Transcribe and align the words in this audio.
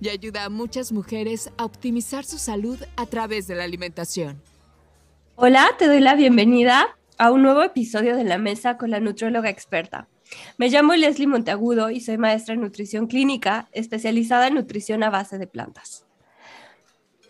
y 0.00 0.08
ayuda 0.08 0.44
a 0.44 0.48
muchas 0.50 0.92
mujeres 0.92 1.50
a 1.56 1.64
optimizar 1.64 2.24
su 2.24 2.38
salud 2.38 2.78
a 2.96 3.06
través 3.06 3.46
de 3.46 3.54
la 3.54 3.64
alimentación. 3.64 4.40
Hola, 5.36 5.68
te 5.78 5.86
doy 5.86 6.00
la 6.00 6.14
bienvenida 6.14 6.96
a 7.18 7.30
un 7.30 7.42
nuevo 7.42 7.62
episodio 7.62 8.16
de 8.16 8.24
La 8.24 8.38
Mesa 8.38 8.76
con 8.76 8.90
la 8.90 9.00
nutrióloga 9.00 9.48
experta. 9.48 10.08
Me 10.58 10.68
llamo 10.68 10.94
Leslie 10.94 11.26
Monteagudo 11.26 11.90
y 11.90 12.00
soy 12.00 12.18
maestra 12.18 12.54
en 12.54 12.60
nutrición 12.60 13.06
clínica, 13.06 13.68
especializada 13.72 14.48
en 14.48 14.54
nutrición 14.54 15.02
a 15.02 15.10
base 15.10 15.38
de 15.38 15.46
plantas. 15.46 16.04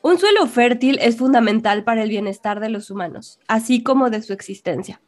Un 0.02 0.19
suelo 0.19 0.46
fértil 0.46 0.98
es 1.01 1.16
fundamental 1.16 1.83
para 1.83 2.05
el 2.05 2.10
bienestar 2.10 2.60
de 2.60 2.69
los 2.69 2.91
humanos, 2.91 3.41
así 3.48 3.83
como 3.83 4.09
de 4.09 4.23
su 4.23 4.33
existencia, 4.33 5.01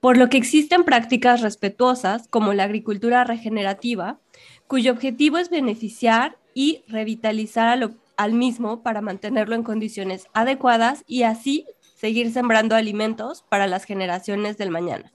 por 0.00 0.16
lo 0.16 0.28
que 0.28 0.36
existen 0.38 0.84
prácticas 0.84 1.40
respetuosas 1.40 2.26
como 2.28 2.52
la 2.52 2.64
agricultura 2.64 3.22
regenerativa, 3.22 4.18
cuyo 4.66 4.90
objetivo 4.90 5.38
es 5.38 5.50
beneficiar 5.50 6.39
y 6.54 6.84
revitalizar 6.88 7.90
al, 8.16 8.32
mismo 8.32 8.82
para 8.82 9.00
mantenerlo 9.00 9.54
en 9.54 9.62
condiciones 9.62 10.26
adecuadas 10.34 11.04
y 11.06 11.22
así 11.22 11.66
seguir 11.94 12.32
sembrando 12.32 12.74
alimentos 12.74 13.44
para 13.48 13.66
las 13.66 13.84
generaciones 13.84 14.58
del 14.58 14.70
mañana. 14.70 15.12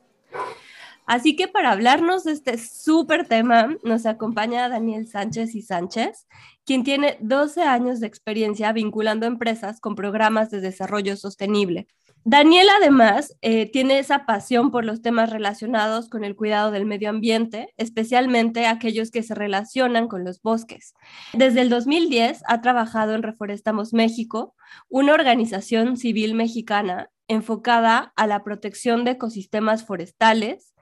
Así 1.05 1.35
que 1.35 1.47
para 1.47 1.71
hablarnos 1.71 2.23
de 2.23 2.31
este 2.31 2.57
súper 2.57 3.27
tema, 3.27 3.77
nos 3.83 4.07
acompaña 4.07 4.69
Daniel 4.69 5.07
Sánchez 5.07 5.53
y 5.53 5.61
Sánchez, 5.61 6.25
quien 6.65 6.83
tiene 6.83 7.17
12 7.21 7.61
años 7.61 7.99
de 7.99 8.07
experiencia 8.07 8.71
vinculando 8.71 9.27
empresas 9.27 9.79
con 9.79 9.95
programas 9.95 10.49
de 10.49 10.61
desarrollo 10.61 11.15
sostenible. 11.15 11.87
Daniel 12.27 12.67
además 12.75 13.37
eh, 13.43 13.71
tiene 13.71 13.99
esa 13.99 14.25
pasión 14.25 14.71
por 14.71 14.83
los 14.83 15.03
temas 15.03 15.29
relacionados 15.29 16.09
con 16.09 16.23
el 16.23 16.35
cuidado 16.35 16.71
del 16.71 16.87
medio 16.87 17.11
ambiente, 17.11 17.71
especialmente 17.77 18.65
aquellos 18.65 19.11
que 19.11 19.21
se 19.21 19.35
relacionan 19.35 20.07
con 20.07 20.23
los 20.23 20.41
bosques. 20.41 20.95
Desde 21.33 21.61
el 21.61 21.69
2010 21.69 22.41
ha 22.47 22.61
trabajado 22.61 23.13
en 23.13 23.21
Reforestamos 23.21 23.93
México, 23.93 24.55
una 24.89 25.13
organización 25.13 25.97
civil 25.97 26.33
mexicana 26.33 27.11
enfocada 27.27 28.11
a 28.15 28.25
la 28.25 28.43
protección 28.43 29.05
de 29.05 29.11
ecosistemas 29.11 29.85
forestales, 29.85 30.73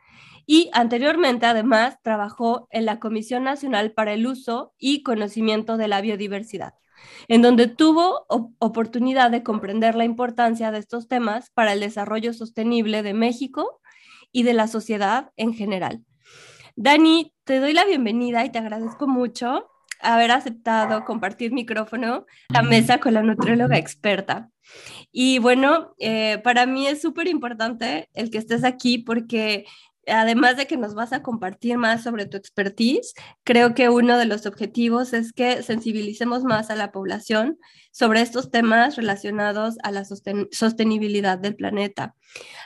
y 0.46 0.70
anteriormente 0.72 1.46
además 1.46 1.98
trabajó 2.02 2.68
en 2.72 2.86
la 2.86 3.00
Comisión 3.00 3.44
Nacional 3.44 3.92
para 3.92 4.14
el 4.14 4.26
Uso 4.28 4.74
y 4.78 5.04
Conocimiento 5.04 5.76
de 5.76 5.90
la 5.90 6.00
Biodiversidad, 6.00 6.74
en 7.28 7.42
donde 7.42 7.68
tuvo 7.68 8.26
oportunidad 8.60 9.32
de 9.32 9.44
comprender 9.44 9.96
la 9.96 10.06
importancia 10.06 10.72
de 10.72 10.80
estos 10.80 11.08
temas 11.08 11.50
para 11.54 11.74
el 11.74 11.80
desarrollo 11.80 12.34
sostenible 12.34 13.04
de 13.04 13.14
México 13.14 13.82
y 14.32 14.44
de 14.44 14.54
la 14.54 14.68
sociedad 14.68 15.32
en 15.38 15.54
general. 15.54 16.04
Dani, 16.76 17.34
te 17.44 17.60
doy 17.60 17.74
la 17.74 17.86
bienvenida 17.86 18.44
y 18.46 18.52
te 18.52 18.60
agradezco 18.60 19.08
mucho 19.08 19.70
haber 20.04 20.32
aceptado 20.32 21.06
compartir 21.06 21.52
micrófono 21.52 22.26
la 22.50 22.62
mesa 22.62 23.00
con 23.00 23.14
la 23.14 23.24
nutrióloga 23.24 23.78
experta. 23.78 24.50
Y 25.12 25.40
bueno, 25.40 25.94
eh, 26.00 26.40
para 26.44 26.66
mí 26.66 26.88
es 26.88 27.02
súper 27.02 27.28
importante 27.28 28.10
el 28.14 28.30
que 28.30 28.38
estés 28.38 28.64
aquí 28.64 28.98
porque 28.98 29.66
además 30.08 30.58
de 30.58 30.68
que 30.68 30.78
nos 30.78 30.96
vas 30.96 31.14
a 31.14 31.22
compartir 31.22 31.78
más 31.78 32.04
sobre 32.04 32.26
tu 32.26 32.38
expertise, 32.38 33.14
creo 33.44 33.74
que 33.74 33.90
uno 33.90 34.18
de 34.18 34.26
los 34.26 34.46
objetivos 34.46 35.14
es 35.14 35.34
que 35.34 35.64
sensibilicemos 35.64 36.44
más 36.44 36.70
a 36.70 36.76
la 36.76 36.92
población 36.92 37.58
sobre 37.92 38.22
estos 38.22 38.52
temas 38.52 38.96
relacionados 38.96 39.76
a 39.84 39.92
la 39.92 40.04
sostenibilidad 40.06 41.38
del 41.38 41.56
planeta. 41.56 42.16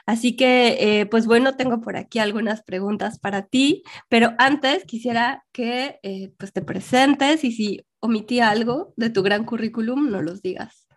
Así 0.05 0.35
que, 0.35 0.77
eh, 0.79 1.05
pues 1.05 1.25
bueno, 1.25 1.55
tengo 1.55 1.81
por 1.81 1.97
aquí 1.97 2.19
algunas 2.19 2.63
preguntas 2.63 3.19
para 3.19 3.43
ti, 3.43 3.83
pero 4.09 4.33
antes 4.37 4.85
quisiera 4.85 5.43
que 5.51 5.99
eh, 6.03 6.31
pues 6.37 6.53
te 6.53 6.61
presentes 6.61 7.43
y 7.43 7.51
si 7.51 7.85
omití 7.99 8.39
algo 8.39 8.93
de 8.95 9.09
tu 9.09 9.23
gran 9.23 9.43
currículum, 9.43 10.09
no 10.09 10.21
los 10.21 10.41
digas. 10.41 10.87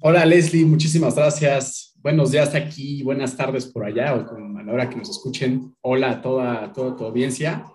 Hola 0.00 0.26
Leslie, 0.26 0.64
muchísimas 0.64 1.14
gracias 1.14 1.95
buenos 2.02 2.30
días 2.30 2.54
aquí, 2.54 3.02
buenas 3.02 3.36
tardes 3.36 3.66
por 3.66 3.84
allá 3.84 4.14
o 4.14 4.26
con, 4.26 4.58
a 4.58 4.62
la 4.62 4.72
hora 4.72 4.88
que 4.88 4.96
nos 4.96 5.10
escuchen. 5.10 5.74
Hola 5.80 6.10
a 6.10 6.22
toda, 6.22 6.72
toda 6.72 6.96
tu 6.96 7.04
audiencia. 7.04 7.66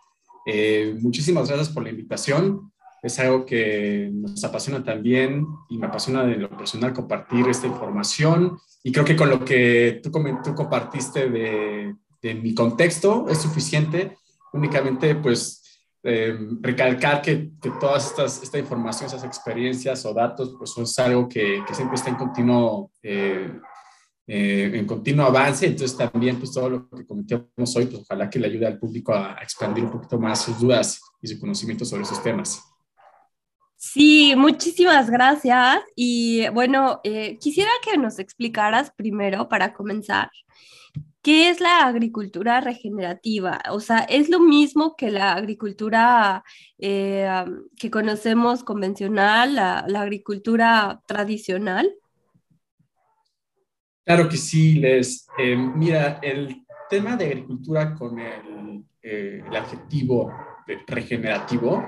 Eh, 0.46 0.96
muchísimas 1.00 1.48
gracias 1.48 1.70
por 1.70 1.84
la 1.84 1.90
invitación. 1.90 2.72
Es 3.02 3.20
algo 3.20 3.46
que 3.46 4.10
nos 4.14 4.44
apasiona 4.44 4.84
también 4.84 5.46
y 5.70 5.78
me 5.78 5.88
apasiona 5.88 6.24
de 6.24 6.36
lo 6.36 6.50
personal 6.50 6.94
compartir 6.94 7.48
esta 7.48 7.68
información. 7.68 8.58
Y 8.84 8.92
creo 8.92 9.06
que 9.06 9.16
con 9.16 9.30
lo 9.30 9.44
que 9.44 10.00
tú, 10.04 10.12
tú 10.44 10.56
compartiste 10.56 11.30
de, 11.30 11.96
de 12.22 12.36
mi 12.36 12.54
contexto 12.54 13.28
es 13.30 13.40
suficiente. 13.40 14.18
Únicamente, 14.54 15.16
pues, 15.16 15.62
eh, 16.04 16.36
recalcar 16.62 17.22
que, 17.22 17.52
que 17.62 17.70
todas 17.80 18.08
estas 18.08 18.42
esta 18.42 18.58
información, 18.58 19.08
esas 19.08 19.24
experiencias 19.24 20.04
o 20.06 20.14
datos, 20.14 20.56
pues 20.58 20.76
es 20.78 21.00
algo 21.00 21.30
que, 21.30 21.64
que 21.68 21.76
siempre 21.76 21.96
está 21.96 22.10
en 22.10 22.16
continuo 22.16 22.92
eh, 23.04 23.52
eh, 24.34 24.72
en 24.80 24.86
continuo 24.86 25.26
avance. 25.26 25.66
Entonces 25.66 25.98
también 25.98 26.38
pues 26.38 26.54
todo 26.54 26.70
lo 26.70 26.90
que 26.90 27.06
comentamos 27.06 27.76
hoy, 27.76 27.88
pues 27.88 28.04
ojalá 28.04 28.30
que 28.30 28.40
le 28.40 28.48
ayude 28.48 28.66
al 28.66 28.80
público 28.80 29.14
a, 29.14 29.38
expandir 29.42 29.84
un 29.84 29.92
poquito 29.92 30.18
más 30.18 30.44
sus 30.44 30.58
dudas 30.58 31.02
y 31.22 31.28
su 31.28 31.38
conocimiento 31.38 31.84
sobre 31.84 32.04
esos 32.04 32.24
temas. 32.24 32.64
Sí, 33.76 34.34
muchísimas 34.38 35.10
gracias. 35.10 35.82
Y 35.98 36.48
bueno, 36.54 37.02
eh, 37.04 37.38
quisiera 37.42 37.72
que 37.84 37.98
nos 37.98 38.20
explicaras 38.20 38.94
primero, 38.96 39.50
para 39.50 39.74
comenzar, 39.74 40.32
¿qué 41.22 41.50
es 41.50 41.60
la 41.60 41.80
agricultura 41.80 42.62
regenerativa? 42.62 43.60
O 43.72 43.82
sea, 43.82 44.00
¿es 44.00 44.30
lo 44.30 44.40
mismo 44.40 44.96
que 44.96 45.12
la 45.12 45.34
agricultura 45.34 46.46
eh, 46.78 47.28
que 47.76 47.92
conocemos 47.92 48.64
convencional, 48.64 49.56
la, 49.56 49.84
la 49.90 50.02
agricultura 50.04 51.02
tradicional? 51.06 51.94
Claro 54.04 54.28
que 54.28 54.38
sí, 54.38 54.76
Les. 54.76 55.28
Eh, 55.38 55.56
mira, 55.56 56.20
el 56.22 56.66
tema 56.90 57.16
de 57.16 57.26
agricultura 57.26 57.94
con 57.94 58.20
el, 58.20 58.84
eh, 59.02 59.44
el 59.48 59.56
adjetivo 59.56 60.32
regenerativo 60.88 61.86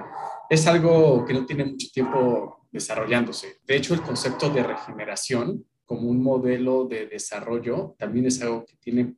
es 0.49 0.67
algo 0.67 1.25
que 1.25 1.33
no 1.33 1.45
tiene 1.45 1.65
mucho 1.65 1.87
tiempo 1.91 2.67
desarrollándose. 2.71 3.57
De 3.65 3.75
hecho, 3.75 3.93
el 3.93 4.01
concepto 4.01 4.49
de 4.49 4.63
regeneración 4.63 5.65
como 5.85 6.09
un 6.09 6.21
modelo 6.21 6.85
de 6.85 7.07
desarrollo 7.07 7.95
también 7.97 8.25
es 8.27 8.41
algo 8.41 8.65
que 8.65 8.75
tiene, 8.77 9.15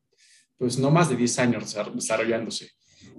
pues, 0.57 0.77
no 0.77 0.91
más 0.91 1.09
de 1.09 1.15
10 1.15 1.39
años 1.39 1.75
desarrollándose. 1.93 2.71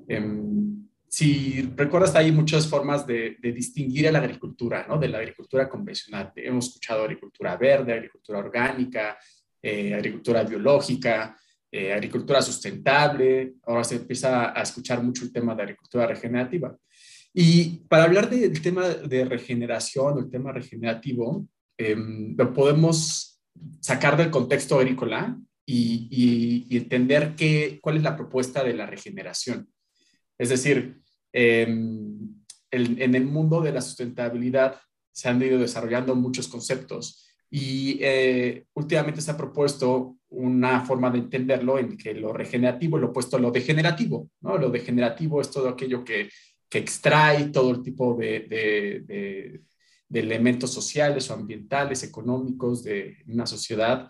Em, 0.08 0.88
si 1.08 1.62
recuerdas, 1.75 2.14
hay 2.14 2.32
muchas 2.32 2.69
formas 2.69 3.06
de, 3.06 3.37
de, 3.41 3.53
distinguir 3.53 4.08
a 4.08 4.12
la 4.12 4.19
agricultura, 4.19 4.87
¿no? 4.88 4.98
De 4.98 5.08
la 5.08 5.19
agricultura 5.19 5.69
convencional. 5.69 6.32
Hemos 6.37 6.66
escuchado 6.66 7.03
agricultura 7.03 7.56
verde, 7.56 7.93
agricultura 7.93 8.38
orgánica, 8.38 9.16
eh, 9.62 9.94
agricultura 9.94 10.43
biológica, 10.44 11.37
eh, 11.71 11.93
agricultura 11.93 12.41
sustentable, 12.41 13.55
ahora 13.65 13.84
se 13.84 13.97
empieza 13.97 14.59
a 14.59 14.62
escuchar 14.62 15.03
mucho 15.03 15.25
el 15.25 15.33
tema 15.33 15.55
de 15.55 15.62
agricultura 15.62 16.06
regenerativa. 16.06 16.77
Y 17.34 17.81
para 17.89 18.05
hablar 18.05 18.31
del 18.31 18.62
tema 18.62 18.89
de 18.89 19.25
regeneración 19.25 20.15
o 20.15 20.21
el 20.21 20.31
tema 20.31 20.53
regenerativo, 20.53 21.47
em, 21.77 22.34
lo 22.37 22.53
podemos 22.55 23.43
sacar 23.81 24.17
del 24.17 24.31
contexto 24.31 24.79
agrícola 24.79 25.38
y, 25.67 26.67
entender 26.70 27.35
qué, 27.37 27.79
cuál 27.82 27.97
es 27.97 28.02
la 28.02 28.17
propuesta 28.17 28.62
de 28.62 28.75
la 28.75 28.87
regeneración. 28.87 29.69
Es 30.38 30.49
decir, 30.49 31.00
em, 31.32 32.43
en 32.70 33.14
el 33.14 33.25
mundo 33.25 33.61
de 33.61 33.73
la 33.73 33.81
sustentabilidad 33.81 34.81
se 35.12 35.29
han 35.29 35.43
ido 35.43 35.59
desarrollando 35.59 36.14
muchos 36.14 36.49
conceptos 36.49 37.25
y 37.58 37.97
eh, 38.03 38.67
últimamente 38.75 39.23
se 39.23 39.31
ha 39.31 39.37
propuesto 39.37 40.19
una 40.29 40.85
forma 40.85 41.08
de 41.08 41.20
entenderlo 41.20 41.79
en 41.79 41.97
que 41.97 42.12
lo 42.12 42.31
regenerativo 42.31 42.99
es 42.99 43.00
lo 43.00 43.08
opuesto 43.08 43.38
a 43.38 43.41
lo 43.41 43.50
degenerativo, 43.50 44.29
¿no? 44.43 44.58
Lo 44.58 44.69
degenerativo 44.69 45.41
es 45.41 45.50
todo 45.50 45.70
aquello 45.70 46.05
que, 46.05 46.29
que 46.69 46.76
extrae 46.76 47.47
todo 47.47 47.70
el 47.70 47.82
tipo 47.82 48.14
de, 48.14 48.41
de, 49.06 50.20
elementos 50.20 50.70
sociales 50.70 51.31
o 51.31 51.32
ambientales, 51.32 52.03
económicos 52.03 52.85
de 52.85 53.17
una 53.26 53.47
sociedad. 53.47 54.06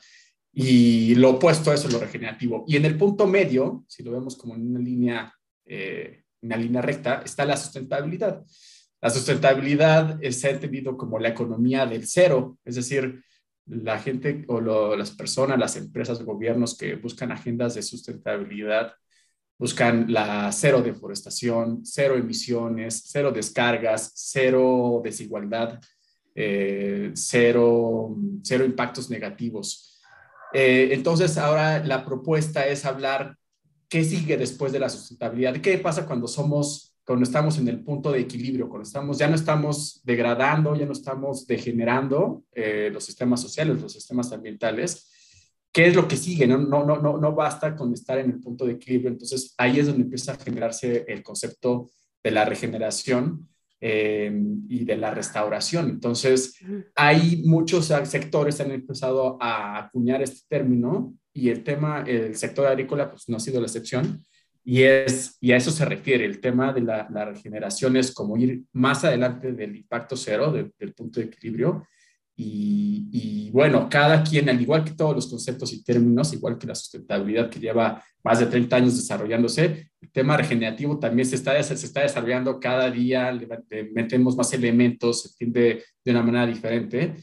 Y 0.52 1.14
lo 1.14 1.36
opuesto 1.36 1.70
a 1.70 1.74
eso 1.74 1.86
es 1.86 1.92
lo 1.92 2.00
regenerativo. 2.00 2.64
Y 2.66 2.74
en 2.74 2.84
el 2.84 2.96
punto 2.98 3.28
medio, 3.28 3.84
si 3.86 4.02
lo 4.02 4.10
vemos 4.10 4.36
como 4.36 4.56
en 4.56 4.66
una 4.66 4.80
línea, 4.80 5.32
eh, 5.64 6.24
una 6.42 6.56
línea 6.56 6.82
recta, 6.82 7.22
está 7.24 7.44
la 7.44 7.56
sustentabilidad. 7.56 8.44
La 9.00 9.10
sustentabilidad 9.10 10.20
se 10.32 10.48
ha 10.48 10.50
entendido 10.50 10.96
como 10.96 11.20
la 11.20 11.28
economía 11.28 11.86
del 11.86 12.08
cero, 12.08 12.58
es 12.64 12.74
decir, 12.74 13.22
la 13.66 13.98
gente 13.98 14.44
o 14.48 14.60
las 14.96 15.10
personas, 15.10 15.58
las 15.58 15.76
empresas, 15.76 16.22
gobiernos 16.22 16.76
que 16.76 16.94
buscan 16.96 17.32
agendas 17.32 17.74
de 17.74 17.82
sustentabilidad 17.82 18.94
buscan 19.58 20.12
la 20.12 20.50
cero 20.52 20.82
deforestación, 20.82 21.80
cero 21.84 22.16
emisiones, 22.16 23.04
cero 23.06 23.32
descargas, 23.32 24.12
cero 24.14 25.00
desigualdad, 25.02 25.80
eh, 26.34 27.12
cero, 27.14 28.14
cero 28.42 28.64
impactos 28.64 29.08
negativos. 29.08 30.00
Eh, 30.52 30.90
entonces, 30.92 31.38
ahora 31.38 31.82
la 31.84 32.04
propuesta 32.04 32.66
es 32.66 32.84
hablar 32.84 33.36
qué 33.88 34.04
sigue 34.04 34.36
después 34.36 34.72
de 34.72 34.78
la 34.78 34.88
sustentabilidad, 34.88 35.56
qué 35.58 35.78
pasa 35.78 36.06
cuando 36.06 36.28
somos, 36.28 36.95
cuando 37.06 37.22
estamos 37.22 37.56
en 37.58 37.68
el 37.68 37.82
punto 37.82 38.12
de 38.12 38.20
equilibrio, 38.20 38.68
cuando 38.68 38.86
estamos, 38.86 39.16
ya 39.16 39.28
no 39.28 39.36
estamos 39.36 40.02
degradando, 40.04 40.74
ya 40.74 40.86
no 40.86 40.92
estamos 40.92 41.46
degenerando 41.46 42.44
eh, 42.52 42.90
los 42.92 43.04
sistemas 43.04 43.40
sociales, 43.40 43.80
los 43.80 43.92
sistemas 43.92 44.32
ambientales, 44.32 45.12
¿Qué 45.76 45.88
es 45.88 45.94
lo 45.94 46.08
que 46.08 46.16
sigue? 46.16 46.46
No, 46.46 46.56
no, 46.56 46.86
no, 46.86 47.02
no, 47.02 47.18
no 47.18 47.34
basta 47.34 47.76
con 47.76 47.92
estar 47.92 48.16
en 48.16 48.30
el 48.30 48.40
punto 48.40 48.64
de 48.64 48.72
equilibrio. 48.72 49.10
Entonces 49.10 49.52
ahí 49.58 49.78
es 49.78 49.86
donde 49.86 50.04
empieza 50.04 50.32
a 50.32 50.38
generarse 50.38 51.04
el 51.06 51.22
concepto 51.22 51.90
de 52.24 52.30
la 52.30 52.46
regeneración 52.46 53.46
eh, 53.78 54.32
y 54.70 54.86
de 54.86 54.96
la 54.96 55.10
restauración. 55.10 55.90
Entonces 55.90 56.58
hay 56.94 57.42
muchos 57.44 57.92
sectores 58.04 58.56
que 58.56 58.62
han 58.62 58.70
empezado 58.70 59.36
a 59.38 59.76
acuñar 59.76 60.22
este 60.22 60.46
término 60.48 61.12
y 61.34 61.50
el 61.50 61.62
tema, 61.62 62.04
el 62.06 62.34
sector 62.36 62.66
agrícola, 62.66 63.10
pues 63.10 63.28
no 63.28 63.36
ha 63.36 63.40
sido 63.40 63.60
la 63.60 63.66
excepción. 63.66 64.24
Y, 64.68 64.82
es, 64.82 65.38
y 65.40 65.52
a 65.52 65.56
eso 65.56 65.70
se 65.70 65.84
refiere, 65.84 66.24
el 66.24 66.40
tema 66.40 66.72
de 66.72 66.80
la, 66.80 67.06
la 67.08 67.24
regeneración 67.24 67.96
es 67.96 68.12
como 68.12 68.36
ir 68.36 68.64
más 68.72 69.04
adelante 69.04 69.52
del 69.52 69.76
impacto 69.76 70.16
cero, 70.16 70.52
del 70.52 70.92
punto 70.92 71.20
de 71.20 71.26
equilibrio, 71.26 71.86
y, 72.38 73.50
bueno, 73.50 73.88
cada 73.88 74.22
quien, 74.22 74.48
al 74.50 74.60
igual 74.60 74.84
que 74.84 74.90
todos 74.90 75.14
los 75.14 75.26
conceptos 75.26 75.72
y 75.72 75.82
términos, 75.82 76.34
igual 76.34 76.58
que 76.58 76.66
la 76.66 76.74
sustentabilidad 76.74 77.48
que 77.48 77.58
lleva 77.58 78.02
más 78.22 78.40
de 78.40 78.46
30 78.46 78.76
años 78.76 78.96
desarrollándose, 78.96 79.90
el 80.00 80.10
tema 80.10 80.36
regenerativo 80.36 80.98
también 80.98 81.26
se 81.26 81.36
está, 81.36 81.60
se 81.62 81.74
está 81.74 82.02
desarrollando 82.02 82.60
cada 82.60 82.90
día, 82.90 83.32
le, 83.32 83.48
metemos 83.94 84.36
más 84.36 84.52
elementos, 84.52 85.22
se 85.22 85.28
entiende 85.28 85.84
de 86.04 86.10
una 86.10 86.22
manera 86.22 86.46
diferente. 86.46 87.14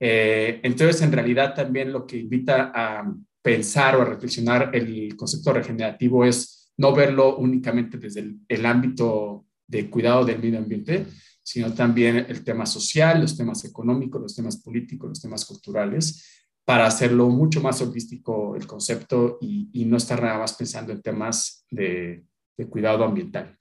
Eh, 0.00 0.60
entonces, 0.64 1.00
en 1.02 1.12
realidad 1.12 1.54
también 1.54 1.92
lo 1.92 2.04
que 2.04 2.16
invita 2.16 2.72
a 2.74 3.04
pensar 3.40 3.94
o 3.94 4.02
a 4.02 4.06
reflexionar 4.06 4.70
el 4.74 5.14
concepto 5.14 5.52
regenerativo 5.52 6.24
es 6.24 6.55
no 6.78 6.94
verlo 6.94 7.36
únicamente 7.36 7.98
desde 7.98 8.20
el, 8.20 8.40
el 8.48 8.66
ámbito 8.66 9.46
de 9.66 9.90
cuidado 9.90 10.24
del 10.24 10.38
medio 10.38 10.58
ambiente, 10.58 11.06
sino 11.42 11.72
también 11.72 12.26
el 12.28 12.42
tema 12.42 12.66
social, 12.66 13.20
los 13.20 13.36
temas 13.36 13.64
económicos, 13.64 14.20
los 14.20 14.34
temas 14.34 14.56
políticos, 14.56 15.08
los 15.08 15.20
temas 15.20 15.44
culturales, 15.44 16.44
para 16.66 16.86
hacerlo 16.86 17.28
mucho 17.28 17.60
más 17.60 17.80
holístico 17.80 18.56
el 18.56 18.66
concepto 18.66 19.38
y, 19.40 19.84
no 19.84 19.96
estar 19.96 20.20
nada 20.20 20.38
más 20.38 20.54
pensando 20.54 20.92
en 20.92 21.00
temas 21.00 21.64
de, 21.70 22.24
cuidado 22.68 23.04
ambiental. 23.04 23.56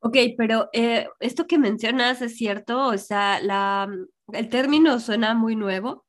Ok, 0.00 0.16
pero 0.36 0.68
eh, 0.72 1.06
esto 1.20 1.46
que 1.46 1.58
mencionas 1.58 2.20
es 2.20 2.36
cierto, 2.36 2.88
o 2.88 2.98
sea, 2.98 3.40
la, 3.40 3.88
el 4.32 4.48
término 4.48 4.98
suena 4.98 5.34
muy 5.34 5.54
nuevo, 5.54 6.04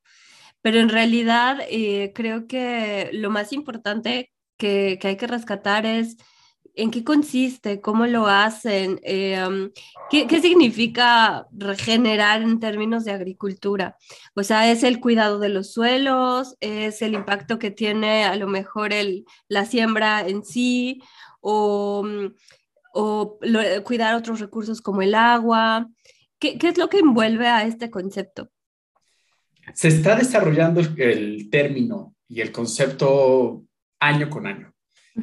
pero 0.64 0.80
en 0.80 0.90
realidad 0.90 1.60
eh, 1.70 2.12
creo 2.16 2.48
que 2.48 3.12
lo 3.14 3.30
más 3.30 3.54
importante 3.54 4.33
que, 4.58 4.98
que 5.02 5.10
hay 5.10 5.18
que 5.18 5.28
rescatar 5.28 5.86
es 5.86 6.18
¿En 6.76 6.90
qué 6.90 7.04
consiste? 7.04 7.82
¿Cómo 7.82 8.08
lo 8.08 8.26
hacen? 8.26 9.00
Eh, 9.04 9.70
¿qué, 10.10 10.26
¿qué, 10.26 10.42
significa 10.42 11.48
regenerar 11.52 12.42
en 12.42 12.60
términos 12.60 13.06
de 13.06 13.12
agricultura? 13.12 13.96
O 14.34 14.42
sea, 14.42 14.72
¿es 14.72 14.82
el 14.82 15.00
cuidado 15.00 15.38
de 15.38 15.50
los 15.50 15.72
suelos? 15.72 16.58
¿Es 16.62 17.04
el 17.04 17.14
impacto 17.14 17.60
que 17.60 17.70
tiene 17.70 18.24
a 18.24 18.36
lo 18.38 18.48
mejor 18.48 18.92
el, 18.92 19.26
la 19.48 19.66
siembra 19.66 20.28
en 20.28 20.44
sí? 20.44 21.04
¿O, 21.42 22.04
mm, 22.04 22.34
o 22.94 23.38
cuidar 23.84 24.16
otros 24.16 24.40
recursos 24.40 24.82
como 24.82 25.04
el 25.04 25.14
agua? 25.14 25.88
¿Qué, 26.40 26.58
¿Qué 26.58 26.70
es 26.70 26.80
lo 26.80 26.90
que 26.90 27.00
envuelve 27.00 27.48
a 27.48 27.68
este 27.68 27.92
concepto? 27.92 28.50
Se 29.76 29.90
está 29.90 30.16
desarrollando 30.16 30.82
el 30.98 31.52
término 31.52 32.16
y 32.28 32.42
el 32.42 32.52
concepto 32.52 33.64
año 34.08 34.30
con 34.30 34.48
año. 34.48 34.74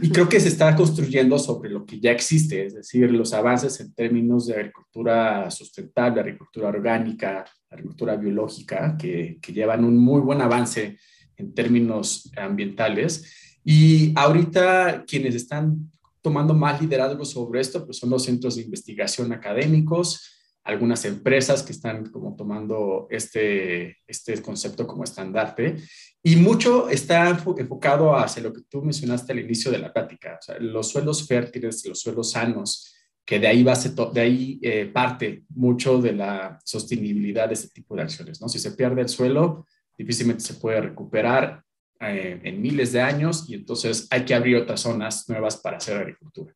Y 0.01 0.11
creo 0.11 0.29
que 0.29 0.39
se 0.39 0.49
está 0.49 0.77
construyendo 0.77 1.37
sobre 1.39 1.69
lo 1.69 1.85
que 1.85 1.99
ya 1.99 2.13
existe, 2.13 2.65
es 2.65 2.75
decir, 2.75 3.11
los 3.11 3.33
avances 3.33 3.81
en 3.81 3.93
términos 3.93 4.47
de 4.47 4.55
agricultura 4.55 5.51
sustentable, 5.51 6.21
agricultura 6.21 6.69
orgánica, 6.69 7.45
agricultura 7.69 8.15
biológica, 8.17 8.97
que, 8.97 9.39
que 9.43 9.53
llevan 9.53 9.85
un 9.85 9.97
muy 9.97 10.21
buen 10.21 10.41
avance 10.41 10.97
en 11.37 11.55
términos 11.55 12.31
ambientales. 12.37 13.59
Y 13.65 14.13
ahorita 14.17 15.05
quienes 15.07 15.35
están 15.35 15.91
tomando 16.23 16.55
más 16.55 16.81
liderazgo 16.81 17.25
sobre 17.25 17.61
esto, 17.61 17.85
pues 17.85 17.99
son 17.99 18.11
los 18.11 18.25
centros 18.25 18.57
de 18.57 18.63
investigación 18.63 19.33
académicos, 19.33 20.40
algunas 20.65 21.05
empresas 21.05 21.63
que 21.63 21.73
están 21.73 22.11
como 22.11 22.37
tomando 22.37 23.07
este, 23.11 23.99
este 24.07 24.41
concepto 24.43 24.87
como 24.87 25.05
estandarte 25.05 25.77
y 26.23 26.37
mucho 26.37 26.89
está 26.89 27.31
enfocado 27.31 28.15
hacia 28.15 28.43
lo 28.43 28.53
que 28.53 28.63
tú 28.69 28.83
mencionaste 28.83 29.33
al 29.33 29.41
inicio 29.41 29.71
de 29.71 29.79
la 29.79 29.93
plática, 29.93 30.39
o 30.39 30.43
sea, 30.43 30.59
los 30.59 30.91
suelos 30.91 31.27
fértiles, 31.27 31.85
los 31.87 32.01
suelos 32.01 32.33
sanos, 32.33 32.95
que 33.25 33.39
de 33.39 33.47
ahí, 33.47 33.63
base 33.63 33.95
de 34.13 34.21
ahí 34.21 34.59
eh, 34.61 34.87
parte 34.87 35.45
mucho 35.51 36.01
de 36.01 36.13
la 36.13 36.59
sostenibilidad 36.65 37.47
de 37.49 37.55
este 37.55 37.69
tipo 37.69 37.95
de 37.95 38.03
acciones. 38.03 38.41
¿no? 38.41 38.49
Si 38.49 38.59
se 38.59 38.73
pierde 38.73 39.03
el 39.03 39.09
suelo, 39.09 39.67
difícilmente 39.97 40.43
se 40.43 40.55
puede 40.55 40.81
recuperar 40.81 41.63
eh, 42.01 42.41
en 42.43 42.61
miles 42.61 42.93
de 42.93 43.01
años 43.01 43.45
y 43.49 43.55
entonces 43.55 44.09
hay 44.11 44.25
que 44.25 44.35
abrir 44.35 44.57
otras 44.57 44.81
zonas 44.81 45.29
nuevas 45.29 45.57
para 45.59 45.77
hacer 45.77 45.99
agricultura. 45.99 46.55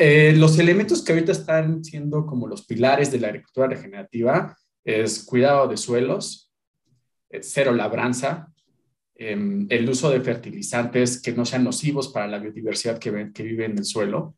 Eh, 0.00 0.32
los 0.36 0.56
elementos 0.60 1.02
que 1.02 1.12
ahorita 1.12 1.32
están 1.32 1.82
siendo 1.82 2.24
como 2.24 2.46
los 2.46 2.64
pilares 2.64 3.10
de 3.10 3.18
la 3.18 3.28
agricultura 3.28 3.66
regenerativa 3.66 4.56
es 4.84 5.24
cuidado 5.24 5.66
de 5.66 5.76
suelos, 5.76 6.52
eh, 7.30 7.40
cero 7.42 7.72
labranza, 7.72 8.52
em, 9.16 9.66
el 9.68 9.90
uso 9.90 10.08
de 10.10 10.20
fertilizantes 10.20 11.20
que 11.20 11.32
no 11.32 11.44
sean 11.44 11.64
nocivos 11.64 12.08
para 12.12 12.28
la 12.28 12.38
biodiversidad 12.38 12.98
que, 12.98 13.10
vive 13.42 13.64
en 13.64 13.76
el 13.76 13.84
suelo, 13.84 14.36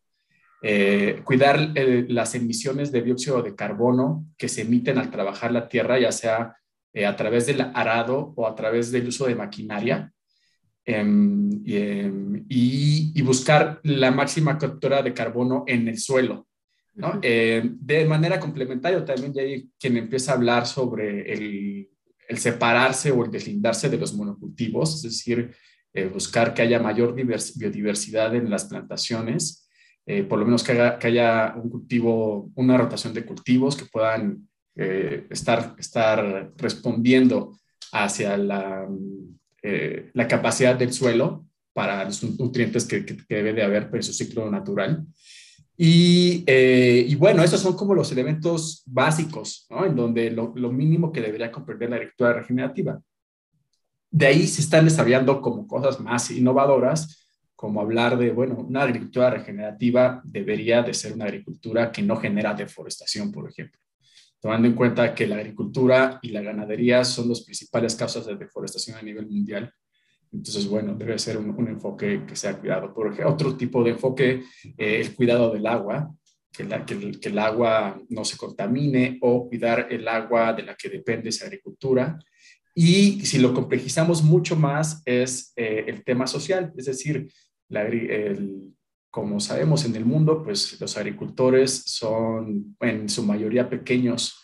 eh, 0.63 1.21
cuidar 1.25 1.75
las 2.09 2.35
emisiones 2.35 2.91
de 2.91 3.03
dióxido 3.03 3.43
de 3.43 3.55
carbono 3.55 4.25
que 4.39 4.49
se 4.49 4.63
emiten 4.63 4.97
al 4.97 5.11
trabajar 5.11 5.53
la 5.53 5.69
tierra, 5.69 5.99
ya 5.99 6.11
sea 6.13 6.57
a 7.07 7.17
través 7.17 7.47
del 7.47 7.61
arado 7.61 8.33
o 8.35 8.47
a 8.47 8.55
través 8.55 8.91
del 8.91 9.09
uso 9.09 9.27
de 9.27 9.35
maquinaria, 9.35 10.13
Em, 10.91 11.63
em, 11.67 12.45
y, 12.49 13.23
buscar 13.23 13.81
la 13.85 14.11
máxima 14.11 14.59
captura 14.59 15.03
de 15.03 15.15
carbono 15.15 15.65
en 15.69 15.87
el 15.87 15.99
suelo. 15.99 16.49
Em, 17.23 17.79
de 17.81 18.05
manera 18.07 18.41
complementaria, 18.41 19.05
también 19.05 19.33
ya 19.33 19.43
hay 19.43 19.71
quien 19.79 19.97
empieza 19.97 20.33
a 20.33 20.35
hablar 20.35 20.67
sobre 20.67 21.33
el, 21.33 21.89
separarse 22.37 23.11
o 23.13 23.25
el 23.25 23.31
deslindarse 23.31 23.89
de 23.89 23.99
los 23.99 24.15
monocultivos, 24.15 24.97
es 24.97 25.03
decir, 25.03 25.55
eh, 25.93 26.07
buscar 26.07 26.55
que 26.55 26.63
haya 26.63 26.81
mayor 26.81 27.15
biodiversidad 27.15 28.35
en 28.35 28.51
las 28.51 28.65
plantaciones, 28.65 29.69
eh, 30.07 30.25
por 30.25 30.39
lo 30.39 30.45
menos 30.45 30.63
que 30.65 30.73
haya, 30.73 30.99
que 30.99 31.09
haya, 31.09 31.55
un 31.57 31.71
cultivo, 31.71 32.51
una 32.57 32.77
rotación 32.77 33.15
de 33.15 33.25
cultivos 33.25 33.77
que 33.77 33.87
puedan 33.87 34.49
eh, 34.77 35.27
estar, 35.31 35.75
estar 35.79 36.53
respondiendo 36.57 37.57
hacia 37.93 38.37
la 38.37 38.89
eh, 39.63 40.11
la 40.15 40.27
capacidad 40.27 40.77
del 40.77 40.93
suelo 40.93 41.47
para 41.73 42.05
los 42.05 42.23
nutrientes 42.39 42.85
que, 42.85 43.01
debe 43.29 43.53
de 43.53 43.63
haber 43.63 43.91
en 43.93 44.03
su 44.03 44.13
ciclo 44.13 44.51
natural. 44.51 45.07
Y, 45.77 46.45
eh, 46.47 47.07
y, 47.09 47.15
bueno, 47.15 47.43
esos 47.43 47.61
son 47.61 47.75
como 47.75 47.95
los 47.95 48.13
elementos 48.13 48.83
básicos, 48.87 49.67
¿no? 49.71 49.87
En 49.87 49.97
donde 49.97 50.31
lo, 50.31 50.53
mínimo 50.73 51.11
que 51.13 51.23
debería 51.23 51.51
comprender 51.51 51.89
la 51.89 51.97
agricultura 51.97 52.35
regenerativa. 52.35 53.01
De 54.11 54.27
ahí 54.27 54.47
se 54.47 54.61
están 54.61 54.85
desarrollando 54.85 55.41
como 55.41 55.67
cosas 55.67 56.01
más 56.01 56.31
innovadoras, 56.31 57.27
como 57.55 57.81
hablar 57.81 58.19
de, 58.19 58.31
bueno, 58.33 58.57
una 58.57 58.83
agricultura 58.83 59.31
regenerativa 59.31 60.21
debería 60.25 60.83
de 60.83 60.93
ser 60.93 61.13
una 61.13 61.27
agricultura 61.27 61.93
que 61.93 62.03
no 62.03 62.17
genera 62.17 62.55
deforestación, 62.55 63.31
por 63.31 63.49
ejemplo 63.49 63.81
tomando 64.41 64.67
en 64.67 64.75
cuenta 64.75 65.15
que 65.15 65.27
la 65.27 65.37
agricultura 65.37 66.19
y 66.23 66.31
la 66.31 66.41
ganadería 66.41 67.05
son 67.05 67.29
las 67.29 67.43
principales 67.43 67.95
causas 67.95 68.27
de 68.27 68.37
deforestación 68.37 68.97
a 68.97 69.03
nivel 69.03 69.27
mundial. 69.27 69.73
Entonces, 70.33 70.67
bueno, 70.67 70.95
debe 70.95 71.19
ser 71.19 71.37
un, 71.37 71.69
enfoque 71.69 72.25
que 72.27 72.37
sea 72.37 72.57
cuidado. 72.59 72.95
Por 72.95 73.09
ejemplo, 73.09 73.33
otro 73.33 73.57
tipo 73.57 73.83
de 73.83 73.91
enfoque, 73.91 74.45
eh, 74.79 75.01
el 75.01 75.15
cuidado 75.15 75.53
del 75.53 75.67
agua, 75.67 76.15
que, 76.53 76.65
la, 76.65 76.85
que, 76.87 76.95
el, 76.95 77.21
que, 77.21 77.29
el, 77.29 77.39
agua 77.39 78.01
no 78.09 78.25
se 78.25 78.37
contamine 78.37 79.19
o 79.21 79.49
cuidar 79.49 79.89
el 79.91 80.07
agua 80.09 80.53
de 80.53 80.63
la 80.63 80.75
que 80.75 80.89
depende 80.89 81.29
esa 81.29 81.47
agricultura. 81.47 82.19
Y 82.75 83.25
si 83.27 83.39
lo 83.39 83.53
complejizamos 83.53 84.23
mucho 84.23 84.57
más, 84.57 85.03
es 85.05 85.53
eh, 85.57 85.85
el 85.89 86.05
tema 86.05 86.27
social, 86.27 86.73
es 86.77 86.87
decir, 86.87 87.31
la, 87.69 87.83
el, 87.83 88.73
como 89.11 89.41
sabemos 89.41 89.85
en 89.85 89.97
el 89.97 90.05
mundo, 90.05 90.43
pues 90.43 90.81
los 90.81 90.97
agricultores 90.97 91.83
son 91.87 92.77
en 92.81 93.09
su 93.09 93.25
mayoría 93.25 93.69
pequeños, 93.69 94.39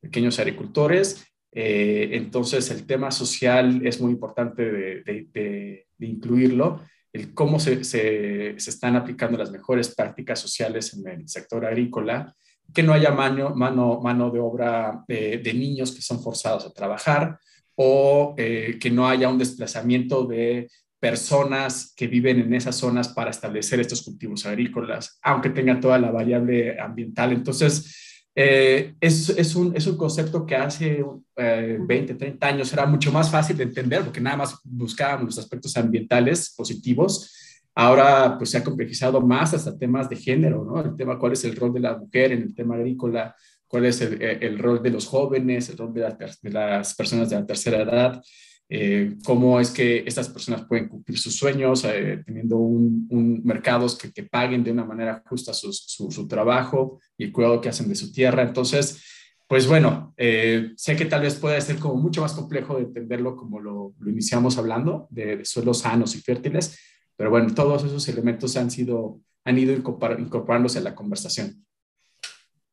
pequeños 0.00 0.38
agricultores. 0.38 1.24
Eh, 1.52 2.10
entonces 2.12 2.70
el 2.70 2.86
tema 2.86 3.10
social 3.10 3.86
es 3.86 4.00
muy 4.00 4.12
importante 4.12 4.70
de, 4.70 5.86
incluirlo, 6.00 6.80
el 7.12 7.34
cómo 7.34 7.58
se, 7.58 7.84
se, 7.84 8.50
están 8.50 8.96
aplicando 8.96 9.38
las 9.38 9.50
mejores 9.50 9.94
prácticas 9.94 10.38
sociales 10.40 10.94
en 10.94 11.06
el 11.08 11.28
sector 11.28 11.64
agrícola, 11.64 12.34
que 12.72 12.82
no 12.82 12.92
haya 12.92 13.10
mano, 13.10 13.54
mano, 13.54 14.00
mano 14.00 14.30
de 14.30 14.38
obra 14.38 15.04
de 15.08 15.52
niños 15.54 15.92
que 15.92 16.02
son 16.02 16.22
forzados 16.22 16.64
a 16.64 16.72
trabajar 16.72 17.38
o 17.82 18.34
eh, 18.36 18.76
que 18.78 18.90
no 18.90 19.08
haya 19.08 19.30
un 19.30 19.38
desplazamiento 19.38 20.26
de 20.26 20.70
personas 21.00 21.94
que 21.96 22.06
viven 22.06 22.40
en 22.40 22.54
esas 22.54 22.76
zonas 22.76 23.08
para 23.08 23.30
establecer 23.30 23.80
estos 23.80 24.02
cultivos 24.02 24.44
agrícolas, 24.44 25.18
aunque 25.22 25.48
tengan 25.48 25.80
toda 25.80 25.98
la 25.98 26.10
variable 26.10 26.78
ambiental. 26.78 27.32
Entonces, 27.32 28.26
eh, 28.34 28.94
es, 29.00 29.30
es, 29.30 29.56
un, 29.56 29.74
es, 29.74 29.86
un, 29.86 29.96
concepto 29.96 30.46
que 30.46 30.54
hace 30.54 31.04
20, 31.36 32.12
eh, 32.12 32.16
30 32.16 32.46
años 32.46 32.72
era 32.72 32.86
mucho 32.86 33.10
más 33.10 33.30
fácil 33.30 33.56
de 33.56 33.64
entender 33.64 34.02
porque 34.02 34.20
nada 34.20 34.36
más 34.36 34.60
buscábamos 34.62 35.26
los 35.26 35.38
aspectos 35.38 35.76
ambientales 35.76 36.54
positivos. 36.56 37.34
Ahora, 37.74 38.36
pues 38.36 38.50
se 38.50 38.58
ha 38.58 38.64
complejizado 38.64 39.20
más 39.20 39.54
hasta 39.54 39.76
temas 39.76 40.08
de 40.08 40.16
género, 40.16 40.64
¿no? 40.64 40.80
El 40.80 40.94
tema, 40.96 41.18
cuál 41.18 41.32
es 41.32 41.44
el 41.44 41.56
rol 41.56 41.72
de 41.72 41.80
la 41.80 41.96
mujer 41.96 42.32
en 42.32 42.42
el 42.42 42.54
tema 42.54 42.74
agrícola, 42.74 43.34
cuál 43.66 43.86
es 43.86 44.00
el, 44.02 44.20
el 44.20 44.58
rol 44.58 44.82
de 44.82 44.90
los 44.90 45.06
jóvenes, 45.06 45.70
el 45.70 45.78
rol 45.78 45.94
de, 45.94 46.14
de 46.42 46.50
las 46.50 46.94
personas 46.94 47.30
de 47.30 47.36
la 47.36 47.46
tercera 47.46 47.82
edad. 47.82 48.22
Eh, 48.72 49.16
cómo 49.24 49.58
es 49.58 49.72
que 49.72 50.04
estas 50.06 50.28
personas 50.28 50.64
pueden 50.64 50.86
cumplir 50.88 51.18
sus 51.18 51.34
sueños, 51.34 51.84
eh, 51.84 52.22
teniendo 52.24 52.56
un, 52.56 53.08
un 53.10 53.42
mercados 53.42 53.98
que, 53.98 54.12
que, 54.12 54.22
paguen 54.22 54.62
de 54.62 54.70
una 54.70 54.84
manera 54.84 55.24
justa 55.26 55.52
su, 55.52 55.72
su, 55.72 56.28
trabajo 56.28 57.00
y 57.18 57.24
el 57.24 57.32
cuidado 57.32 57.60
que 57.60 57.68
hacen 57.68 57.88
de 57.88 57.96
su 57.96 58.12
tierra. 58.12 58.44
Entonces, 58.44 59.02
pues 59.48 59.66
bueno, 59.66 60.14
eh, 60.16 60.70
sé 60.76 60.94
que 60.94 61.06
tal 61.06 61.22
vez 61.22 61.34
pueda 61.34 61.60
ser 61.60 61.80
como 61.80 61.96
mucho 61.96 62.20
más 62.20 62.32
complejo 62.32 62.76
de 62.76 62.84
entenderlo 62.84 63.34
como 63.34 63.58
lo, 63.58 63.92
lo 63.98 64.08
iniciamos 64.08 64.56
hablando, 64.56 65.08
de, 65.10 65.44
suelos 65.44 65.78
sanos 65.78 66.14
y 66.14 66.20
fértiles, 66.20 66.78
pero 67.16 67.30
bueno, 67.30 67.52
todos 67.52 67.82
esos 67.82 68.08
elementos 68.08 68.56
han 68.56 68.70
sido, 68.70 69.20
han 69.44 69.58
ido 69.58 69.72
incorporándose 69.72 70.78
a 70.78 70.82
la 70.82 70.94
conversación. 70.94 71.66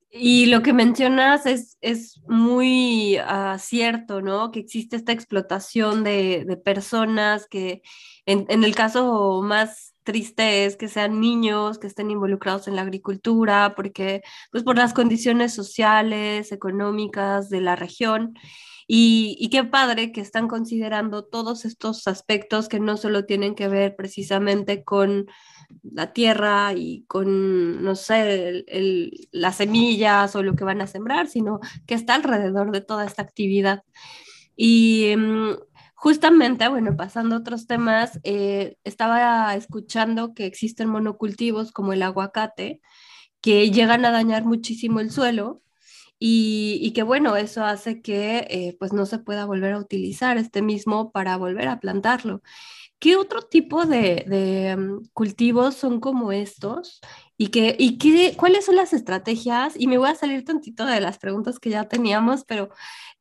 Y 0.10 0.46
lo 0.46 0.64
que 0.64 0.74
mencionas 0.74 1.46
es, 1.46 1.78
es 1.82 2.22
muy 2.28 3.20
uh, 3.20 3.60
cierto, 3.60 4.22
¿no? 4.22 4.52
Que 4.52 4.60
existe 4.62 4.96
esta 4.96 5.12
explotación 5.12 6.04
de, 6.04 6.46
de 6.48 6.58
personas 6.58 7.48
que 7.48 7.82
en, 8.26 8.46
en, 8.50 8.64
el 8.64 8.74
caso 8.74 9.42
más 9.44 9.96
triste 10.04 10.66
es 10.66 10.78
que 10.78 10.88
sean 10.88 11.20
niños 11.20 11.78
que 11.80 11.88
estén 11.88 12.10
involucrados 12.10 12.68
en 12.68 12.76
la 12.78 12.84
agricultura, 12.84 13.74
porque 13.76 14.22
pues 14.52 14.64
por 14.64 14.78
las 14.78 14.94
condiciones 14.94 15.54
sociales, 15.54 16.52
económicas 16.54 17.50
de 17.50 17.62
la 17.62 17.76
región. 17.76 18.34
Y, 18.90 19.36
y, 19.40 19.50
qué 19.50 19.66
padre 19.66 20.14
que 20.14 20.22
están 20.22 20.48
considerando 20.48 21.26
todos 21.26 21.66
estos 21.66 22.08
aspectos 22.08 22.70
que 22.70 22.80
no 22.80 22.96
solo 22.96 23.26
tienen 23.26 23.54
que 23.54 23.68
ver 23.68 23.98
precisamente 23.98 24.86
con 24.86 25.28
la 25.84 26.14
tierra 26.14 26.74
y 26.74 27.06
con, 27.08 27.84
no 27.84 27.96
sé, 27.96 28.66
las 29.32 29.58
semillas 29.58 30.36
o 30.36 30.44
lo 30.44 30.56
que 30.56 30.64
van 30.64 30.82
a 30.82 30.88
sembrar, 30.88 31.28
sino 31.28 31.60
que 31.86 31.96
está 31.96 32.16
alrededor 32.16 32.72
de 32.72 32.82
toda 32.82 33.06
esta 33.06 33.22
actividad. 33.22 33.84
Y 34.56 35.14
mm, 35.18 35.52
justamente, 35.96 36.68
bueno, 36.68 36.96
pasando 36.98 37.36
a 37.36 37.40
otros 37.40 37.68
temas, 37.68 38.20
eh, 38.24 38.78
estaba 38.84 39.56
escuchando 39.56 40.34
que 40.34 40.46
existen 40.46 40.90
monocultivos 40.90 41.72
como 41.72 41.94
el 41.94 42.04
aguacate 42.04 42.82
que 43.42 43.72
llegan 43.72 44.06
a 44.06 44.12
dañar 44.12 44.46
muchísimo 44.46 45.00
el 45.00 45.12
suelo 45.12 45.62
y, 46.20 46.92
que 46.94 47.04
bueno, 47.04 47.36
eso 47.36 47.64
hace 47.64 48.02
que 48.02 48.48
eh, 48.50 48.76
pues 48.80 48.94
no 48.94 49.06
se 49.06 49.20
pueda 49.20 49.46
volver 49.46 49.74
a 49.74 49.80
utilizar 49.80 50.38
este 50.38 50.62
mismo 50.62 51.12
para 51.12 51.38
volver 51.38 51.68
a 51.68 51.80
plantarlo. 51.80 52.42
¿Qué 53.00 53.16
otro 53.16 53.44
tipo 53.44 53.86
de, 53.86 54.76
mm, 54.78 55.10
cultivos 55.14 55.76
son 55.76 56.00
como 56.00 56.32
estos? 56.32 57.00
¿Y, 57.38 57.50
qué, 57.50 57.76
y 57.78 57.98
qué, 58.00 58.36
cuáles 58.36 58.66
son 58.66 58.76
las 58.76 58.94
estrategias? 58.94 59.76
Y 59.78 59.88
me 59.88 59.98
voy 60.00 60.10
a 60.10 60.16
salir 60.16 60.44
tantito 60.44 60.86
de 60.86 61.00
las 61.02 61.20
preguntas 61.20 61.60
que 61.60 61.70
ya 61.70 61.88
teníamos, 61.88 62.44
pero 62.46 62.70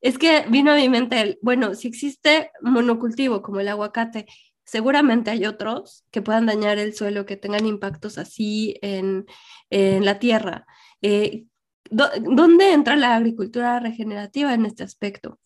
es 0.01 0.19
que 0.19 0.47
vino 0.49 0.73
a 0.73 0.77
mi 0.77 0.89
mente, 0.89 1.21
el, 1.21 1.39
bueno, 1.43 1.75
si 1.75 1.89
existe 1.89 2.51
monocultivo 2.63 3.43
como 3.43 3.61
el 3.61 3.69
aguacate, 3.69 4.27
seguramente 4.65 5.31
hay 5.31 5.47
otros 5.47 6.05
que 6.11 6.23
puedan 6.23 6.47
dañar 6.47 6.79
el 6.79 6.95
suelo, 6.95 7.27
que 7.27 7.37
tengan 7.37 7.67
impactos 7.67 8.19
así 8.19 8.77
en, 8.83 9.27
la 9.71 10.19
tierra. 10.19 10.67
Eh, 11.03 11.47
¿Dónde 11.91 12.73
entra 12.73 12.97
la 12.97 13.17
agricultura 13.17 13.81
regenerativa 13.81 14.55
en 14.55 14.67
este 14.67 14.83
aspecto? 14.85 15.39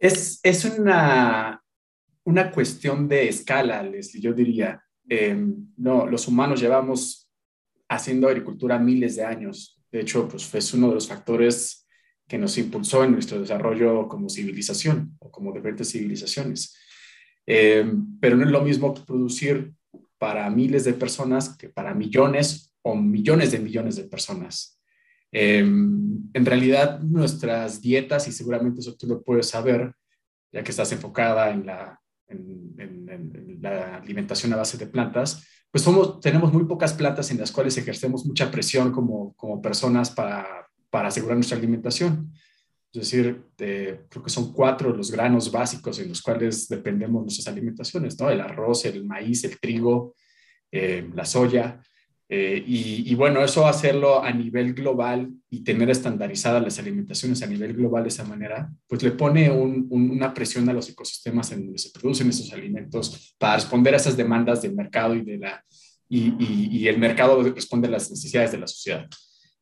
Es, 0.00 0.40
es 0.42 0.64
una, 0.64 1.62
una 2.24 2.50
cuestión 2.50 3.06
de 3.06 3.28
escala, 3.28 3.82
Leslie, 3.82 4.22
yo 4.22 4.32
diría. 4.32 4.82
Em, 5.08 5.68
no, 5.76 6.06
los 6.06 6.26
humanos 6.26 6.60
llevamos 6.60 7.30
haciendo 7.88 8.28
agricultura 8.28 8.78
miles 8.78 9.16
de 9.16 9.24
años. 9.24 9.80
De 9.92 10.00
hecho, 10.00 10.26
pues 10.26 10.52
es 10.54 10.74
uno 10.74 10.88
de 10.88 10.94
los 10.94 11.06
factores 11.06 11.86
que 12.26 12.38
nos 12.38 12.56
impulsó 12.56 13.04
en 13.04 13.12
nuestro 13.12 13.40
desarrollo 13.40 14.08
como 14.08 14.30
civilización 14.30 15.16
o 15.18 15.30
como 15.30 15.52
diferentes 15.52 15.90
civilizaciones. 15.90 16.76
Em, 17.44 18.18
pero 18.20 18.36
no 18.36 18.44
es 18.44 18.50
lo 18.50 18.62
mismo 18.62 18.94
producir 18.94 19.74
para 20.16 20.48
miles 20.48 20.84
de 20.84 20.94
personas 20.94 21.56
que 21.56 21.68
para 21.68 21.92
millones 21.92 22.72
o 22.82 22.94
millones 22.94 23.50
de 23.50 23.58
millones 23.58 23.96
de 23.96 24.04
personas. 24.04 24.79
Em, 25.32 26.28
en 26.32 26.46
realidad, 26.46 27.00
nuestras 27.00 27.80
dietas, 27.80 28.26
y 28.28 28.32
seguramente 28.32 28.80
eso 28.80 28.96
tú 28.96 29.06
lo 29.06 29.22
puedes 29.22 29.48
saber, 29.48 29.94
ya 30.52 30.62
que 30.62 30.70
estás 30.70 30.90
enfocada 30.92 31.50
en 31.50 31.66
la, 31.66 32.00
en, 32.28 33.58
la 33.60 33.96
alimentación 33.96 34.52
a 34.52 34.56
base 34.56 34.78
de 34.78 34.86
plantas, 34.86 35.46
pues 35.70 35.84
tenemos 36.20 36.52
muy 36.52 36.64
pocas 36.64 36.92
plantas 36.94 37.30
en 37.30 37.38
las 37.38 37.52
cuales 37.52 37.76
ejercemos 37.76 38.26
mucha 38.26 38.50
presión 38.50 38.90
como, 38.90 39.34
personas 39.62 40.10
para, 40.10 40.66
para 40.90 41.08
asegurar 41.08 41.36
nuestra 41.36 41.58
alimentación. 41.58 42.32
Es 42.92 43.02
decir, 43.02 43.44
creo 43.56 44.22
que 44.24 44.30
son 44.30 44.52
cuatro 44.52 44.94
los 44.94 45.12
granos 45.12 45.52
básicos 45.52 46.00
en 46.00 46.08
los 46.08 46.20
cuales 46.20 46.66
dependemos 46.68 47.22
nuestras 47.22 47.46
alimentaciones, 47.46 48.18
¿no? 48.18 48.30
El 48.30 48.40
arroz, 48.40 48.84
el 48.84 49.04
maíz, 49.04 49.44
el 49.44 49.60
trigo, 49.60 50.16
eh, 50.72 51.08
la 51.14 51.24
soya. 51.24 51.80
Eh, 52.32 52.62
y, 52.64 53.12
bueno, 53.16 53.42
eso 53.42 53.66
hacerlo 53.66 54.22
a 54.22 54.30
nivel 54.30 54.72
global 54.72 55.32
y 55.50 55.64
tener 55.64 55.90
estandarizadas 55.90 56.62
las 56.62 56.78
alimentaciones 56.78 57.42
a 57.42 57.46
nivel 57.48 57.74
global 57.74 58.04
de 58.04 58.10
esa 58.10 58.22
manera, 58.22 58.72
pues 58.86 59.02
le 59.02 59.10
pone 59.10 59.50
una 59.50 60.32
presión 60.32 60.68
a 60.68 60.72
los 60.72 60.88
ecosistemas 60.88 61.50
en 61.50 61.64
donde 61.64 61.78
se 61.78 61.90
producen 61.90 62.28
esos 62.28 62.52
alimentos 62.52 63.34
para 63.36 63.56
responder 63.56 63.94
a 63.94 63.96
esas 63.96 64.16
demandas 64.16 64.62
del 64.62 64.76
mercado 64.76 65.16
y, 65.16 65.22
de 65.22 65.38
la, 65.38 65.64
y, 66.08 66.86
el 66.86 67.00
mercado 67.00 67.42
responde 67.42 67.88
a 67.88 67.90
las 67.90 68.08
necesidades 68.08 68.52
de 68.52 68.58
la 68.58 68.68
sociedad. 68.68 69.08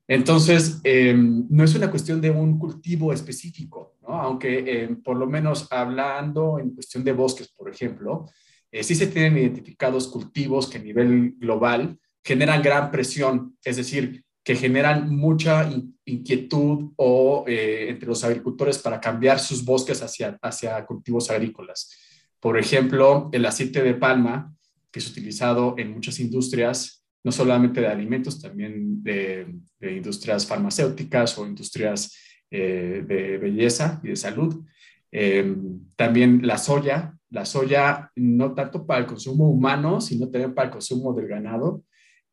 Entonces, 0.06 0.78
em, 0.84 1.46
no 1.48 1.64
es 1.64 1.74
una 1.74 1.90
cuestión 1.90 2.20
de 2.20 2.30
un 2.30 2.58
cultivo 2.58 3.14
específico, 3.14 3.96
¿no? 4.02 4.20
aunque 4.20 4.82
em, 4.82 5.02
por 5.02 5.16
lo 5.16 5.26
menos 5.26 5.68
hablando 5.70 6.58
en 6.58 6.74
cuestión 6.74 7.02
de 7.02 7.12
bosques, 7.12 7.48
por 7.48 7.70
ejemplo, 7.70 8.26
eh, 8.70 8.82
sí 8.82 8.94
se 8.94 9.06
tienen 9.06 9.38
identificados 9.38 10.08
cultivos 10.08 10.68
que 10.68 10.76
a 10.76 10.82
nivel 10.82 11.34
global 11.38 11.98
generan 12.24 12.62
gran 12.62 12.90
presión, 12.90 13.56
es 13.64 13.76
decir, 13.76 14.24
que 14.44 14.56
generan 14.56 15.14
mucha 15.14 15.70
inquietud 16.06 16.92
o, 16.96 17.44
eh, 17.46 17.90
entre 17.90 18.08
los 18.08 18.24
agricultores 18.24 18.78
para 18.78 19.00
cambiar 19.00 19.38
sus 19.40 19.64
bosques 19.64 20.02
hacia, 20.02 20.38
hacia 20.40 20.84
cultivos 20.86 21.30
agrícolas. 21.30 21.94
Por 22.40 22.58
ejemplo, 22.58 23.28
el 23.32 23.44
aceite 23.44 23.82
de 23.82 23.94
palma, 23.94 24.54
que 24.90 25.00
es 25.00 25.10
utilizado 25.10 25.74
en 25.76 25.92
muchas 25.92 26.18
industrias, 26.20 27.04
no 27.24 27.32
solamente 27.32 27.80
de 27.80 27.88
alimentos, 27.88 28.40
también 28.40 29.02
de, 29.02 29.54
industrias 29.80 30.46
farmacéuticas 30.46 31.36
o 31.36 31.46
industrias 31.46 32.16
eh, 32.50 33.04
de 33.06 33.38
belleza 33.38 34.00
y 34.02 34.08
de 34.08 34.16
salud. 34.16 34.64
Eh, 35.12 35.56
también 35.96 36.46
la 36.46 36.58
soya, 36.58 37.18
la 37.30 37.44
soya 37.44 38.10
no 38.16 38.54
tanto 38.54 38.86
para 38.86 39.00
el 39.00 39.06
consumo 39.06 39.50
humano, 39.50 40.00
sino 40.00 40.30
también 40.30 40.54
para 40.54 40.68
el 40.68 40.72
consumo 40.72 41.12
del 41.12 41.28
ganado. 41.28 41.82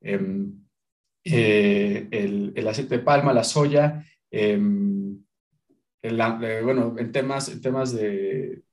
Em, 0.06 0.54
eh, 1.24 2.08
el, 2.12 2.68
aceite 2.68 2.98
de 2.98 3.04
palma, 3.04 3.34
la 3.34 3.44
soya, 3.44 4.06
em, 4.30 5.18
eh, 6.04 6.62
bueno, 6.64 6.96
en 7.00 7.12
temas, 7.12 7.50
en 7.50 7.60
temas 7.60 7.92
de, 7.94 8.64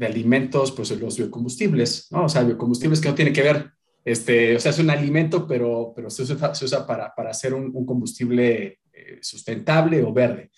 alimentos, 0.00 0.72
pues 0.72 0.90
los 0.98 1.16
biocombustibles, 1.16 2.08
¿no? 2.10 2.24
O 2.24 2.28
sea, 2.28 2.42
biocombustibles 2.42 3.00
que 3.00 3.08
no 3.08 3.14
tiene 3.14 3.32
que 3.32 3.42
ver, 3.42 3.70
este, 4.04 4.56
o 4.56 4.58
sea, 4.58 4.72
es 4.72 4.78
un 4.78 4.90
alimento, 4.90 5.46
pero, 5.46 5.92
pero 5.94 6.10
se 6.10 6.22
usa, 6.22 6.54
se 6.54 6.64
usa 6.64 6.86
para, 6.86 7.14
para, 7.14 7.30
hacer 7.30 7.54
un, 7.54 7.70
combustible 7.84 8.80
eh, 8.92 9.18
sustentable 9.20 10.02
o 10.02 10.12
verde. 10.12 10.50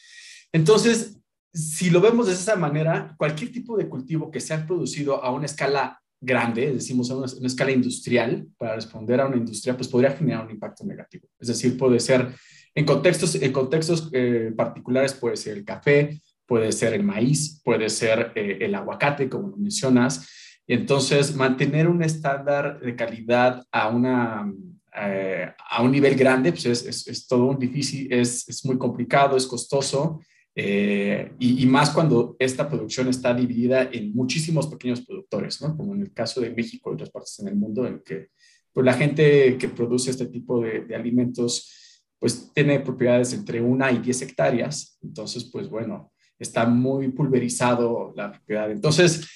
Entonces, 0.53 1.19
si 1.53 1.91
lo 1.91 2.01
vemos 2.01 2.29
de 2.29 2.35
esa 2.35 2.57
manera, 2.57 3.15
cualquier 3.19 3.53
tipo 3.53 3.77
de 3.77 3.89
cultivo 3.89 4.31
que 4.31 4.41
se 4.41 4.55
ha 4.55 4.65
producido 4.65 5.23
a 5.23 5.33
una 5.33 5.47
escala 5.47 6.01
grande, 6.23 6.73
decimos 6.73 7.11
a 7.11 7.17
una, 7.17 7.27
escala 7.27 7.73
industrial, 7.73 8.47
para 8.57 8.77
responder 8.77 9.21
a 9.21 9.27
una 9.27 9.37
industria, 9.37 9.77
pues 9.77 9.89
podría 9.89 10.13
generar 10.13 10.47
un 10.47 10.53
impacto 10.53 10.85
negativo. 10.85 11.29
Es 11.39 11.49
decir, 11.49 11.77
puede 11.77 11.99
ser 11.99 12.29
en 12.75 12.85
contextos, 12.87 13.35
en 13.35 13.53
contextos 13.53 14.09
eh, 14.13 14.53
particulares, 14.57 15.13
puede 15.13 15.37
ser 15.37 15.59
el 15.59 15.65
café, 15.65 16.23
puede 16.47 16.71
ser 16.71 16.95
el 16.95 17.03
maíz, 17.03 17.61
puede 17.65 17.91
ser 17.91 18.33
eh, 18.37 18.59
el 18.61 18.75
aguacate, 18.75 19.29
como 19.29 19.49
lo 19.49 19.57
mencionas. 19.57 20.29
Entonces, 20.67 21.35
mantener 21.35 21.89
un 21.89 22.03
estándar 22.03 22.81
de 22.81 22.95
calidad 22.95 23.67
a, 23.73 23.89
una, 23.89 24.51
eh, 24.97 25.53
a 25.71 25.83
un 25.83 25.91
nivel 25.91 26.15
grande, 26.15 26.53
pues 26.53 26.67
es, 26.67 27.07
es, 27.09 27.27
todo 27.27 27.47
un 27.47 27.59
difícil, 27.59 28.11
es, 28.13 28.49
es 28.49 28.65
muy 28.65 28.79
complicado, 28.79 29.37
es 29.37 29.47
costoso 29.47 30.21
eh, 30.55 31.33
y, 31.39 31.65
más 31.65 31.91
cuando 31.91 32.37
esta 32.39 32.69
producción 32.69 33.09
está 33.09 33.33
dividida 33.33 33.89
en 33.91 34.13
muchísimos 34.13 34.67
pequeños 34.67 35.01
productores, 35.01 35.63
¿no? 35.63 35.75
como 35.75 35.95
en 35.95 36.03
el 36.03 36.13
caso 36.13 36.43
de 36.43 36.51
México 36.51 36.91
y 36.91 36.95
otras 36.95 37.11
partes 37.11 37.39
en 37.39 37.49
el 37.49 37.57
mundo, 37.57 37.87
en 37.87 38.01
que 38.01 38.29
pues, 38.73 38.85
la 38.85 38.93
gente 38.93 39.57
que 39.57 39.69
produce 39.69 40.11
este 40.11 40.27
tipo 40.27 40.61
de, 40.61 40.95
alimentos 40.95 42.05
pues 42.19 42.53
tiene 42.55 42.81
propiedades 42.81 43.33
entre 43.33 43.61
una 43.61 43.91
y 43.91 43.99
10 43.99 44.23
hectáreas, 44.23 44.99
entonces 45.03 45.45
pues 45.45 45.69
bueno, 45.69 46.13
está 46.39 46.67
muy 46.67 47.09
pulverizado 47.09 48.13
la 48.15 48.31
propiedad. 48.31 48.71
Entonces, 48.71 49.29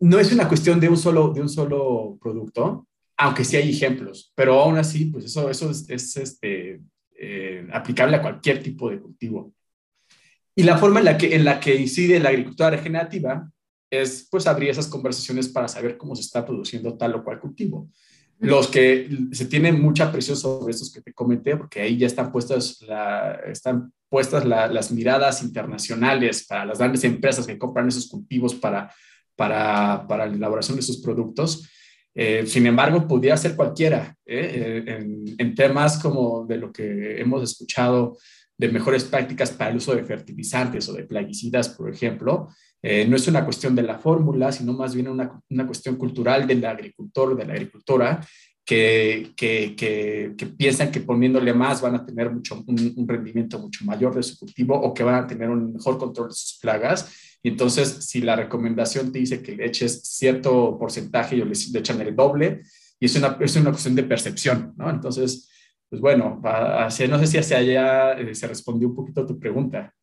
no 0.00 0.18
es 0.18 0.32
una 0.32 0.48
cuestión 0.48 0.80
de 0.80 0.88
un 0.88 0.96
solo, 0.96 1.32
de 1.32 1.42
un 1.42 1.48
solo 1.48 2.16
producto, 2.20 2.86
aunque 3.18 3.44
sí 3.44 3.56
hay 3.56 3.70
ejemplos, 3.70 4.32
pero 4.34 4.60
aún 4.60 4.78
así, 4.78 5.06
pues 5.06 5.26
eso, 5.26 5.50
eso 5.50 5.70
es, 5.70 6.16
este, 6.16 6.80
eh, 7.18 7.68
aplicable 7.72 8.16
a 8.16 8.22
cualquier 8.22 8.62
tipo 8.62 8.88
de 8.88 9.00
cultivo. 9.00 9.52
Y 10.54 10.64
la 10.64 10.78
forma 10.78 10.98
en 10.98 11.06
la 11.06 11.16
que, 11.16 11.34
en 11.34 11.44
la 11.44 11.60
que 11.60 11.74
incide 11.76 12.20
la 12.20 12.28
agricultura 12.28 12.70
regenerativa 12.70 13.50
es 13.90 14.26
pues 14.30 14.46
abrir 14.46 14.70
esas 14.70 14.86
conversaciones 14.86 15.48
para 15.48 15.68
saber 15.68 15.96
cómo 15.96 16.16
se 16.16 16.22
está 16.22 16.44
produciendo 16.44 16.96
tal 16.96 17.14
o 17.14 17.24
cual 17.24 17.40
cultivo. 17.40 17.88
Los 18.38 18.66
que 18.66 19.08
se 19.30 19.44
tienen 19.44 19.80
mucha 19.80 20.10
presión 20.10 20.36
sobre 20.36 20.72
estos 20.72 20.92
que 20.92 21.00
te 21.00 21.12
comenté, 21.12 21.56
porque 21.56 21.80
ahí 21.80 21.96
ya 21.96 22.08
están 22.08 22.32
puestas, 22.32 22.84
están 23.46 23.92
puestas 24.08 24.44
las 24.44 24.90
miradas 24.90 25.42
internacionales 25.42 26.44
para 26.48 26.64
las 26.64 26.78
grandes 26.78 27.04
empresas 27.04 27.46
que 27.46 27.56
compran 27.56 27.86
esos 27.86 28.08
cultivos 28.08 28.54
para, 28.54 28.92
para, 29.36 30.06
para 30.08 30.26
la 30.26 30.34
elaboración 30.34 30.76
de 30.76 30.82
sus 30.82 31.00
productos. 31.00 31.68
Eh, 32.14 32.44
sin 32.46 32.66
embargo, 32.66 33.06
podría 33.06 33.36
ser 33.36 33.54
cualquiera 33.54 34.14
¿eh? 34.26 34.50
Eh, 34.54 34.84
en, 34.86 35.24
en, 35.38 35.54
temas 35.54 35.98
como 35.98 36.44
de 36.44 36.58
lo 36.58 36.70
que 36.72 37.20
hemos 37.20 37.42
escuchado 37.42 38.18
de 38.62 38.68
mejores 38.68 39.02
prácticas 39.02 39.50
para 39.50 39.72
el 39.72 39.78
uso 39.78 39.92
de 39.92 40.04
fertilizantes 40.04 40.88
o 40.88 40.92
de 40.92 41.02
plaguicidas, 41.02 41.70
por 41.70 41.92
ejemplo, 41.92 42.46
eh, 42.80 43.04
no 43.08 43.16
es 43.16 43.26
una 43.26 43.44
cuestión 43.44 43.74
de 43.74 43.82
la 43.82 43.98
fórmula, 43.98 44.52
sino 44.52 44.72
más 44.72 44.94
bien 44.94 45.08
una, 45.08 45.42
una 45.50 45.66
cuestión 45.66 45.96
cultural 45.96 46.46
del 46.46 46.64
agricultor 46.64 47.36
de 47.36 47.44
la 47.44 47.54
agricultora 47.54 48.24
que, 48.64 49.32
que, 49.36 49.74
que, 49.74 50.46
piensan 50.56 50.92
que 50.92 51.00
poniéndole 51.00 51.52
más 51.52 51.80
van 51.80 51.96
a 51.96 52.06
tener 52.06 52.30
mucho, 52.30 52.62
un, 52.64 53.08
rendimiento 53.08 53.58
mucho 53.58 53.84
mayor 53.84 54.14
de 54.14 54.22
su 54.22 54.38
cultivo 54.38 54.80
o 54.80 54.94
que 54.94 55.02
van 55.02 55.24
a 55.24 55.26
tener 55.26 55.50
un 55.50 55.72
mejor 55.72 55.98
control 55.98 56.28
de 56.28 56.34
sus 56.34 56.60
plagas. 56.60 57.12
Y 57.42 57.48
entonces, 57.48 57.88
si 58.06 58.20
la 58.20 58.36
recomendación 58.36 59.10
te 59.10 59.18
dice 59.18 59.42
que 59.42 59.56
le 59.56 59.66
eches 59.66 60.02
cierto 60.04 60.78
porcentaje, 60.78 61.34
ellos 61.34 61.72
le 61.72 61.80
echan 61.80 62.00
el 62.00 62.14
doble, 62.14 62.62
y 63.00 63.06
es 63.06 63.16
una, 63.16 63.36
es 63.40 63.56
una 63.56 63.70
cuestión 63.70 63.96
de 63.96 64.04
percepción, 64.04 64.72
¿no? 64.76 64.88
Entonces, 64.88 65.48
pues 65.92 66.00
bueno, 66.00 66.40
así, 66.42 67.06
no 67.06 67.18
sé 67.18 67.26
si 67.26 67.36
hacia 67.36 67.58
allá 67.58 68.12
eh, 68.12 68.34
se 68.34 68.46
respondió 68.46 68.88
un 68.88 68.94
poquito 68.94 69.20
a 69.20 69.26
tu 69.26 69.38
pregunta. 69.38 69.94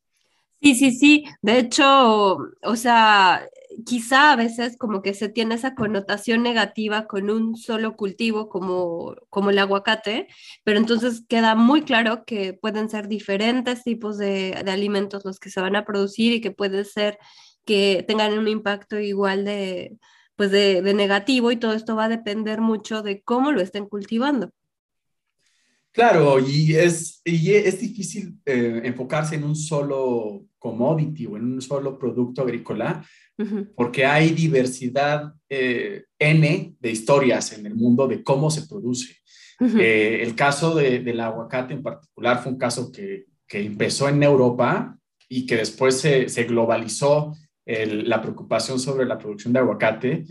Sí, 0.62 0.76
sí, 0.76 0.92
sí. 0.92 1.26
De 1.42 1.58
hecho, 1.58 2.38
o 2.62 2.76
sea, 2.76 3.50
quizá 3.88 4.32
a 4.32 4.36
veces 4.36 4.78
como 4.78 5.02
que 5.02 5.16
se 5.16 5.30
tiene 5.30 5.56
esa 5.56 5.74
connotación 5.74 6.44
negativa 6.44 7.08
con 7.08 7.32
un 7.32 7.56
solo 7.56 7.96
cultivo 7.96 8.50
como, 8.50 9.16
como 9.32 9.50
el 9.50 9.58
aguacate, 9.58 10.28
pero 10.64 10.78
entonces 10.78 11.24
queda 11.28 11.56
muy 11.56 11.82
claro 11.82 12.24
que 12.24 12.54
pueden 12.54 12.88
ser 12.88 13.08
diferentes 13.08 13.84
tipos 13.84 14.20
de, 14.20 14.64
alimentos 14.68 15.26
los 15.26 15.40
que 15.40 15.50
se 15.50 15.60
van 15.60 15.76
a 15.76 15.86
producir 15.86 16.34
y 16.34 16.42
que 16.42 16.52
puede 16.52 16.86
ser 16.86 17.18
que 17.66 18.06
tengan 18.08 18.38
un 18.38 18.48
impacto 18.48 19.00
igual 19.00 19.44
de, 19.44 19.98
pues 20.36 20.52
de 20.52 20.84
negativo 20.94 21.52
y 21.52 21.58
todo 21.58 21.74
esto 21.74 21.96
va 21.96 22.06
a 22.06 22.10
depender 22.10 22.62
mucho 22.62 23.02
de 23.02 23.24
cómo 23.24 23.52
lo 23.52 23.60
estén 23.62 23.88
cultivando. 23.88 24.52
Claro, 25.92 26.40
y 26.40 26.76
es, 26.76 27.22
y 27.26 27.52
es 27.52 27.80
difícil 27.80 28.36
eh, 28.46 28.82
enfocarse 28.84 29.36
en 29.36 29.44
un 29.44 29.56
solo 29.56 30.46
commodity 30.60 31.26
o 31.26 31.38
en 31.38 31.54
un 31.54 31.62
solo 31.62 31.98
producto 31.98 32.42
agrícola, 32.42 33.06
porque 33.74 34.06
hay 34.06 34.32
diversidad 34.32 35.34
eh, 35.50 36.04
N 36.20 36.76
de 36.78 36.92
historias 36.92 37.54
en 37.54 37.66
el 37.66 37.74
mundo 37.74 38.06
de 38.06 38.22
cómo 38.22 38.52
se 38.52 38.68
produce. 38.68 39.16
Eh, 39.62 40.20
el 40.22 40.36
caso 40.36 40.76
de, 40.76 41.00
del 41.00 41.20
aguacate 41.22 41.74
en 41.74 41.82
particular 41.82 42.44
fue 42.44 42.52
un 42.52 42.58
caso 42.58 42.92
que, 42.92 43.26
que 43.48 43.62
empezó 43.62 44.10
en 44.10 44.22
Europa 44.22 44.98
y 45.30 45.46
que 45.46 45.56
después 45.56 46.00
se, 46.00 46.28
se 46.28 46.44
globalizó 46.44 47.34
la 47.66 48.22
preocupación 48.22 48.80
sobre 48.80 49.06
la 49.06 49.18
producción 49.18 49.54
de 49.54 49.60
aguacate 49.60 50.26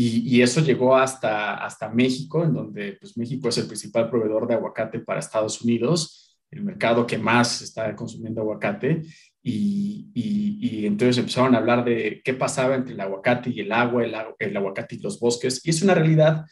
y, 0.00 0.42
eso 0.42 0.60
llegó 0.60 0.94
hasta, 0.94 1.56
hasta 1.56 1.88
México, 1.88 2.44
en 2.44 2.54
donde 2.54 2.92
pues, 3.00 3.16
México 3.16 3.48
es 3.48 3.58
el 3.58 3.66
principal 3.66 4.08
proveedor 4.08 4.46
de 4.46 4.54
aguacate 4.54 5.00
para 5.00 5.18
Estados 5.18 5.60
Unidos, 5.60 6.38
el 6.52 6.62
mercado 6.62 7.04
que 7.04 7.18
más 7.18 7.62
está 7.62 7.96
consumiendo 7.96 8.42
aguacate. 8.42 9.02
Y, 9.42 10.06
y, 10.14 10.86
entonces 10.86 11.18
empezaron 11.18 11.54
a 11.54 11.58
hablar 11.58 11.84
de 11.84 12.20
qué 12.24 12.32
pasaba 12.32 12.76
entre 12.76 12.94
el 12.94 13.00
aguacate 13.00 13.50
y 13.50 13.58
el 13.58 13.72
agua, 13.72 14.04
el, 14.04 14.14
el 14.38 14.56
aguacate 14.56 14.94
y 14.94 15.00
los 15.00 15.18
bosques. 15.18 15.60
Y 15.64 15.70
es 15.70 15.82
una 15.82 15.94
realidad 15.94 16.44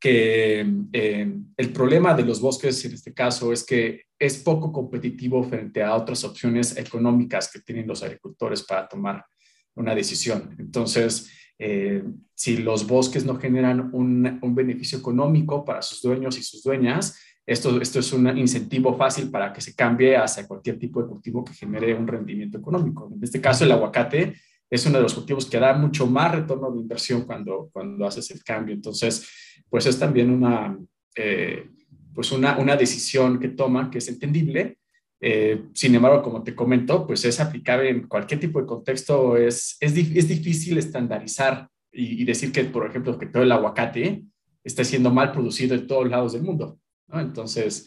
que 0.00 0.66
eh, 0.92 1.34
el 1.58 1.72
problema 1.74 2.14
de 2.14 2.24
los 2.24 2.40
bosques 2.40 2.82
en 2.86 2.94
este 2.94 3.12
caso 3.12 3.52
es 3.52 3.64
que 3.64 4.04
es 4.18 4.38
poco 4.38 4.72
competitivo 4.72 5.44
frente 5.44 5.82
a 5.82 5.94
otras 5.94 6.24
opciones 6.24 6.76
económicas 6.78 7.52
que 7.52 7.60
tienen 7.60 7.86
los 7.86 8.02
agricultores 8.02 8.62
para 8.62 8.88
tomar 8.88 9.26
una 9.74 9.94
decisión. 9.94 10.56
Entonces, 10.58 11.30
eh, 11.58 12.02
si 12.34 12.56
los 12.58 12.86
bosques 12.86 13.24
no 13.24 13.36
generan 13.36 13.90
un, 13.92 14.40
beneficio 14.54 14.98
económico 14.98 15.64
para 15.64 15.82
sus 15.82 16.02
dueños 16.02 16.38
y 16.38 16.42
sus 16.42 16.62
dueñas, 16.62 17.18
esto, 17.46 17.80
esto 17.80 17.98
es 18.00 18.12
un 18.12 18.36
incentivo 18.38 18.96
fácil 18.96 19.30
para 19.30 19.52
que 19.52 19.60
se 19.60 19.74
cambie 19.74 20.16
hacia 20.16 20.48
cualquier 20.48 20.78
tipo 20.78 21.02
de 21.02 21.08
cultivo 21.08 21.44
que 21.44 21.52
genere 21.52 21.94
un 21.94 22.06
rendimiento 22.06 22.58
económico. 22.58 23.10
En 23.14 23.22
este 23.22 23.40
caso, 23.40 23.64
el 23.64 23.72
aguacate 23.72 24.34
es 24.70 24.86
uno 24.86 24.96
de 24.96 25.02
los 25.02 25.14
cultivos 25.14 25.46
que 25.46 25.58
da 25.58 25.74
mucho 25.74 26.06
más 26.06 26.34
retorno 26.34 26.70
de 26.72 26.80
inversión 26.80 27.22
cuando, 27.22 27.68
cuando 27.72 28.06
haces 28.06 28.30
el 28.30 28.42
cambio. 28.42 28.74
Entonces, 28.74 29.28
pues 29.68 29.86
es 29.86 29.98
también 29.98 30.30
una, 30.30 30.76
eh, 31.14 31.70
pues 32.14 32.32
una, 32.32 32.58
una 32.58 32.76
decisión 32.76 33.38
que 33.38 33.48
toman 33.48 33.90
que 33.90 33.98
es 33.98 34.08
entendible, 34.08 34.78
eh, 35.26 35.68
sin 35.72 35.94
embargo, 35.94 36.22
como 36.22 36.42
te 36.42 36.54
comento, 36.54 37.06
pues 37.06 37.24
es 37.24 37.40
aplicable 37.40 37.88
en 37.88 38.06
cualquier 38.06 38.38
tipo 38.40 38.60
de 38.60 38.66
contexto. 38.66 39.38
Es, 39.38 39.78
es, 39.80 39.96
es 39.96 40.28
difícil 40.28 40.76
estandarizar 40.76 41.66
y, 41.90 42.26
decir 42.26 42.52
que, 42.52 42.64
por 42.64 42.86
ejemplo, 42.86 43.16
que 43.16 43.24
todo 43.24 43.42
el 43.42 43.50
aguacate 43.50 44.22
está 44.62 44.84
siendo 44.84 45.10
mal 45.10 45.32
producido 45.32 45.74
en 45.74 45.86
todos 45.86 46.10
lados 46.10 46.34
del 46.34 46.42
mundo. 46.42 46.78
Entonces, 47.10 47.86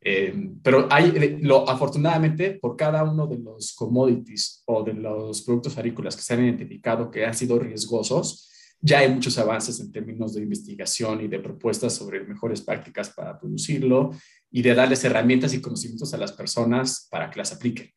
eh, 0.00 0.34
pero 0.62 0.88
hay, 0.90 1.38
lo, 1.42 1.68
afortunadamente, 1.68 2.52
por 2.52 2.74
cada 2.74 3.04
uno 3.04 3.26
de 3.26 3.36
los 3.36 3.74
commodities 3.74 4.62
o 4.64 4.82
de 4.82 4.94
los 4.94 5.42
productos 5.42 5.76
agrícolas 5.76 6.16
que 6.16 6.22
se 6.22 6.32
han 6.32 6.44
identificado 6.44 7.10
que 7.10 7.26
han 7.26 7.34
sido 7.34 7.58
riesgosos, 7.58 8.50
ya 8.80 9.00
hay 9.00 9.12
muchos 9.12 9.36
avances 9.36 9.78
en 9.80 9.92
términos 9.92 10.32
de 10.32 10.42
investigación 10.42 11.20
y 11.20 11.28
de 11.28 11.40
propuestas 11.40 11.94
sobre 11.94 12.24
mejores 12.24 12.62
prácticas 12.62 13.10
para 13.10 13.38
producirlo 13.38 14.12
y 14.50 14.62
de 14.62 14.74
darles 14.74 15.04
herramientas 15.04 15.54
y 15.54 15.60
conocimientos 15.60 16.14
a 16.14 16.18
las 16.18 16.32
personas 16.32 17.06
para 17.10 17.30
que 17.30 17.38
las 17.38 17.52
apliquen. 17.52 17.92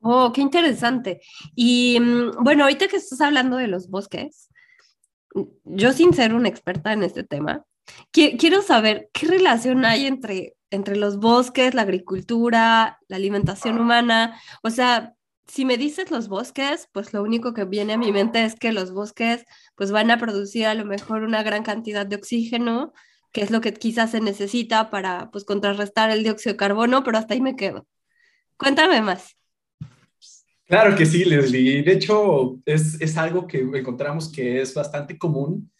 Oh, 0.00 0.32
qué 0.32 0.40
interesante. 0.40 1.20
Y 1.54 1.98
mm, 2.00 2.44
bueno, 2.44 2.64
ahorita 2.64 2.88
que 2.88 2.96
estás 2.96 3.20
hablando 3.20 3.56
de 3.56 3.66
los 3.66 3.88
bosques, 3.88 4.48
yo 5.64 5.92
sin 5.92 6.14
ser 6.14 6.34
una 6.34 6.48
experta 6.48 6.92
en 6.92 7.02
este 7.02 7.24
tema, 7.24 7.64
quiero 8.12 8.62
saber 8.62 9.10
qué 9.12 9.26
relación 9.26 9.84
hay 9.84 10.06
entre, 10.06 10.54
entre 10.70 10.96
los 10.96 11.18
bosques, 11.18 11.74
la 11.74 11.82
agricultura, 11.82 12.98
la 13.08 13.16
alimentación 13.16 13.78
humana. 13.78 14.40
O 14.62 14.70
sea, 14.70 15.14
si 15.46 15.64
me 15.64 15.76
dices 15.76 16.10
los 16.10 16.28
bosques, 16.28 16.88
pues 16.92 17.12
lo 17.12 17.22
único 17.22 17.54
que 17.54 17.64
viene 17.64 17.94
a 17.94 17.98
mi 17.98 18.12
mente 18.12 18.44
es 18.44 18.56
que 18.56 18.72
los 18.72 18.92
bosques 18.92 19.44
pues 19.76 19.92
van 19.92 20.10
a 20.10 20.18
producir 20.18 20.66
a 20.66 20.74
lo 20.74 20.84
mejor 20.84 21.22
una 21.22 21.42
gran 21.42 21.62
cantidad 21.62 22.06
de 22.06 22.16
oxígeno, 22.16 22.92
que 23.32 23.42
es 23.42 23.50
lo 23.50 23.60
que 23.60 23.74
quizás 23.74 24.10
se 24.12 24.20
necesita 24.20 24.90
para 24.90 25.30
pues 25.30 25.44
contrarrestar 25.44 26.10
el 26.10 26.22
dióxido 26.22 26.54
de 26.54 26.58
carbono, 26.58 27.04
pero 27.04 27.18
hasta 27.18 27.34
ahí 27.34 27.40
me 27.40 27.56
quedo. 27.56 27.86
Cuéntame 28.56 29.02
más. 29.02 29.36
Claro 30.66 30.96
que 30.96 31.06
sí, 31.06 31.24
Leslie. 31.24 31.82
De 31.82 31.92
hecho, 31.92 32.58
es, 32.64 33.00
es 33.00 33.16
algo 33.16 33.46
que 33.46 33.60
encontramos 33.60 34.30
que 34.30 34.60
es 34.60 34.74
bastante 34.74 35.16
común 35.16 35.70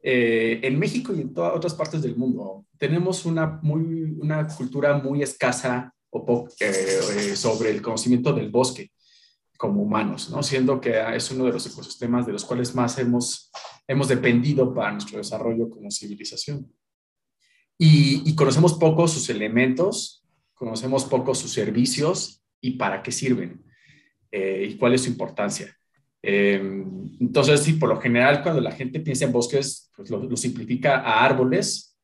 eh, 0.00 0.60
en 0.62 0.78
México 0.78 1.12
y 1.12 1.22
en 1.22 1.34
todas 1.34 1.56
otras 1.56 1.74
partes 1.74 2.02
del 2.02 2.16
mundo. 2.16 2.64
Tenemos 2.78 3.24
una, 3.24 3.58
muy, 3.62 4.16
una 4.20 4.46
cultura 4.46 4.96
muy 4.96 5.22
escasa 5.22 5.92
o 6.10 6.48
eh, 6.60 7.36
sobre 7.36 7.70
el 7.70 7.82
conocimiento 7.82 8.32
del 8.32 8.48
bosque 8.48 8.92
como 9.56 9.82
humanos, 9.82 10.30
¿no? 10.30 10.42
siendo 10.42 10.80
que 10.80 11.02
es 11.14 11.30
uno 11.32 11.44
de 11.44 11.52
los 11.52 11.66
ecosistemas 11.66 12.24
de 12.24 12.32
los 12.32 12.44
cuales 12.44 12.74
más 12.76 12.96
hemos, 12.98 13.50
hemos 13.88 14.06
dependido 14.06 14.72
para 14.72 14.92
nuestro 14.92 15.18
desarrollo 15.18 15.68
como 15.68 15.90
civilización. 15.90 16.72
Y, 17.80 18.34
conocemos 18.34 18.74
poco 18.74 19.06
sus 19.06 19.30
elementos, 19.30 20.24
conocemos 20.54 21.04
poco 21.04 21.34
sus 21.34 21.52
servicios 21.52 22.42
y 22.60 22.72
para 22.72 23.02
qué 23.02 23.12
sirven 23.12 23.64
eh, 24.32 24.68
y 24.70 24.76
cuál 24.76 24.94
es 24.94 25.02
su 25.02 25.10
importancia. 25.10 25.72
Eh, 26.20 26.60
entonces, 27.20 27.60
sí, 27.60 27.74
por 27.74 27.88
lo 27.88 28.00
general, 28.00 28.42
cuando 28.42 28.60
la 28.60 28.72
gente 28.72 28.98
piensa 28.98 29.26
en 29.26 29.32
bosques, 29.32 29.92
pues 29.96 30.10
lo, 30.10 30.36
simplifica 30.36 30.96
a 30.96 31.24
árboles, 31.24 31.96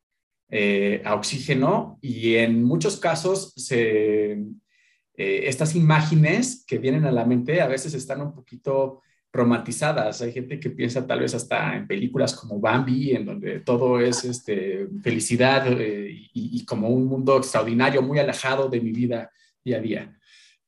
eh, 0.49 1.01
a 1.03 1.15
oxígeno 1.15 1.99
y 2.01 2.35
en 2.35 2.63
muchos 2.63 2.97
casos 2.97 3.51
se, 3.57 4.41
estas 5.13 5.75
imágenes 5.75 6.63
que 6.65 6.77
vienen 6.77 7.05
a 7.05 7.11
la 7.11 7.25
mente 7.25 7.59
a 7.61 7.67
veces 7.67 7.93
están 7.93 8.21
un 8.21 8.33
poquito 8.33 9.01
romantizadas. 9.35 10.21
Hay 10.21 10.31
gente 10.31 10.59
que 10.59 10.69
piensa 10.69 11.05
tal 11.05 11.19
vez 11.19 11.35
hasta 11.35 11.75
en 11.75 11.87
películas 11.87 12.33
como 12.33 12.59
Bambi, 12.59 13.11
en 13.11 13.25
donde 13.25 13.59
todo 13.59 13.99
es 13.99 14.23
este, 14.23 14.87
felicidad 15.03 15.69
y, 15.69 16.29
y, 16.33 16.65
como 16.65 16.89
un 16.89 17.05
mundo 17.05 17.37
extraordinario, 17.37 18.01
muy 18.01 18.17
alejado 18.19 18.69
de 18.69 18.79
mi 18.79 18.91
vida 18.91 19.29
día 19.63 19.77
a 19.77 19.81
día. 19.81 20.19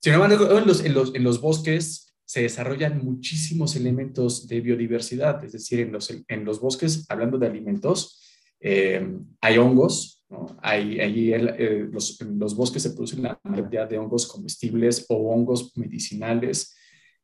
Sin 0.02 0.14
embargo, 0.14 0.58
en 0.58 0.68
los, 0.68 0.84
en 0.84 0.94
los, 0.94 1.16
en 1.16 1.24
los 1.24 1.42
bosques 1.42 2.14
se 2.26 2.42
desarrollan 2.42 3.04
muchísimos 3.04 3.76
elementos 3.76 4.48
de 4.48 4.60
biodiversidad, 4.60 5.44
es 5.46 5.54
decir, 5.54 5.80
en 5.80 5.94
los, 5.94 6.14
en 6.28 6.46
los 6.46 6.60
bosques, 6.60 7.06
hablando 7.10 7.38
de 7.38 7.48
alimentos, 7.48 8.22
eh, 8.60 9.08
hay 9.40 9.58
hongos, 9.58 10.26
¿no? 10.30 10.58
hay, 10.62 11.00
eh, 11.00 11.88
los, 11.92 12.20
en 12.20 12.38
los 12.38 12.56
bosques 12.56 12.84
se 12.84 12.90
producen 12.90 13.24
la 13.24 13.40
mayoría 13.44 13.86
de 13.86 13.98
hongos 13.98 14.28
comestibles 14.28 15.06
o 15.08 15.16
hongos 15.16 15.72
medicinales, 15.78 16.77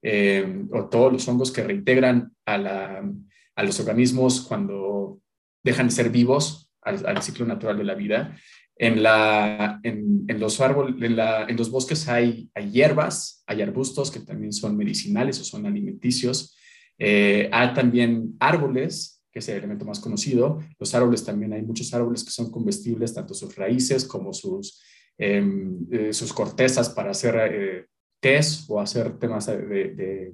eh, 0.04 0.66
o 0.72 0.86
todos 0.90 1.12
los 1.12 1.28
hongos 1.28 1.52
que 1.52 1.64
reintegran 1.64 2.34
a, 2.46 2.58
la, 2.58 3.10
a, 3.56 3.64
los 3.64 3.80
organismos 3.80 4.42
cuando 4.42 5.20
dejan 5.64 5.88
de 5.88 5.94
ser 5.94 6.10
vivos 6.10 6.70
al, 6.82 7.06
al 7.06 7.24
ciclo 7.24 7.46
natural 7.46 7.78
de 7.78 7.86
la 7.86 7.96
vida. 7.96 8.38
En, 8.76 9.02
la, 9.02 9.80
en, 9.84 10.28
los 10.40 10.60
árboles, 10.60 10.96
en, 11.02 11.16
la, 11.16 11.46
en, 11.46 11.56
los 11.56 11.72
bosques 11.72 12.10
hay, 12.10 12.50
hay, 12.54 12.72
hierbas, 12.72 13.44
hay 13.48 13.62
arbustos 13.62 14.12
que 14.12 14.20
también 14.20 14.52
son 14.52 14.76
medicinales 14.76 15.40
o 15.40 15.44
son 15.46 15.66
alimenticios. 15.66 16.58
Eh, 16.98 17.50
hay 17.52 17.74
también 17.74 18.36
árboles, 18.40 19.24
que 19.32 19.40
es 19.40 19.50
el 19.50 19.58
elemento 19.58 19.86
más 19.86 20.00
conocido. 20.00 20.60
Los 20.80 20.94
árboles 20.96 21.24
también 21.24 21.54
hay 21.54 21.62
muchos 21.62 21.94
árboles 21.94 22.24
que 22.24 22.32
son 22.32 22.52
comestibles, 22.52 23.14
tanto 23.14 23.34
sus 23.34 23.56
raíces 23.56 24.06
como 24.06 24.34
sus, 24.34 24.82
em, 25.18 25.88
eh, 25.92 26.12
sus 26.12 26.34
cortezas 26.34 26.90
para 26.90 27.12
hacer 27.12 27.36
eh, 27.38 27.86
test 28.24 28.66
o 28.70 28.80
hacer 28.80 29.20
temas 29.20 29.46
de, 29.46 30.32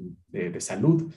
salud. 0.60 1.12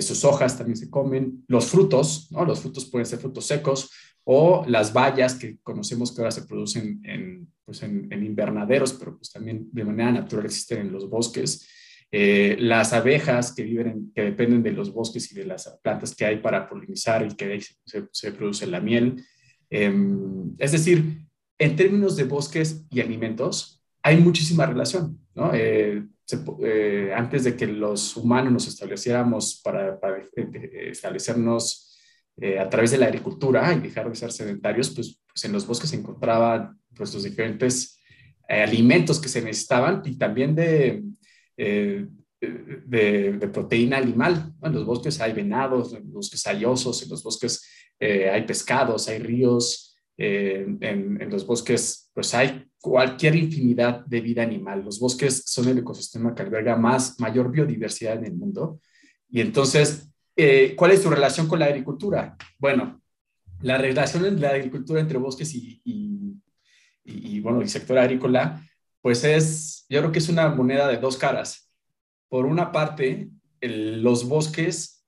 sus 0.00 0.24
hojas 0.24 0.58
también 0.58 0.76
se 0.76 0.90
comen. 0.90 1.44
Los 1.46 1.66
frutos, 1.66 2.28
¿no? 2.32 2.44
los 2.44 2.60
frutos 2.60 2.84
pueden 2.86 3.06
ser 3.06 3.20
frutos 3.20 3.46
secos 3.46 3.88
o 4.30 4.62
las 4.66 4.92
bayas 4.92 5.36
que 5.36 5.56
conocemos 5.62 6.12
que 6.12 6.20
ahora 6.20 6.30
se 6.30 6.42
producen 6.42 7.00
en, 7.02 7.48
pues 7.64 7.82
en, 7.82 8.12
invernaderos, 8.12 8.92
pero 8.92 9.16
pues 9.16 9.32
también 9.32 9.70
de 9.72 9.84
manera 9.84 10.12
natural 10.12 10.44
existen 10.44 10.80
en 10.80 10.92
los 10.92 11.08
bosques. 11.08 11.66
Eh, 12.10 12.56
las 12.60 12.92
abejas 12.92 13.54
que 13.54 13.62
viven, 13.62 14.12
que 14.14 14.22
dependen 14.22 14.62
de 14.62 14.72
los 14.72 14.92
bosques 14.92 15.32
y 15.32 15.34
de 15.34 15.46
las 15.46 15.78
plantas 15.82 16.14
que 16.14 16.26
hay 16.26 16.40
para 16.40 16.68
polinizar 16.68 17.26
y 17.26 17.34
que 17.34 17.58
se, 18.12 18.32
produce 18.32 18.66
la 18.66 18.80
miel. 18.80 19.24
Em, 19.70 20.54
es 20.58 20.72
decir, 20.72 21.26
en 21.58 21.76
términos 21.76 22.14
de 22.14 22.24
bosques 22.24 22.84
y 22.90 23.00
alimentos, 23.00 23.82
hay 24.02 24.18
muchísima 24.18 24.66
relación, 24.66 25.18
Eh, 25.54 26.02
eh, 26.64 27.12
antes 27.14 27.44
de 27.44 27.56
que 27.56 27.66
los 27.66 28.16
humanos 28.16 28.52
nos 28.52 28.68
estableciéramos 28.68 29.60
para, 29.62 29.98
para 29.98 30.22
establecernos 30.90 31.88
eh, 32.40 32.56
a 32.56 32.70
través 32.70 32.92
de 32.92 32.98
la 32.98 33.06
agricultura 33.06 33.72
y 33.74 33.80
dejar 33.80 34.08
de 34.08 34.14
ser 34.14 34.30
sedentarios, 34.30 34.90
pues, 34.90 35.20
pues 35.26 35.44
en 35.44 35.50
los 35.50 35.66
bosques 35.66 35.90
se 35.90 35.96
encontraban 35.96 36.78
pues, 36.94 37.12
los 37.12 37.24
diferentes 37.24 37.98
eh, 38.48 38.62
alimentos 38.62 39.18
que 39.18 39.28
se 39.28 39.42
necesitaban 39.42 40.02
y 40.04 40.16
también 40.16 40.54
de, 40.54 41.02
eh, 41.56 42.06
de, 42.40 43.50
proteína 43.52 43.96
animal. 43.96 44.54
En 44.62 44.72
los 44.72 44.86
bosques 44.86 45.20
hay 45.20 45.32
venados, 45.32 45.92
en 45.94 46.04
los 46.04 46.12
bosques 46.12 46.46
hay 46.46 46.64
osos, 46.64 47.02
en 47.02 47.08
los 47.08 47.24
bosques 47.24 47.68
hay 48.00 48.46
pescados, 48.46 49.08
hay 49.08 49.18
ríos, 49.18 49.87
en, 50.18 50.78
en, 50.82 51.30
los 51.30 51.46
bosques 51.46 52.10
pues 52.12 52.34
hay 52.34 52.66
cualquier 52.80 53.36
infinidad 53.36 54.04
de 54.04 54.20
vida 54.20 54.42
animal. 54.42 54.84
Los 54.84 54.98
bosques 54.98 55.44
son 55.46 55.68
el 55.68 55.78
ecosistema 55.78 56.34
que 56.34 56.42
alberga 56.42 56.76
más, 56.76 57.18
mayor 57.20 57.50
biodiversidad 57.50 58.18
en 58.18 58.26
el 58.26 58.34
mundo. 58.34 58.80
Y 59.30 59.40
entonces 59.40 60.08
eh, 60.40 60.76
¿Cuál 60.76 60.92
es 60.92 61.02
su 61.02 61.10
relación 61.10 61.48
con 61.48 61.58
la 61.58 61.64
agricultura? 61.64 62.36
Bueno, 62.60 63.02
la 63.60 63.76
relación 63.76 64.22
de 64.22 64.30
la 64.30 64.50
agricultura 64.50 65.00
entre 65.00 65.18
bosques 65.18 65.52
y, 65.52 65.82
y, 67.04 67.40
bueno, 67.40 67.60
el 67.60 67.68
sector 67.68 67.98
agrícola, 67.98 68.64
pues 69.02 69.24
es, 69.24 69.84
yo 69.88 69.98
creo 69.98 70.12
que 70.12 70.20
es 70.20 70.28
una 70.28 70.48
moneda 70.50 70.86
de 70.86 70.98
dos 70.98 71.16
caras. 71.16 71.72
Por 72.28 72.46
una 72.46 72.70
parte, 72.70 73.30
los 73.60 74.28
bosques 74.28 75.04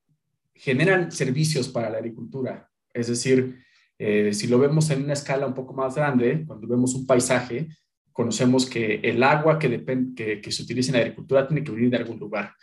generan 0.53 1.13
servicios 1.13 1.69
para 1.69 1.91
la 1.91 1.99
agricultura, 1.99 2.69
es 2.93 3.07
decir, 3.07 3.63
eh, 4.03 4.33
si 4.33 4.47
lo 4.47 4.59
vemos 4.59 4.89
en 4.89 5.05
una 5.05 5.13
escala 5.13 5.47
un 5.47 5.53
poco 5.53 5.75
más 5.75 5.95
grande, 5.95 6.43
cuando 6.47 6.67
vemos 6.67 6.95
un 6.95 7.07
paisaje, 7.07 7.69
conocemos 8.13 8.65
que 8.65 8.95
el 9.03 9.23
agua 9.23 9.59
que, 9.59 9.85
que, 10.17 10.41
que 10.41 10.53
se 10.53 10.63
utiliza 10.63 10.91
en 10.91 10.95
la 10.95 11.01
agricultura 11.03 11.47
tiene 11.47 11.63
que 11.63 11.71
venir 11.71 11.91
de 11.91 11.99
algún 11.99 12.19
lugar. 12.19 12.55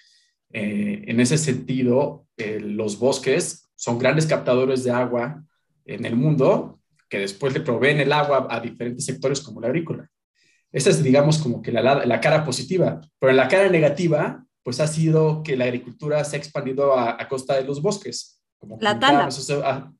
Eh, 0.51 1.03
en 1.05 1.19
ese 1.19 1.37
sentido, 1.37 2.25
eh, 2.37 2.59
los 2.59 2.97
bosques 2.97 3.69
son 3.75 3.99
grandes 3.99 4.25
captadores 4.25 4.83
de 4.83 4.89
agua 4.89 5.43
en 5.85 6.05
el 6.05 6.15
mundo 6.15 6.79
que 7.07 7.19
después 7.19 7.53
le 7.53 7.61
proveen 7.61 7.99
el 7.99 8.13
agua 8.13 8.47
a 8.49 8.59
diferentes 8.59 9.05
sectores 9.05 9.39
como 9.39 9.61
la 9.61 9.67
agrícola. 9.67 10.09
Esa 10.71 10.89
es, 10.89 11.03
digamos, 11.03 11.37
como 11.37 11.61
que 11.61 11.71
la, 11.71 12.03
la 12.03 12.19
cara 12.19 12.43
positiva, 12.43 12.99
pero 13.19 13.31
la 13.31 13.47
cara 13.47 13.69
negativa, 13.69 14.43
pues 14.63 14.79
ha 14.79 14.87
sido 14.87 15.43
que 15.43 15.55
la 15.55 15.65
agricultura 15.65 16.23
se 16.23 16.35
ha 16.35 16.39
expandido 16.39 16.97
a, 16.97 17.27
costa 17.27 17.55
de 17.55 17.63
los 17.63 17.79
bosques. 17.79 18.41
Como 18.57 18.79
la 18.81 18.99
tala. 18.99 19.29
A, 19.63 19.93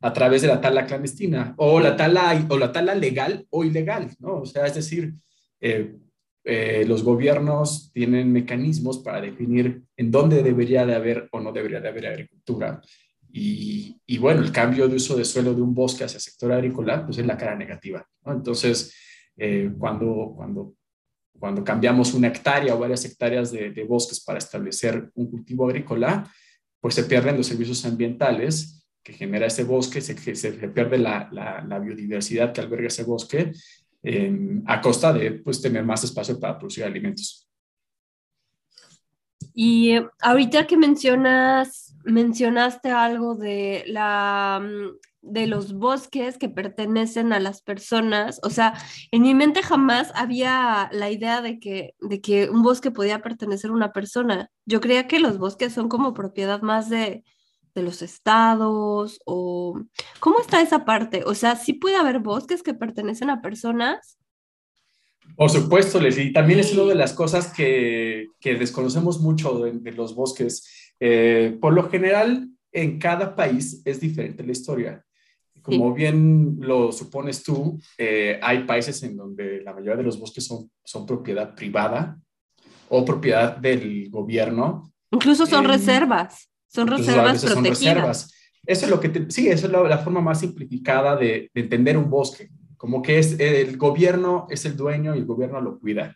a, 0.00 0.12
través 0.12 0.42
de 0.42 0.48
la 0.48 0.60
tala 0.60 0.86
clandestina 0.86 1.54
o 1.56 1.80
la 1.80 1.96
tala, 1.96 2.46
o 2.48 2.58
la 2.58 2.72
tala 2.72 2.94
legal 2.94 3.46
o 3.50 3.64
ilegal, 3.64 4.10
¿no? 4.18 4.40
O 4.40 4.46
sea, 4.46 4.66
es 4.66 4.74
decir, 4.74 5.14
eh, 5.60 5.96
eh, 6.44 6.84
los 6.86 7.02
gobiernos 7.02 7.90
tienen 7.92 8.32
mecanismos 8.32 8.98
para 8.98 9.20
definir 9.20 9.82
en 9.96 10.10
dónde 10.10 10.42
debería 10.42 10.86
de 10.86 10.94
haber 10.94 11.28
o 11.32 11.40
no 11.40 11.52
debería 11.52 11.80
de 11.80 11.88
haber 11.88 12.06
agricultura. 12.06 12.80
Y, 13.30 14.18
bueno, 14.18 14.40
el 14.40 14.50
cambio 14.50 14.88
de 14.88 14.96
uso 14.96 15.16
de 15.16 15.24
suelo 15.24 15.52
de 15.52 15.60
un 15.60 15.74
bosque 15.74 16.04
hacia 16.04 16.16
el 16.16 16.22
sector 16.22 16.50
agrícola, 16.50 17.04
pues 17.04 17.18
es 17.18 17.26
la 17.26 17.36
cara 17.36 17.54
negativa. 17.54 18.06
Entonces, 18.24 18.94
eh, 19.36 19.70
cuando, 19.78 20.32
cuando, 20.34 20.74
cuando 21.38 21.62
cambiamos 21.62 22.14
una 22.14 22.28
hectárea 22.28 22.74
o 22.74 22.78
varias 22.78 23.04
hectáreas 23.04 23.52
de, 23.52 23.84
bosques 23.84 24.24
para 24.24 24.38
establecer 24.38 25.10
un 25.14 25.30
cultivo 25.30 25.66
agrícola, 25.66 26.28
pues 26.80 26.94
se 26.94 27.04
pierden 27.04 27.36
los 27.36 27.46
servicios 27.46 27.84
ambientales 27.84 28.77
que 29.08 29.14
genera 29.14 29.46
ese 29.46 29.64
bosque, 29.64 30.02
se, 30.02 30.14
se, 30.36 30.52
pierde 30.52 30.98
la, 30.98 31.30
la, 31.32 31.64
la, 31.66 31.78
biodiversidad 31.78 32.52
que 32.52 32.60
alberga 32.60 32.88
ese 32.88 33.04
bosque 33.04 33.52
a 34.66 34.80
costa 34.82 35.14
de 35.14 35.30
pues, 35.30 35.62
tener 35.62 35.82
más 35.82 36.04
espacio 36.04 36.38
para 36.38 36.58
producir 36.58 36.84
alimentos. 36.84 37.48
Y 39.54 39.92
eh, 39.92 40.06
ahorita 40.20 40.66
que 40.66 40.76
mencionas, 40.76 41.96
mencionaste 42.04 42.90
algo 42.90 43.34
de, 43.34 43.84
la, 43.86 44.60
mm, 44.62 44.98
de 45.22 45.46
los 45.46 45.72
bosques 45.72 46.36
que 46.36 46.50
pertenecen 46.50 47.32
a 47.32 47.40
las 47.40 47.62
personas, 47.62 48.40
o 48.42 48.50
sea, 48.50 48.74
en 49.10 49.22
mi 49.22 49.32
mente 49.32 49.62
jamás 49.62 50.12
había 50.14 50.90
la 50.92 51.10
idea 51.10 51.40
de 51.40 51.58
que, 51.58 51.94
de 52.02 52.20
que 52.20 52.50
un 52.50 52.62
bosque 52.62 52.90
podía 52.90 53.22
pertenecer 53.22 53.70
a 53.70 53.74
una 53.74 53.94
persona. 53.94 54.50
Yo 54.66 54.82
creía 54.82 55.08
que 55.08 55.18
los 55.18 55.38
bosques 55.38 55.72
son 55.72 55.88
como 55.88 56.12
propiedad 56.12 56.60
más 56.60 56.90
de, 56.90 57.24
de 57.78 57.84
los 57.84 58.02
estados 58.02 59.20
o 59.24 59.80
cómo 60.20 60.40
está 60.40 60.60
esa 60.60 60.84
parte? 60.84 61.22
O 61.24 61.34
sea, 61.34 61.56
¿sí 61.56 61.72
puede 61.72 61.96
haber 61.96 62.18
bosques 62.18 62.62
que 62.62 62.74
pertenecen 62.74 63.30
a 63.30 63.40
personas? 63.40 64.18
Por 65.36 65.50
supuesto, 65.50 66.00
Leslie. 66.00 66.32
También 66.32 66.58
es 66.58 66.72
una 66.74 66.84
de 66.84 66.94
las 66.94 67.12
cosas 67.12 67.52
que, 67.52 68.26
que 68.40 68.56
desconocemos 68.56 69.20
mucho 69.20 69.60
de, 69.60 69.92
los 69.92 70.14
bosques. 70.14 70.94
Eh, 71.00 71.56
por 71.60 71.72
lo 71.72 71.88
general, 71.88 72.48
en 72.72 72.98
cada 72.98 73.34
país 73.34 73.82
es 73.84 74.00
diferente 74.00 74.44
la 74.44 74.52
historia. 74.52 75.04
Como 75.62 75.92
bien 75.92 76.56
lo 76.60 76.92
supones 76.92 77.42
tú, 77.42 77.78
eh, 77.98 78.40
hay 78.42 78.64
países 78.64 79.02
en 79.02 79.16
donde 79.16 79.60
la 79.62 79.74
mayoría 79.74 79.96
de 79.96 80.02
los 80.02 80.18
bosques 80.18 80.46
son, 80.46 80.70
son 80.82 81.04
propiedad 81.04 81.54
privada 81.54 82.18
o 82.88 83.04
propiedad 83.04 83.56
del 83.56 84.08
gobierno. 84.08 84.90
Incluso 85.10 85.46
son 85.46 85.64
reservas. 85.64 86.50
Son 86.68 86.86
reservas 86.86 87.44
protegidas. 87.44 88.32
Eso 88.66 88.84
es 88.84 88.90
lo 88.90 89.00
que, 89.00 89.26
sí, 89.30 89.48
eso 89.48 89.66
es 89.66 89.72
la, 89.72 89.98
forma 89.98 90.20
más 90.20 90.40
simplificada 90.40 91.16
de, 91.16 91.50
entender 91.54 91.96
un 91.96 92.10
bosque, 92.10 92.50
como 92.76 93.00
que 93.00 93.18
es 93.18 93.38
el 93.40 93.76
gobierno 93.78 94.46
es 94.50 94.64
el 94.66 94.76
dueño 94.76 95.14
y 95.14 95.18
el 95.18 95.24
gobierno 95.24 95.60
lo 95.60 95.78
cuida. 95.78 96.14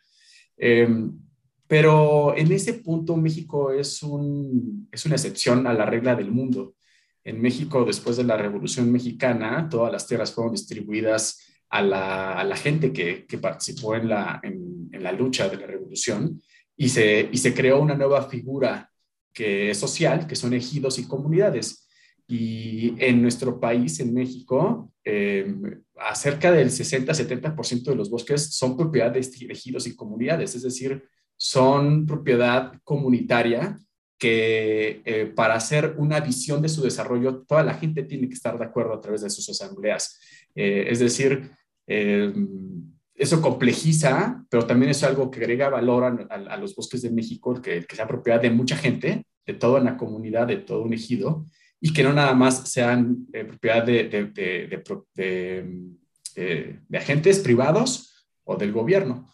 Em, 0.56 1.18
Pero 1.66 2.36
en 2.36 2.52
ese 2.52 2.74
punto 2.74 3.16
México 3.16 3.72
es, 3.72 4.02
un, 4.02 4.86
es 4.92 5.06
una 5.06 5.14
excepción 5.14 5.66
a 5.66 5.72
la 5.72 5.86
regla 5.86 6.14
del 6.14 6.30
mundo. 6.30 6.74
En 7.24 7.40
México, 7.40 7.84
después 7.84 8.18
de 8.18 8.24
la 8.24 8.36
Revolución 8.36 8.92
Mexicana, 8.92 9.68
todas 9.70 9.90
las 9.90 10.06
tierras 10.06 10.32
fueron 10.32 10.52
distribuidas 10.52 11.40
a 11.70 11.80
la, 11.80 12.32
a 12.34 12.44
la 12.44 12.56
gente 12.56 12.92
que, 12.92 13.24
que, 13.24 13.38
participó 13.38 13.94
en 13.94 14.08
la, 14.10 14.40
en, 14.42 14.90
en, 14.92 15.02
la 15.02 15.12
lucha 15.12 15.48
de 15.48 15.56
la 15.56 15.66
revolución 15.66 16.42
y 16.76 16.90
se, 16.90 17.30
y 17.32 17.38
se 17.38 17.54
creó 17.54 17.80
una 17.80 17.94
nueva 17.94 18.28
figura 18.28 18.91
que 19.32 19.70
es 19.70 19.78
social, 19.78 20.26
que 20.26 20.36
son 20.36 20.52
ejidos 20.54 20.98
y 20.98 21.06
comunidades. 21.06 21.88
Y 22.26 22.94
en 22.98 23.20
nuestro 23.20 23.58
país, 23.58 24.00
en 24.00 24.14
México, 24.14 24.92
eh, 25.04 25.54
acerca 25.96 26.52
del 26.52 26.70
60-70% 26.70 27.90
de 27.90 27.96
los 27.96 28.10
bosques 28.10 28.54
son 28.54 28.76
propiedad 28.76 29.10
de 29.10 29.20
ejidos 29.20 29.86
y 29.86 29.96
comunidades, 29.96 30.54
es 30.54 30.62
decir, 30.62 31.02
son 31.36 32.06
propiedad 32.06 32.72
comunitaria 32.84 33.78
que 34.22 35.02
eh, 35.04 35.32
para 35.34 35.54
hacer 35.54 35.96
una 35.98 36.20
visión 36.20 36.62
de 36.62 36.68
su 36.68 36.80
desarrollo, 36.80 37.42
toda 37.42 37.64
la 37.64 37.74
gente 37.74 38.04
tiene 38.04 38.28
que 38.28 38.34
estar 38.34 38.56
de 38.56 38.64
acuerdo 38.64 38.94
a 38.94 39.00
través 39.00 39.22
de 39.22 39.30
sus 39.30 39.48
asambleas. 39.48 40.20
Eh, 40.54 40.86
es 40.88 41.00
decir, 41.00 41.50
eh, 41.88 42.32
eso 43.14 43.40
complejiza, 43.40 44.44
pero 44.48 44.66
también 44.66 44.90
es 44.90 45.02
algo 45.02 45.30
que 45.30 45.40
agrega 45.40 45.68
valor 45.68 46.26
a, 46.30 46.56
los 46.56 46.74
bosques 46.74 47.02
de 47.02 47.10
México, 47.10 47.60
que, 47.60 47.84
que, 47.84 47.96
sea 47.96 48.06
propiedad 48.06 48.40
de 48.40 48.50
mucha 48.50 48.76
gente, 48.76 49.26
de 49.46 49.54
toda 49.54 49.80
una 49.80 49.96
comunidad, 49.96 50.46
de 50.46 50.56
todo 50.56 50.82
un 50.82 50.94
ejido, 50.94 51.46
y 51.80 51.92
que 51.92 52.02
no 52.02 52.12
nada 52.12 52.34
más 52.34 52.68
sean 52.68 53.26
propiedad 53.30 53.84
de, 53.84 54.04
de, 55.14 55.92
de 56.34 56.98
agentes 56.98 57.40
privados 57.40 58.28
o 58.44 58.56
del 58.56 58.72
gobierno. 58.72 59.28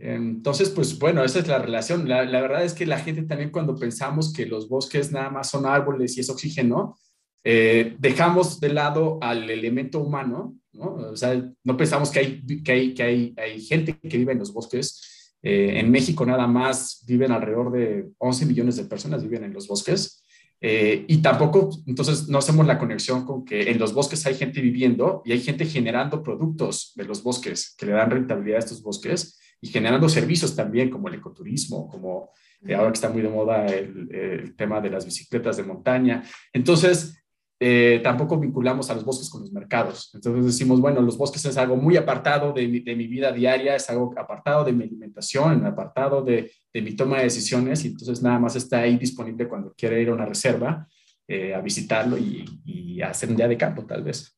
Entonces, 0.00 0.70
pues 0.70 0.98
bueno, 0.98 1.24
esa 1.24 1.40
es 1.40 1.48
la 1.48 1.58
relación. 1.58 2.08
La, 2.08 2.24
verdad 2.24 2.64
es 2.64 2.72
que 2.72 2.86
la 2.86 3.00
gente 3.00 3.22
también 3.22 3.50
cuando 3.50 3.76
pensamos 3.76 4.32
que 4.32 4.46
los 4.46 4.68
bosques 4.68 5.10
nada 5.10 5.30
más 5.30 5.50
son 5.50 5.66
árboles 5.66 6.16
y 6.16 6.20
es 6.20 6.30
oxígeno, 6.30 6.96
eh, 7.44 7.96
dejamos 7.98 8.60
de 8.60 8.72
lado 8.72 9.18
al 9.20 9.50
elemento 9.50 10.00
humano, 10.00 10.56
¿no? 10.78 10.94
O 11.10 11.16
sea, 11.16 11.42
no 11.64 11.76
pensamos 11.76 12.10
que 12.10 12.18
hay, 12.20 12.62
que 12.62 12.72
hay, 12.72 12.94
que 12.94 13.02
hay, 13.02 13.34
hay 13.36 13.60
gente 13.60 13.98
que 13.98 14.16
vive 14.16 14.32
en 14.32 14.38
los 14.38 14.52
bosques. 14.52 15.36
Eh, 15.42 15.78
en 15.78 15.90
México 15.90 16.24
nada 16.24 16.46
más 16.46 17.04
viven 17.06 17.30
alrededor 17.32 17.70
de 17.72 18.08
11 18.18 18.46
millones 18.46 18.76
de 18.76 18.84
personas 18.84 19.22
viven 19.22 19.44
en 19.44 19.52
los 19.52 19.68
bosques. 19.68 20.24
Eh, 20.60 21.04
y 21.06 21.18
tampoco, 21.18 21.70
entonces, 21.86 22.28
no 22.28 22.38
hacemos 22.38 22.66
la 22.66 22.78
conexión 22.78 23.24
con 23.24 23.44
que 23.44 23.70
en 23.70 23.78
los 23.78 23.94
bosques 23.94 24.26
hay 24.26 24.34
gente 24.34 24.60
viviendo 24.60 25.22
y 25.24 25.32
hay 25.32 25.40
gente 25.40 25.64
generando 25.66 26.22
productos 26.22 26.92
de 26.96 27.04
los 27.04 27.22
bosques 27.22 27.74
que 27.78 27.86
le 27.86 27.92
dan 27.92 28.10
rentabilidad 28.10 28.56
a 28.56 28.60
estos 28.60 28.82
bosques 28.82 29.38
y 29.60 29.68
generando 29.68 30.08
servicios 30.08 30.56
también 30.56 30.90
como 30.90 31.08
el 31.08 31.14
ecoturismo, 31.14 31.88
como 31.88 32.30
eh, 32.66 32.74
ahora 32.74 32.90
que 32.90 32.96
está 32.96 33.08
muy 33.08 33.22
de 33.22 33.28
moda 33.28 33.66
el, 33.66 34.54
tema 34.56 34.80
de 34.80 34.90
las 34.90 35.04
bicicletas 35.04 35.56
de 35.56 35.62
montaña. 35.62 36.24
Entonces, 36.52 37.17
eh, 37.60 38.00
tampoco 38.04 38.38
vinculamos 38.38 38.88
a 38.88 38.94
los 38.94 39.04
bosques 39.04 39.28
con 39.28 39.40
los 39.40 39.52
mercados. 39.52 40.10
Entonces 40.14 40.46
decimos, 40.46 40.80
bueno, 40.80 41.00
los 41.00 41.18
bosques 41.18 41.44
es 41.44 41.56
algo 41.56 41.76
muy 41.76 41.96
apartado 41.96 42.52
de 42.52 42.68
mi, 42.68 42.80
de 42.80 42.94
mi 42.94 43.06
vida 43.06 43.32
diaria, 43.32 43.74
es 43.74 43.90
algo 43.90 44.14
apartado 44.16 44.64
de 44.64 44.72
mi 44.72 44.84
alimentación, 44.84 45.66
apartado 45.66 46.22
de, 46.22 46.52
de, 46.72 46.82
mi 46.82 46.94
toma 46.94 47.18
de 47.18 47.24
decisiones, 47.24 47.84
y 47.84 47.88
entonces 47.88 48.22
nada 48.22 48.38
más 48.38 48.54
está 48.54 48.80
ahí 48.80 48.96
disponible 48.96 49.48
cuando 49.48 49.74
quiere 49.76 50.00
ir 50.00 50.08
a 50.10 50.14
una 50.14 50.26
reserva 50.26 50.86
eh, 51.26 51.54
a 51.54 51.60
visitarlo 51.60 52.16
y, 52.16 52.44
y 52.64 53.02
hacer 53.02 53.28
un 53.28 53.36
día 53.36 53.48
de 53.48 53.56
campo, 53.56 53.84
tal 53.84 54.04
vez. 54.04 54.37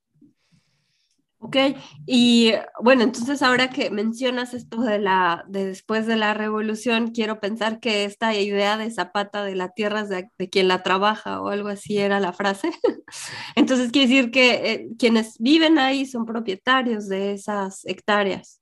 Ok, 1.43 1.57
y 2.07 2.53
bueno, 2.83 3.03
entonces 3.03 3.41
ahora 3.41 3.71
que 3.71 3.89
mencionas 3.89 4.53
esto 4.53 4.83
de 4.83 4.99
la 4.99 5.47
de 5.49 5.65
después 5.65 6.07
de 6.07 6.17
la 6.17 6.35
revolución, 6.35 7.13
quiero 7.13 7.41
pensar 7.41 7.81
que 7.81 8.05
esta 8.05 8.39
idea 8.39 8.77
de 8.77 8.91
Zapata 8.91 9.43
de 9.43 9.55
la 9.55 9.71
tierra 9.71 10.03
es 10.03 10.11
de, 10.11 10.29
quien 10.51 10.69
la 10.69 10.83
trabaja 10.83 11.41
o 11.41 11.49
algo 11.49 11.69
así 11.69 11.97
era 11.97 12.21
la 12.21 12.35
frase. 12.35 12.71
entonces 13.57 13.91
quiere 13.91 14.09
decir 14.09 14.31
que 14.31 14.51
eh, 14.53 14.89
quienes 14.99 15.39
viven 15.39 15.79
ahí 15.79 16.05
son 16.05 16.27
propietarios 16.27 17.09
de 17.09 17.33
esas 17.33 17.87
hectáreas. 17.87 18.61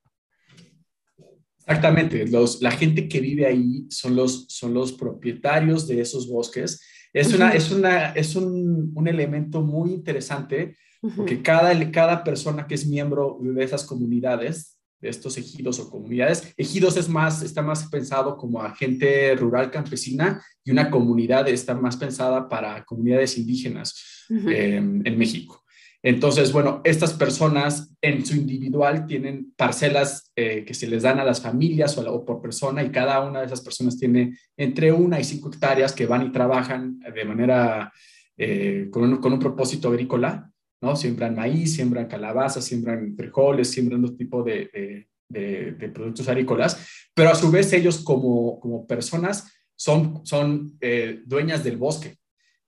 Exactamente, 1.57 2.27
los, 2.27 2.61
la 2.61 2.71
gente 2.71 3.09
que 3.09 3.19
vive 3.19 3.45
ahí 3.45 3.87
son 3.89 4.15
los, 4.15 4.45
son 4.47 4.73
los 4.73 4.93
propietarios 4.93 5.85
de 5.85 5.99
esos 5.99 6.29
bosques. 6.29 6.81
Es, 7.11 7.33
una, 7.33 7.51
es, 7.51 7.71
una, 7.71 8.11
es 8.13 8.37
un, 8.37 8.93
un 8.95 9.07
elemento 9.09 9.61
muy 9.61 9.91
interesante 9.91 10.77
porque 11.15 11.41
cada, 11.41 11.91
cada 11.91 12.23
persona 12.23 12.67
que 12.67 12.75
es 12.75 12.85
miembro 12.85 13.37
de 13.41 13.63
esas 13.63 13.83
comunidades, 13.85 14.77
de 14.99 15.09
estos 15.09 15.37
ejidos 15.37 15.79
o 15.79 15.89
comunidades, 15.89 16.53
ejidos 16.57 16.97
es 16.97 17.07
más, 17.07 17.41
está 17.41 17.61
más 17.61 17.87
pensado 17.87 18.37
como 18.37 18.61
agente 18.61 19.33
rural 19.35 19.71
campesina 19.71 20.43
y 20.63 20.71
una 20.71 20.89
comunidad 20.91 21.47
está 21.47 21.73
más 21.73 21.95
pensada 21.95 22.49
para 22.49 22.83
comunidades 22.83 23.37
indígenas 23.37 24.25
em, 24.29 25.01
en 25.05 25.17
México. 25.17 25.63
Entonces, 26.01 26.53
bueno, 26.53 26.79
estas 26.85 27.13
personas 27.13 27.93
en 28.01 28.25
su 28.25 28.35
individual 28.35 29.05
tienen 29.05 29.53
parcelas 29.57 30.31
eh, 30.35 30.63
que 30.65 30.73
se 30.73 30.87
les 30.87 31.03
dan 31.03 31.19
a 31.19 31.25
las 31.25 31.41
familias 31.41 31.97
o, 31.97 32.25
por 32.25 32.41
persona 32.41 32.83
y 32.83 32.89
cada 32.89 33.19
una 33.21 33.41
de 33.41 33.47
esas 33.47 33.61
personas 33.61 33.97
tiene 33.97 34.37
entre 34.55 34.93
una 34.93 35.19
y 35.19 35.25
cinco 35.25 35.49
hectáreas 35.49 35.91
que 35.91 36.05
van 36.05 36.25
y 36.25 36.31
trabajan 36.31 36.99
de 36.99 37.25
manera 37.25 37.91
eh, 38.37 38.87
con, 38.89 39.17
con, 39.17 39.33
un, 39.33 39.39
propósito 39.39 39.89
agrícola 39.89 40.49
¿no? 40.81 40.95
Siembran 40.95 41.35
maíz, 41.35 41.75
siembran 41.75 42.07
calabaza, 42.07 42.61
siembran 42.61 43.15
frijoles, 43.15 43.69
siembran 43.69 44.03
otro 44.03 44.15
tipo 44.15 44.43
de, 44.43 45.07
de, 45.29 45.89
productos 45.93 46.27
agrícolas, 46.27 46.77
pero 47.13 47.29
a 47.29 47.35
su 47.35 47.51
vez 47.51 47.71
ellos 47.73 47.99
como, 47.99 48.59
como 48.59 48.87
personas 48.87 49.51
son, 49.75 50.25
son 50.25 50.77
eh, 50.81 51.21
dueñas 51.25 51.63
del 51.63 51.77
bosque. 51.77 52.17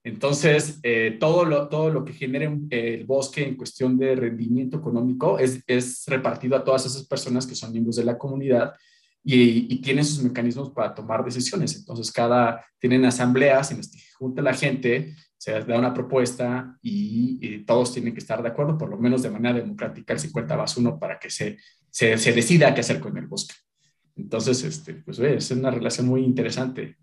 Entonces, 0.04 0.80
eh, 0.82 1.17
todo, 1.19 1.45
lo, 1.45 1.69
todo 1.69 1.91
lo 1.91 2.04
que 2.04 2.13
genere 2.13 2.52
el 2.71 3.06
bosque 3.06 3.43
en 3.43 3.56
cuestión 3.56 3.97
de 4.00 4.15
rendimiento 4.15 4.78
económico 4.78 5.38
es, 5.38 5.63
es, 5.67 6.04
repartido 6.08 6.56
a 6.56 6.63
todas 6.63 6.86
esas 6.88 7.06
personas 7.06 7.45
que 7.45 7.54
son 7.54 7.71
miembros 7.71 7.97
de 7.97 8.06
la 8.06 8.17
comunidad 8.17 8.74
y, 9.24 9.71
y, 9.71 9.82
tienen 9.82 10.04
sus 10.04 10.24
mecanismos 10.24 10.71
para 10.71 10.95
tomar 10.95 11.24
decisiones. 11.24 11.76
Entonces, 11.76 12.12
cada, 12.12 12.65
tienen 12.80 13.06
asambleas 13.06 13.69
en 13.69 13.78
las 13.78 13.91
que 13.91 14.00
junta 14.17 14.41
la 14.41 14.56
gente 14.56 15.15
se 15.42 15.60
da 15.60 15.80
una 15.80 15.92
propuesta 15.92 16.78
y, 16.84 17.66
todos 17.66 17.92
tienen 17.92 18.14
que 18.14 18.20
estar 18.20 18.44
de 18.44 18.50
acuerdo, 18.50 18.78
por 18.78 18.92
lo 18.92 18.98
menos 18.98 19.24
de 19.24 19.32
manera 19.32 19.58
democrática, 19.58 20.14
el 20.14 20.20
50 20.20 20.56
más 20.56 20.78
1 20.78 21.00
para 21.00 21.18
que 21.18 21.32
se, 21.32 21.58
se, 21.90 22.16
se, 22.20 22.32
decida 22.32 22.76
qué 22.76 22.82
hacer 22.82 23.00
con 23.00 23.18
el 23.18 23.26
bosque. 23.26 23.56
Entonces, 24.16 24.64
este, 24.64 24.94
pues 24.94 25.18
es 25.18 25.50
una 25.50 25.72
relación 25.72 26.06
muy 26.06 26.24
interesante. 26.24 26.96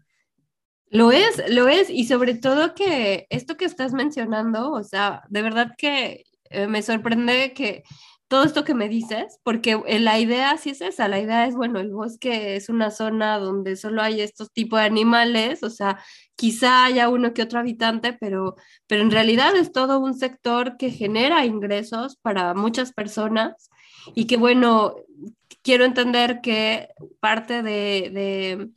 Lo 0.89 1.11
es, 1.11 1.43
lo 1.51 1.67
es, 1.67 1.91
y 1.91 2.05
sobre 2.05 2.37
todo 2.37 2.77
que 2.77 3.27
esto 3.29 3.57
que 3.57 3.65
estás 3.65 3.93
mencionando, 3.93 4.71
o 4.71 4.85
sea, 4.85 5.25
de 5.31 5.43
verdad 5.43 5.73
que 5.77 6.23
eh, 6.51 6.67
me 6.67 6.83
sorprende 6.83 7.53
que 7.55 7.85
todo 8.29 8.45
esto 8.45 8.63
que 8.65 8.75
me 8.75 8.89
dices, 8.91 9.41
porque 9.43 9.83
eh, 9.87 9.99
la 9.99 10.19
idea 10.19 10.57
sí 10.59 10.71
es 10.71 10.83
esa, 10.83 11.09
la 11.09 11.19
idea 11.19 11.47
es, 11.47 11.55
bueno, 11.55 11.81
el 11.81 11.91
bosque 11.91 12.57
es 12.57 12.69
una 12.69 12.91
zona 12.91 13.39
donde 13.39 13.75
solo 13.77 14.03
hay 14.03 14.21
estos 14.21 14.53
tipos 14.53 14.79
de 14.81 14.87
animales, 14.87 15.63
o 15.63 15.71
sea, 15.71 15.99
quizá 16.37 16.85
haya 16.85 17.09
uno 17.09 17.33
que 17.33 17.43
otro 17.43 17.59
habitante, 17.59 18.13
pero, 18.13 18.57
pero 18.87 19.03
en 19.03 19.11
realidad 19.11 19.57
es 19.57 19.73
todo 19.73 19.99
un 19.99 20.15
sector 20.15 20.77
que 20.77 20.91
genera 20.91 21.47
ingresos 21.47 22.17
para 22.21 22.53
muchas 22.55 22.93
personas 22.93 23.71
y 24.15 24.27
que, 24.27 24.37
bueno, 24.37 24.97
quiero 25.63 25.85
entender 25.85 26.41
que 26.43 26.89
parte 27.21 27.63
de, 27.63 28.11
de, 28.13 28.71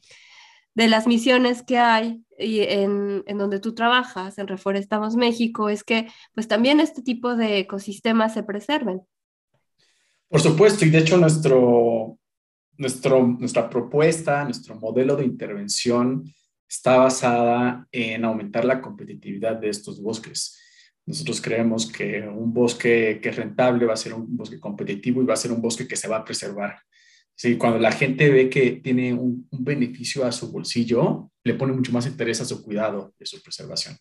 las 0.75 1.07
misiones 1.07 1.63
que 1.63 1.77
hay 1.77 2.23
y 2.37 2.61
en, 2.61 3.23
en, 3.27 3.37
donde 3.37 3.59
tú 3.59 3.73
trabajas, 3.73 4.37
en 4.37 4.47
Reforestamos 4.47 5.15
México, 5.15 5.69
es 5.69 5.83
que 5.83 6.07
pues 6.33 6.47
también 6.47 6.79
este 6.79 7.01
tipo 7.01 7.35
de 7.35 7.59
ecosistemas 7.59 8.33
se 8.33 8.43
preserven. 8.43 9.01
Por 10.27 10.39
supuesto, 10.39 10.85
y 10.85 10.89
de 10.89 10.99
hecho 10.99 11.17
nuestro, 11.17 12.17
nuestro, 12.77 13.27
nuestra 13.27 13.69
propuesta, 13.69 14.43
nuestro 14.45 14.75
modelo 14.75 15.15
de 15.15 15.25
intervención 15.25 16.23
está 16.67 16.97
basada 16.97 17.85
en 17.91 18.23
aumentar 18.23 18.63
la 18.63 18.81
competitividad 18.81 19.57
de 19.57 19.69
estos 19.69 20.01
bosques. 20.01 20.57
Nosotros 21.05 21.41
creemos 21.41 21.91
que 21.91 22.21
un 22.21 22.53
bosque 22.53 23.19
que 23.21 23.29
es 23.29 23.35
rentable 23.35 23.85
va 23.85 23.93
a 23.93 23.97
ser 23.97 24.13
un 24.13 24.37
bosque 24.37 24.59
competitivo 24.59 25.21
y 25.21 25.25
va 25.25 25.33
a 25.33 25.37
ser 25.37 25.51
un 25.51 25.61
bosque 25.61 25.85
que 25.85 25.97
se 25.97 26.07
va 26.07 26.17
a 26.17 26.23
preservar. 26.23 26.79
Sí, 27.35 27.57
cuando 27.57 27.79
la 27.79 27.91
gente 27.91 28.29
ve 28.29 28.49
que 28.49 28.81
tiene 28.83 29.13
un, 29.13 29.47
beneficio 29.51 30.25
a 30.25 30.31
su 30.31 30.51
bolsillo, 30.51 31.31
le 31.43 31.55
pone 31.55 31.73
mucho 31.73 31.91
más 31.91 32.05
interés 32.05 32.39
a 32.41 32.45
su 32.45 32.63
cuidado 32.63 33.13
a 33.19 33.25
su 33.25 33.41
preservación 33.41 33.97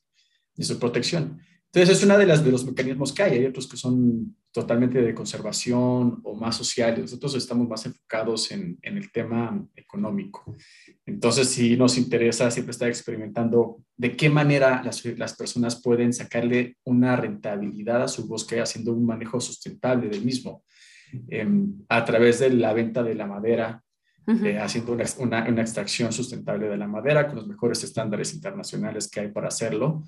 y 0.56 0.64
su 0.64 0.78
protección. 0.78 1.40
Entonces, 1.72 1.98
es 1.98 2.04
una 2.04 2.18
de, 2.18 2.26
las, 2.26 2.44
de 2.44 2.50
los 2.50 2.64
mecanismos 2.64 3.12
que 3.12 3.22
hay. 3.22 3.38
Hay 3.38 3.46
otros 3.46 3.68
que 3.68 3.76
son 3.76 4.36
totalmente 4.50 5.00
de 5.00 5.14
conservación 5.14 6.20
o 6.24 6.34
más 6.34 6.56
sociales. 6.56 7.00
Nosotros 7.00 7.36
estamos 7.36 7.68
más 7.68 7.86
enfocados 7.86 8.50
en, 8.50 8.76
en 8.82 8.96
el 8.96 9.12
tema 9.12 9.64
económico. 9.76 10.56
Entonces, 11.06 11.48
sí 11.48 11.76
nos 11.76 11.96
interesa 11.96 12.50
siempre 12.50 12.72
estar 12.72 12.88
experimentando 12.88 13.84
de 13.96 14.16
qué 14.16 14.28
manera 14.28 14.82
las, 14.82 15.04
las 15.04 15.36
personas 15.36 15.80
pueden 15.80 16.12
sacarle 16.12 16.76
una 16.84 17.14
rentabilidad 17.14 18.02
a 18.02 18.08
su 18.08 18.26
bosque 18.26 18.60
haciendo 18.60 18.92
un 18.92 19.06
manejo 19.06 19.40
sustentable 19.40 20.08
del 20.08 20.24
mismo. 20.24 20.64
Em, 21.28 21.84
a 21.88 22.04
través 22.04 22.40
de 22.40 22.50
la 22.50 22.72
venta 22.72 23.02
de 23.02 23.14
la 23.14 23.26
madera, 23.26 23.82
eh, 24.26 24.58
haciendo 24.58 24.92
una, 24.92 25.48
una, 25.48 25.60
extracción 25.60 26.12
sustentable 26.12 26.68
de 26.68 26.76
la 26.76 26.86
madera 26.86 27.26
con 27.26 27.36
los 27.36 27.48
mejores 27.48 27.82
estándares 27.82 28.32
internacionales 28.32 29.10
que 29.10 29.20
hay 29.20 29.28
para 29.28 29.48
hacerlo, 29.48 30.04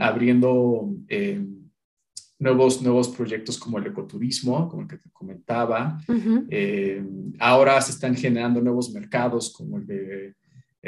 abriendo 0.00 0.88
nuevos, 2.38 2.82
nuevos 2.82 3.08
proyectos 3.08 3.58
como 3.58 3.78
el 3.78 3.86
ecoturismo, 3.86 4.68
como 4.68 4.82
el 4.82 4.88
que 4.88 4.98
te 4.98 5.10
comentaba. 5.10 6.00
ahora 7.38 7.80
se 7.80 7.92
están 7.92 8.16
generando 8.16 8.60
nuevos 8.60 8.92
mercados 8.92 9.52
como 9.52 9.78
el 9.78 9.86
de 9.86 10.34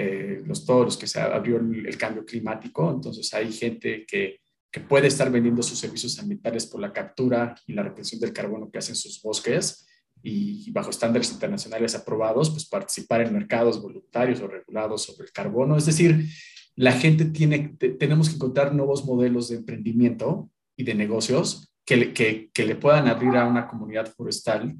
eh, 0.00 0.44
los 0.46 0.64
toros, 0.64 0.96
que 0.96 1.08
se 1.08 1.20
abrió 1.20 1.56
el, 1.56 1.98
cambio 1.98 2.24
climático, 2.24 2.88
entonces 2.88 3.34
hay 3.34 3.52
gente 3.52 4.06
que, 4.06 4.38
que, 4.70 4.80
puede 4.80 5.08
estar 5.08 5.30
vendiendo 5.30 5.62
sus 5.62 5.78
servicios 5.78 6.18
ambientales 6.18 6.66
por 6.66 6.80
la 6.80 6.92
captura 6.92 7.54
y 7.66 7.72
la 7.72 7.82
retención 7.82 8.20
del 8.20 8.32
carbono 8.32 8.70
que 8.70 8.78
hacen 8.78 8.94
sus 8.94 9.20
bosques 9.22 9.86
y 10.22 10.70
bajo 10.72 10.90
estándares 10.90 11.32
internacionales 11.32 11.94
aprobados, 11.94 12.50
pues 12.50 12.66
participar 12.66 13.22
en 13.22 13.32
mercados 13.32 13.80
voluntarios 13.80 14.40
o 14.40 14.48
regulados 14.48 15.02
sobre 15.02 15.26
el 15.26 15.32
carbono. 15.32 15.76
Es 15.76 15.86
decir, 15.86 16.26
la 16.74 16.92
gente 16.92 17.24
tiene, 17.26 17.76
tenemos 17.98 18.28
que 18.28 18.36
encontrar 18.36 18.74
nuevos 18.74 19.04
modelos 19.04 19.48
de 19.48 19.56
emprendimiento 19.56 20.50
y 20.76 20.84
de 20.84 20.94
negocios 20.94 21.72
que, 21.84 22.12
que, 22.52 22.64
le 22.64 22.76
puedan 22.76 23.08
abrir 23.08 23.36
a 23.36 23.46
una 23.46 23.66
comunidad 23.66 24.12
forestal 24.14 24.76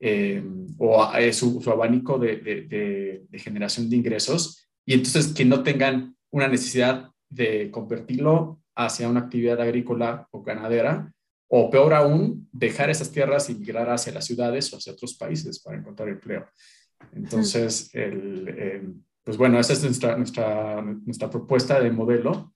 eh, 0.00 0.42
o 0.78 1.06
su, 1.32 1.62
abanico 1.70 2.18
de, 2.18 3.26
generación 3.34 3.90
de 3.90 3.96
ingresos 3.96 4.68
y 4.86 4.94
entonces 4.94 5.28
que 5.28 5.44
no 5.44 5.62
tengan 5.62 6.16
una 6.30 6.48
necesidad 6.48 7.10
de 7.28 7.70
convertirlo 7.70 8.60
hacia 8.78 9.08
una 9.08 9.20
actividad 9.20 9.60
agrícola 9.60 10.26
o 10.30 10.42
ganadera 10.42 11.12
o 11.50 11.70
peor 11.70 11.94
aún, 11.94 12.48
dejar 12.52 12.90
esas 12.90 13.10
tierras 13.10 13.50
y 13.50 13.54
migrar 13.54 13.88
hacia 13.90 14.12
las 14.12 14.26
ciudades 14.26 14.72
o 14.72 14.76
hacia 14.76 14.92
otros 14.92 15.14
países 15.14 15.58
para 15.60 15.78
encontrar 15.78 16.08
empleo. 16.08 16.46
Entonces, 17.14 17.90
el, 17.94 18.94
pues 19.24 19.36
bueno, 19.36 19.58
esa 19.58 19.72
es 19.72 19.82
nuestra, 19.82 20.16
nuestra, 20.16 20.82
nuestra 20.82 21.30
propuesta 21.30 21.80
de 21.80 21.90
modelo. 21.90 22.52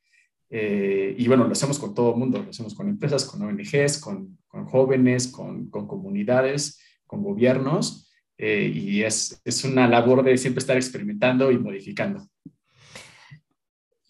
Eh, 0.51 1.15
y 1.17 1.27
bueno, 1.27 1.47
lo 1.47 1.53
hacemos 1.53 1.79
con 1.79 1.95
todo 1.95 2.13
el 2.13 2.19
mundo, 2.19 2.43
lo 2.43 2.51
hacemos 2.51 2.75
con 2.75 2.89
empresas, 2.89 3.25
con 3.25 3.41
ONGs, 3.43 3.99
con, 3.99 4.39
con 4.47 4.67
jóvenes, 4.67 5.29
con, 5.29 5.71
con 5.71 5.87
comunidades 5.87 6.79
con 7.13 7.23
gobiernos 7.23 8.11
eh, 8.39 8.73
y 8.75 9.03
es, 9.03 9.39
es 9.45 9.65
una 9.65 9.87
labor 9.87 10.25
de 10.25 10.39
siempre 10.39 10.61
estar 10.61 10.79
experimentando 10.79 11.53
y 11.53 11.59
modificando. 11.59 12.27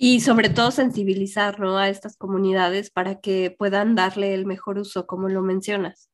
Y 0.05 0.19
sobre 0.19 0.49
todo 0.49 0.73
sensibilizar 0.73 1.61
¿no? 1.61 1.79
a 1.79 1.89
estas 1.89 2.17
comunidades 2.17 2.91
para 2.91 3.21
que 3.21 3.55
puedan 3.57 3.95
darle 3.95 4.35
el 4.35 4.47
mejor 4.47 4.79
uso, 4.79 5.07
como 5.07 5.29
lo 5.29 5.43
mencionas. 5.43 6.11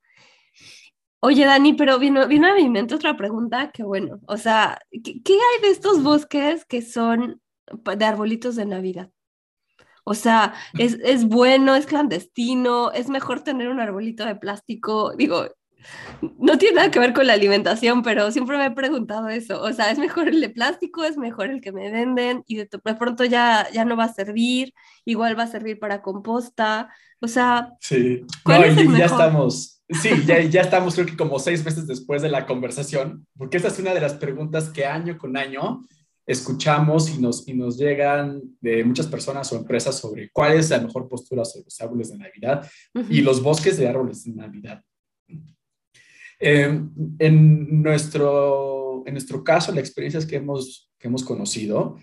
Oye, 1.21 1.47
Dani, 1.47 1.73
pero 1.73 1.99
vino, 1.99 2.29
vino 2.29 2.49
a 2.49 2.55
mi 2.55 2.69
mente 2.69 2.95
otra 2.95 3.17
pregunta 3.17 3.71
que 3.73 3.85
bueno, 3.85 4.21
o 4.29 4.37
sea, 4.37 4.79
¿qué, 4.91 5.23
¿qué, 5.23 5.33
hay 5.33 5.63
de 5.63 5.71
estos 5.71 6.03
bosques 6.03 6.67
que 6.67 6.83
son 6.83 7.41
de 7.97 8.05
arbolitos 8.05 8.57
de 8.57 8.67
Navidad? 8.67 9.11
O 10.05 10.13
sea, 10.13 10.53
es, 10.79 10.99
es 11.03 11.25
bueno, 11.25 11.75
es 11.75 11.87
clandestino, 11.87 12.93
es 12.93 13.09
mejor 13.09 13.41
tener 13.41 13.71
un 13.71 13.81
arbolito 13.81 14.27
de 14.27 14.37
plástico. 14.37 15.15
Digo, 15.17 15.47
no 16.39 16.59
tiene 16.59 16.77
nada 16.77 16.91
que 16.91 16.99
ver 16.99 17.13
con 17.13 17.27
la 17.27 17.35
alimentación, 17.35 18.03
pero 18.03 18.31
siempre 18.31 18.59
me 18.59 18.67
he 18.67 18.71
preguntado 18.71 19.29
eso. 19.29 19.61
O 19.63 19.73
sea, 19.73 19.91
¿es 19.91 19.99
mejor 19.99 20.29
el 20.29 20.41
de 20.41 20.51
plástico? 20.51 21.05
¿Es 21.05 21.17
mejor 21.17 21.51
el 21.51 21.61
que 21.61 21.73
me 21.73 21.91
venden? 21.91 22.45
Y 22.47 22.57
de, 22.57 22.67
pronto 22.67 23.25
ya, 23.25 23.67
ya 23.73 23.85
no 23.85 23.97
va 23.97 24.05
a 24.05 24.13
servir, 24.13 24.75
igual 25.05 25.39
va 25.39 25.45
a 25.45 25.49
servir 25.49 25.79
para 25.79 26.03
composta. 26.03 26.89
O 27.21 27.29
sea, 27.29 27.75
sí. 27.81 28.23
ya 28.47 29.07
estamos, 29.07 29.83
sí, 29.89 30.11
ya, 30.27 30.41
ya 30.43 30.61
estamos 30.63 30.95
creo 30.95 31.07
que 31.07 31.17
como 31.17 31.39
seis 31.39 31.65
meses 31.65 31.87
después 31.87 32.23
de 32.23 32.29
la 32.29 32.47
conversación, 32.47 33.27
porque 33.37 33.57
esa 33.57 33.69
es 33.69 33.79
una 33.79 33.95
de 33.95 34.01
las 34.01 34.15
preguntas 34.15 34.71
que 34.71 34.87
año 34.87 35.19
con 35.19 35.37
año 35.37 35.83
escuchamos 36.29 37.09
y 37.09 37.21
nos, 37.21 37.49
y 37.49 37.55
nos 37.55 37.79
llegan 37.79 38.43
de 38.61 38.85
muchas 38.85 39.07
personas 39.07 39.51
o 39.51 39.57
empresas 39.57 39.99
sobre 39.99 40.31
cuál 40.31 40.59
es 40.59 40.69
la 40.69 40.79
mejor 40.79 41.09
postura 41.09 41.43
sobre 41.45 41.65
los 41.65 41.81
árboles 41.81 42.11
de 42.11 42.19
Navidad 42.19 42.71
y 43.09 43.23
los 43.23 43.43
bosques 43.43 43.79
de 43.79 43.89
árboles 43.89 44.25
de 44.25 44.33
Navidad. 44.33 44.85
Em, 46.39 46.91
en, 47.19 47.83
nuestro, 47.83 49.03
en 49.07 49.15
nuestro 49.15 49.43
caso, 49.43 49.73
las 49.73 49.81
experiencias 49.81 50.25
que 50.25 50.37
hemos, 50.37 50.91
que 50.99 51.09
hemos 51.09 51.25
conocido, 51.25 51.99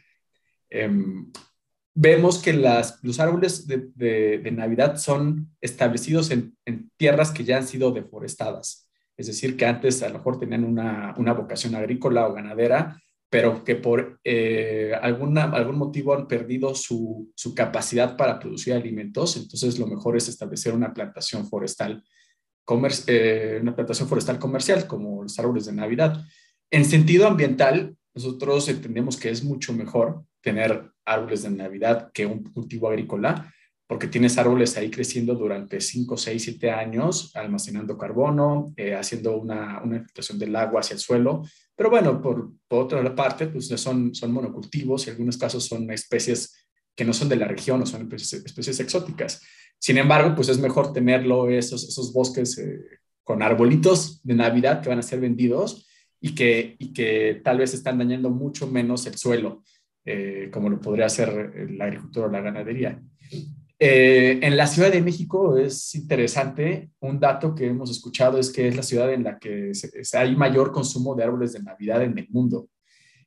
em, 0.69 1.31
vemos 1.93 2.39
que 2.39 2.53
los 2.53 3.19
árboles 3.19 3.65
de, 3.67 4.51
Navidad 4.51 4.97
son 4.97 5.55
establecidos 5.61 6.31
en, 6.31 6.57
en, 6.65 6.91
tierras 6.97 7.31
que 7.31 7.45
ya 7.45 7.57
han 7.57 7.67
sido 7.67 7.91
deforestadas. 7.91 8.89
Es 9.17 9.27
decir, 9.27 9.55
que 9.55 9.65
antes 9.65 10.03
a 10.03 10.09
lo 10.09 10.15
mejor 10.15 10.37
tenían 10.39 10.65
una, 10.65 11.13
una 11.17 11.33
vocación 11.33 11.75
agrícola 11.75 12.27
o 12.27 12.33
ganadera, 12.33 13.01
pero 13.29 13.63
que 13.63 13.75
por 13.75 14.19
eh, 14.23 14.93
alguna, 15.01 15.43
algún 15.43 15.77
motivo 15.77 16.13
han 16.13 16.27
perdido 16.27 16.75
su, 16.75 17.31
su, 17.35 17.55
capacidad 17.55 18.17
para 18.17 18.39
producir 18.39 18.73
alimentos. 18.73 19.37
Entonces, 19.37 19.79
lo 19.79 19.87
mejor 19.87 20.17
es 20.17 20.27
establecer 20.27 20.73
una 20.73 20.93
plantación 20.93 21.47
forestal 21.47 22.03
eh, 23.07 23.59
una 23.61 23.75
plantación 23.75 24.07
forestal 24.07 24.39
comercial 24.39 24.87
como 24.87 25.23
los 25.23 25.37
árboles 25.39 25.65
de 25.65 25.73
Navidad. 25.73 26.23
En 26.71 26.85
sentido 26.85 27.27
ambiental, 27.27 27.95
nosotros 28.13 28.67
entendemos 28.69 29.17
que 29.17 29.29
es 29.29 29.43
mucho 29.43 29.73
mejor 29.73 30.23
tener 30.41 30.91
árboles 31.05 31.43
de 31.43 31.51
Navidad 31.51 32.11
que 32.13 32.25
un 32.25 32.43
cultivo 32.43 32.87
agrícola, 32.87 33.51
porque 33.87 34.07
tienes 34.07 34.37
árboles 34.37 34.75
ahí 34.77 34.89
creciendo 34.89 35.35
durante 35.35 35.79
5, 35.79 36.17
6, 36.17 36.43
7 36.43 36.71
años, 36.71 37.31
almacenando 37.35 37.97
carbono, 37.97 38.73
eh, 38.77 38.95
haciendo 38.95 39.37
una, 39.37 39.81
una 39.83 39.97
infiltración 39.97 40.39
del 40.39 40.55
agua 40.55 40.79
hacia 40.79 40.95
el 40.95 40.99
suelo. 40.99 41.43
Pero 41.75 41.89
bueno, 41.91 42.21
por, 42.21 42.51
por, 42.67 42.85
otra 42.85 43.13
parte, 43.13 43.47
pues 43.47 43.67
son, 43.67 44.15
son 44.15 44.31
monocultivos 44.31 45.05
y 45.05 45.09
en 45.09 45.15
algunos 45.15 45.37
casos 45.37 45.65
son 45.65 45.91
especies 45.91 46.65
que 46.95 47.05
no 47.05 47.13
son 47.13 47.29
de 47.29 47.35
la 47.35 47.47
región 47.47 47.81
o 47.81 47.85
son 47.85 48.03
especies, 48.03 48.45
especies 48.45 48.79
exóticas. 48.79 49.41
Sin 49.85 49.99
embargo, 49.99 50.33
pues 50.33 50.49
es 50.49 50.57
mejor 50.57 50.93
tenerlo, 50.93 51.47
esos, 51.47 51.87
esos 51.87 52.11
bosques 52.11 52.57
eh, 52.57 52.79
con 53.23 53.43
arbolitos 53.43 54.19
de 54.23 54.33
Navidad 54.33 54.81
que 54.81 54.89
van 54.89 54.97
a 54.97 55.03
ser 55.03 55.19
vendidos 55.19 55.87
y 56.19 56.33
que, 56.33 56.75
y 56.79 56.91
que 56.91 57.39
tal 57.43 57.59
vez 57.59 57.75
están 57.75 57.99
dañando 57.99 58.31
mucho 58.31 58.65
menos 58.65 59.05
el 59.05 59.15
suelo, 59.15 59.61
eh, 60.03 60.49
como 60.51 60.71
lo 60.71 60.81
podría 60.81 61.05
hacer 61.05 61.69
la 61.69 61.85
agricultura 61.85 62.25
o 62.25 62.31
la 62.31 62.41
ganadería. 62.41 62.99
Eh, 63.77 64.39
en 64.41 64.57
la 64.57 64.65
Ciudad 64.65 64.91
de 64.91 65.03
México 65.03 65.55
es 65.55 65.93
interesante, 65.93 66.89
un 67.01 67.19
dato 67.19 67.53
que 67.53 67.67
hemos 67.67 67.91
escuchado 67.91 68.39
es 68.39 68.51
que 68.51 68.67
es 68.67 68.75
la 68.75 68.81
ciudad 68.81 69.13
en 69.13 69.23
la 69.23 69.37
que 69.37 69.71
hay 70.13 70.35
mayor 70.35 70.71
consumo 70.71 71.13
de 71.13 71.25
árboles 71.25 71.53
de 71.53 71.61
Navidad 71.61 72.01
en 72.01 72.17
el 72.17 72.27
mundo. 72.31 72.69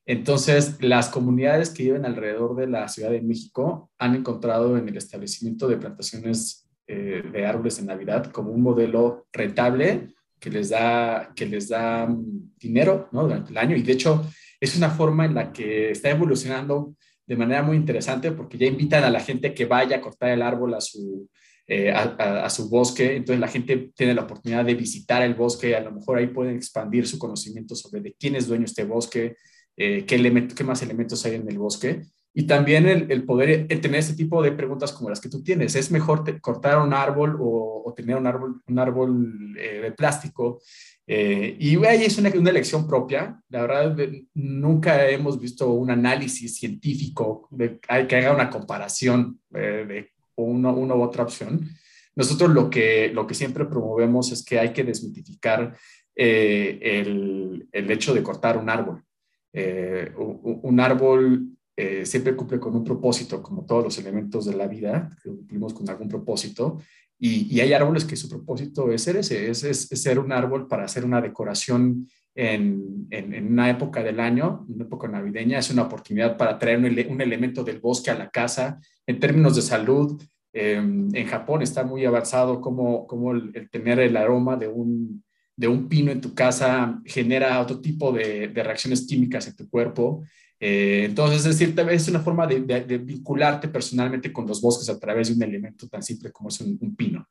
Entonces, 0.09 0.83
las 0.83 1.11
comunidades 1.11 1.68
que 1.68 1.83
viven 1.83 2.07
alrededor 2.07 2.57
de 2.57 2.66
la 2.66 2.88
Ciudad 2.88 3.11
de 3.11 3.21
México 3.21 3.90
han 3.99 4.14
encontrado 4.14 4.79
en 4.79 4.88
el 4.88 4.97
establecimiento 4.97 5.68
de 5.68 5.77
plantaciones 5.77 6.66
eh, 6.87 7.23
de 7.31 7.44
árboles 7.44 7.77
de 7.77 7.83
Navidad 7.85 8.33
como 8.33 8.51
un 8.51 8.62
modelo 8.62 9.27
rentable 9.31 10.14
que 10.40 10.49
les 10.49 10.71
da, 10.71 11.31
que 11.37 11.44
les 11.44 11.68
da 11.68 12.07
mm, 12.07 12.55
dinero 12.59 13.11
durante 13.12 13.51
el 13.51 13.59
año. 13.59 13.77
Y 13.77 13.83
de 13.83 13.92
hecho, 13.92 14.25
es 14.59 14.75
una 14.79 14.88
forma 14.88 15.27
en 15.27 15.35
la 15.35 15.53
que 15.53 15.90
está 15.90 16.09
evolucionando 16.09 16.94
de 17.27 17.37
manera 17.37 17.62
muy 17.62 17.77
interesante 17.77 18.33
porque 18.33 18.57
ya 18.57 18.66
invitan 18.66 19.05
a 19.05 19.11
la 19.11 19.21
gente 19.21 19.53
que 19.53 19.66
vaya 19.66 19.97
a 19.97 20.01
cortar 20.01 20.31
el 20.31 20.40
árbol 20.40 20.73
a 20.73 20.81
su, 20.81 21.29
eh, 21.66 21.92
a, 21.92 22.49
su 22.49 22.71
bosque. 22.71 23.16
Entonces 23.16 23.40
la 23.40 23.49
gente 23.49 23.92
tiene 23.94 24.14
la 24.14 24.23
oportunidad 24.23 24.64
de 24.64 24.75
visitar 24.75 25.21
el 25.21 25.35
bosque. 25.35 25.77
A 25.77 25.81
lo 25.81 25.92
mejor 25.92 26.16
ahí 26.16 26.29
pueden 26.29 26.57
expandir 26.57 27.07
su 27.07 27.18
conocimiento 27.18 27.75
sobre 27.75 28.01
de 28.01 28.14
quién 28.18 28.37
es 28.37 28.47
dueño 28.47 28.64
este 28.64 28.85
bosque, 28.85 29.37
eh, 29.81 30.05
qué, 30.05 30.49
qué, 30.57 30.64
más 30.64 30.83
elementos 30.83 31.25
hay 31.25 31.37
en 31.37 31.49
el 31.49 31.57
bosque. 31.57 32.03
Y 32.35 32.47
también 32.47 32.87
el, 32.87 33.25
poder 33.25 33.69
tener 33.69 34.01
ese 34.01 34.14
tipo 34.14 34.43
de 34.43 34.51
preguntas 34.51 34.93
como 34.93 35.09
las 35.09 35.21
que 35.21 35.29
tú 35.29 35.43
tienes. 35.43 35.77
¿Es 35.77 35.93
mejor 35.93 36.41
cortar 36.41 36.79
un 36.79 36.93
árbol 36.93 37.37
o, 37.41 37.95
tener 37.97 38.17
un 38.17 38.27
árbol, 38.27 38.61
un 38.67 38.79
árbol 38.79 39.57
eh, 39.57 39.81
de 39.83 39.93
plástico? 39.93 40.61
Eh, 41.07 41.57
y 41.59 41.77
ahí 41.85 42.05
es 42.05 42.19
una, 42.19 42.31
una, 42.31 42.51
elección 42.51 42.88
propia. 42.88 43.41
La 43.49 43.62
verdad, 43.62 43.97
nunca 44.35 45.09
hemos 45.09 45.41
visto 45.41 45.71
un 45.71 45.91
análisis 45.91 46.57
científico 46.57 47.49
de, 47.53 47.79
que 47.79 48.17
haga 48.17 48.35
una 48.35 48.51
comparación 48.51 49.41
de 49.51 50.11
una, 50.35 50.71
una 50.71 50.95
u 50.97 51.03
otra 51.03 51.23
opción. 51.23 51.69
Nosotros 52.17 52.51
lo 52.51 52.69
que, 52.69 53.12
lo 53.14 53.29
que 53.29 53.35
siempre 53.35 53.64
promovemos 53.64 54.33
es 54.33 54.45
que 54.45 54.59
hay 54.59 54.73
que 54.73 54.85
desmitificar 54.85 55.77
el, 56.15 57.69
el 57.71 57.90
hecho 57.92 58.13
de 58.13 58.25
cortar 58.25 58.59
un 58.59 58.69
árbol. 58.69 59.05
Eh, 59.53 60.13
un 60.17 60.81
árbol 60.81 61.59
eh, 61.77 62.05
siempre 62.05 62.35
cumple 62.35 62.59
con 62.59 62.75
un 62.75 62.83
propósito, 62.83 63.40
como 63.40 63.65
todos 63.65 63.85
los 63.85 63.99
elementos 63.99 64.46
de 64.46 64.57
la 64.57 64.67
vida, 64.67 65.11
cumplimos 65.23 65.73
con 65.73 65.88
algún 65.88 66.09
propósito. 66.09 66.81
Y, 67.21 67.61
hay 67.61 67.73
árboles 67.73 68.05
que 68.05 68.17
su 68.17 68.29
propósito 68.29 68.90
es 68.90 69.03
ser 69.03 69.17
ese, 69.17 69.49
es, 69.49 69.63
es, 69.63 69.87
ser 69.88 70.19
un 70.19 70.33
árbol 70.33 70.67
para 70.67 70.85
hacer 70.85 71.05
una 71.05 71.21
decoración 71.21 72.09
en, 72.35 73.07
en, 73.11 73.46
una 73.46 73.71
época 73.71 74.03
del 74.03 74.21
año, 74.21 74.67
una 74.69 74.85
época 74.85 75.09
navideña, 75.09 75.59
es 75.59 75.71
una 75.71 75.83
oportunidad 75.83 76.37
para 76.37 76.59
traer 76.59 76.79
un, 76.79 77.21
elemento 77.21 77.63
del 77.65 77.81
bosque 77.81 78.11
a 78.11 78.19
la 78.19 78.29
casa. 78.31 78.81
En 79.07 79.21
términos 79.21 79.55
de 79.57 79.63
salud, 79.63 80.21
em, 80.53 81.09
en 81.13 81.27
Japón 81.27 81.63
está 81.63 81.85
muy 81.85 82.05
avanzado 82.05 82.61
como, 82.61 83.07
como 83.07 83.33
el, 83.33 83.69
tener 83.71 84.01
el 84.01 84.17
aroma 84.17 84.57
de 84.57 84.69
un, 84.69 85.25
de 85.59 85.67
un 85.67 85.88
pino 85.88 86.13
en 86.13 86.21
tu 86.21 86.35
casa 86.35 87.02
genera 87.04 87.61
otro 87.61 87.81
tipo 87.81 88.13
de, 88.13 88.52
reacciones 88.54 89.04
químicas 89.04 89.48
en 89.48 89.56
tu 89.56 89.69
cuerpo. 89.69 90.23
Eh, 90.61 91.02
entonces, 91.06 91.44
es 91.44 91.59
decir, 91.59 91.75
es 91.90 92.09
una 92.09 92.21
forma 92.21 92.46
de, 92.46 92.61
vincularte 92.98 93.67
personalmente 93.67 94.33
con 94.33 94.46
los 94.46 94.63
bosques 94.63 94.88
a 94.88 95.00
través 95.00 95.29
de 95.29 95.35
un 95.35 95.42
elemento 95.42 95.88
tan 95.88 96.00
simple 96.00 96.31
como 96.31 96.48
es 96.48 96.61
un, 96.61 96.94
pino. 96.94 97.29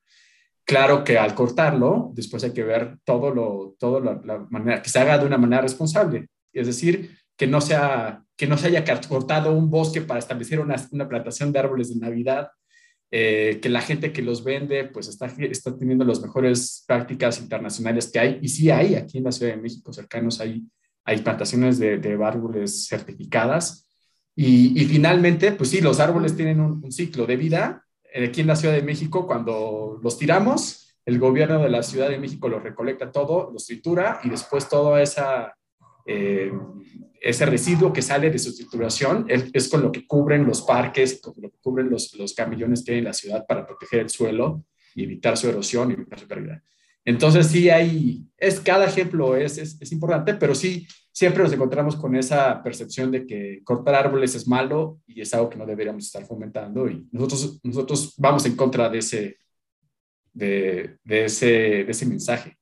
Claro 0.66 1.06
que 1.06 1.18
al 1.18 1.34
cortarlo, 1.34 2.12
después 2.14 2.44
hay 2.44 2.52
que 2.52 2.64
ver 2.64 2.98
todo 3.06 3.34
lo, 3.34 3.78
todo 3.80 4.02
la, 4.02 4.46
manera, 4.50 4.82
que 4.82 4.90
se 4.90 5.00
haga 5.00 5.18
de 5.18 5.26
una 5.26 5.38
manera 5.38 5.62
responsable. 5.62 6.28
Es 6.52 6.68
decir, 6.68 7.18
que 7.38 7.48
no, 7.48 7.62
sea, 7.62 8.26
que 8.36 8.46
no 8.46 8.58
se 8.58 8.68
haya 8.68 8.84
cortado 9.08 9.54
un 9.54 9.70
bosque 9.70 10.02
para 10.02 10.20
establecer 10.20 10.60
una, 10.60 10.76
una 10.92 11.08
plantación 11.08 11.54
de 11.54 11.60
árboles 11.60 11.94
de 11.94 12.06
Navidad 12.06 12.50
eh, 13.10 13.60
que 13.62 13.70
la 13.70 13.82
gente 13.82 14.12
que 14.12 14.22
los 14.22 14.44
vende 14.44 14.84
pues 14.84 15.08
está, 15.08 15.28
está 15.28 15.78
teniendo 15.78 16.04
las 16.04 16.22
mejores 16.22 16.84
prácticas 16.86 17.40
internacionales 17.40 18.10
que 18.12 18.20
hay. 18.20 18.40
Y 18.42 18.50
sí 18.50 18.70
hay, 18.70 18.96
aquí 18.96 19.20
en 19.20 19.24
la 19.24 19.32
Ciudad 19.32 19.54
de 19.54 19.62
México 19.62 19.94
cercanos 19.94 20.42
hay, 20.42 20.64
hay 21.06 21.22
plantaciones 21.22 21.80
de, 21.80 22.20
árboles 22.24 22.88
certificadas. 22.88 23.90
Y, 24.36 24.80
y, 24.80 24.86
finalmente, 24.86 25.52
pues 25.54 25.70
sí, 25.70 25.82
los 25.82 26.00
árboles 26.00 26.36
tienen 26.36 26.60
un, 26.60 26.92
ciclo 26.92 27.26
de 27.26 27.38
vida. 27.38 27.86
Eh, 28.14 28.26
aquí 28.28 28.42
en 28.42 28.48
la 28.48 28.56
Ciudad 28.56 28.76
de 28.76 28.84
México, 28.84 29.26
cuando 29.26 30.00
los 30.04 30.20
tiramos, 30.20 30.96
el 31.06 31.18
gobierno 31.18 31.64
de 31.64 31.70
la 31.70 31.84
Ciudad 31.84 32.10
de 32.10 32.20
México 32.20 32.50
los 32.50 32.62
recolecta 32.62 33.12
todo, 33.12 33.50
los 33.52 33.66
tritura 33.66 34.20
y 34.24 34.30
después 34.30 34.68
toda 34.68 35.02
esa... 35.02 35.56
Eh, 36.08 36.52
ese 37.20 37.46
residuo 37.46 37.92
que 37.92 38.02
sale 38.02 38.30
de 38.30 38.40
su 38.40 38.56
trituración 38.56 39.26
es, 39.28 39.68
con 39.68 39.82
lo 39.82 39.92
que 39.92 40.08
cubren 40.08 40.46
los 40.46 40.62
parques, 40.62 41.20
con 41.22 41.34
lo 41.38 41.50
que 41.50 41.58
cubren 41.60 41.90
los, 41.90 42.14
los 42.16 42.34
camillones 42.34 42.84
que 42.84 42.94
hay 42.94 42.98
en 43.00 43.06
la 43.06 43.14
ciudad 43.14 43.46
para 43.46 43.66
proteger 43.66 44.02
el 44.02 44.10
suelo 44.10 44.64
y 44.96 45.04
evitar 45.04 45.36
su 45.36 45.50
erosión 45.50 45.92
y 45.92 45.96
evitar 45.96 46.20
su 46.20 46.28
pérdida. 46.28 46.64
Entonces, 47.04 47.48
sí 47.48 47.70
hay, 47.70 48.26
es, 48.38 48.60
cada 48.60 48.86
ejemplo 48.86 49.36
es, 49.36 49.58
es, 49.58 49.92
importante, 49.92 50.36
pero 50.36 50.54
sí, 50.54 50.88
siempre 51.12 51.44
nos 51.44 51.54
encontramos 51.54 51.96
con 51.96 52.16
esa 52.16 52.62
percepción 52.62 53.12
de 53.12 53.26
que 53.26 53.62
cortar 53.64 53.96
árboles 53.96 54.36
es 54.36 54.48
malo 54.48 55.00
y 55.08 55.22
es 55.22 55.34
algo 55.34 55.50
que 55.50 55.58
no 55.58 55.66
deberíamos 55.66 56.06
estar 56.06 56.26
fomentando 56.26 56.90
y 56.90 57.08
nosotros, 57.12 57.60
nosotros 57.64 58.14
vamos 58.18 58.46
en 58.46 58.56
contra 58.56 58.90
de 58.90 58.98
ese, 58.98 59.38
de 60.34 60.98
ese, 61.06 61.48
de 61.86 61.92
ese 61.92 62.06
mensaje. 62.06 62.57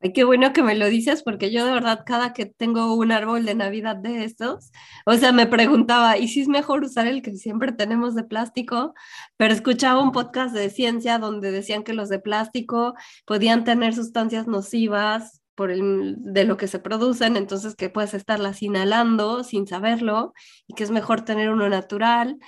Ay, 0.00 0.12
qué 0.12 0.22
bueno 0.22 0.52
que 0.52 0.62
me 0.62 0.76
lo 0.76 0.86
dices, 0.86 1.24
porque 1.24 1.50
yo 1.50 1.64
de 1.66 1.72
verdad 1.72 2.04
cada 2.06 2.32
que 2.32 2.46
tengo 2.46 2.94
un 2.94 3.10
árbol 3.10 3.44
de 3.44 3.56
Navidad 3.56 3.96
de 3.96 4.22
estos, 4.24 4.70
o 5.04 5.14
sea, 5.14 5.32
me 5.32 5.46
preguntaba, 5.48 6.16
¿y 6.18 6.28
si 6.28 6.40
es 6.40 6.46
mejor 6.46 6.84
usar 6.84 7.08
el 7.08 7.20
que 7.20 7.34
siempre 7.36 7.72
tenemos 7.72 8.14
de 8.14 8.22
plástico? 8.22 8.94
Pero 9.36 9.52
escuchaba 9.52 10.00
un 10.00 10.12
podcast 10.12 10.54
de 10.54 10.70
ciencia 10.70 11.18
donde 11.18 11.50
decían 11.50 11.82
que 11.82 11.94
los 11.94 12.08
de 12.08 12.20
plástico 12.20 12.94
podían 13.26 13.64
tener 13.64 13.92
sustancias 13.92 14.46
nocivas 14.46 15.37
por 15.58 15.72
el, 15.72 16.14
de 16.18 16.44
lo 16.44 16.56
que 16.56 16.68
se 16.68 16.78
producen, 16.78 17.36
entonces 17.36 17.74
que 17.74 17.90
puedes 17.90 18.14
estarlas 18.14 18.62
inhalando 18.62 19.42
sin 19.42 19.66
saberlo 19.66 20.32
y 20.68 20.74
que 20.74 20.84
es 20.84 20.92
mejor 20.92 21.22
tener 21.22 21.50
uno 21.50 21.68
natural. 21.68 22.38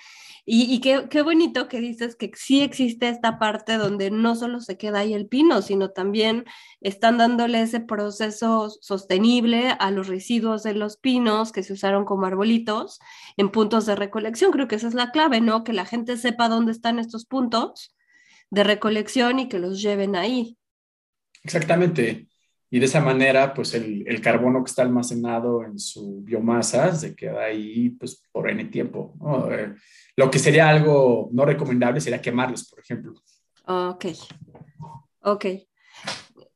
Y, 0.47 0.81
qué, 0.81 1.09
qué, 1.11 1.23
bonito 1.23 1.69
que 1.69 1.81
dices 1.81 2.15
que 2.17 2.31
sí 2.35 2.61
existe 2.61 3.09
esta 3.09 3.39
parte 3.39 3.79
donde 3.79 4.13
no 4.13 4.37
solo 4.37 4.61
se 4.61 4.79
queda 4.79 5.01
ahí 5.01 5.13
el 5.13 5.27
pino, 5.27 5.61
sino 5.61 5.91
también 5.91 6.45
están 6.81 7.19
dándole 7.19 7.63
ese 7.63 7.81
proceso 7.81 8.71
sostenible 8.81 9.77
a 9.79 9.91
los 9.91 10.07
residuos 10.07 10.63
de 10.63 10.75
los 10.75 10.97
pinos 10.97 11.51
que 11.51 11.65
se 11.65 11.73
usaron 11.73 12.05
como 12.05 12.27
arbolitos 12.27 13.01
en 13.37 13.51
puntos 13.51 13.87
de 13.87 13.97
recolección. 13.97 14.53
Creo 14.53 14.69
que 14.69 14.77
esa 14.77 14.89
es 14.89 14.95
la 14.95 15.11
clave, 15.11 15.41
¿no? 15.41 15.65
Que 15.65 15.73
la 15.73 15.85
gente 15.85 16.17
sepa 16.17 16.49
dónde 16.49 16.73
están 16.73 17.01
estos 17.01 17.27
puntos 17.27 17.95
de 18.51 18.63
recolección 18.63 19.41
y 19.41 19.49
que 19.49 19.59
los 19.59 19.83
lleven 19.83 20.15
ahí. 20.15 20.57
Exactamente. 21.43 22.30
Y 22.73 22.79
de 22.79 22.87
esa 22.87 23.01
manera, 23.01 23.53
pues 23.53 23.75
el, 23.75 24.05
el, 24.07 24.21
carbono 24.21 24.63
que 24.63 24.71
está 24.71 24.83
almacenado 24.83 25.65
en 25.65 25.77
su 25.79 26.23
biomasa 26.23 26.95
se 26.95 27.17
queda 27.17 27.47
ahí 27.47 27.91
pues, 27.91 28.23
por 28.31 28.49
N 28.49 28.65
tiempo. 28.67 29.15
Eh, 29.51 29.75
lo 30.17 30.31
que 30.31 30.39
sería 30.39 30.69
algo 30.69 31.29
no 31.33 31.45
recomendable 31.45 32.01
sería 32.01 32.23
quemarlos, 32.23 32.69
por 32.69 32.79
ejemplo. 32.79 33.15
Ok, 33.67 34.07
ok. 35.23 35.47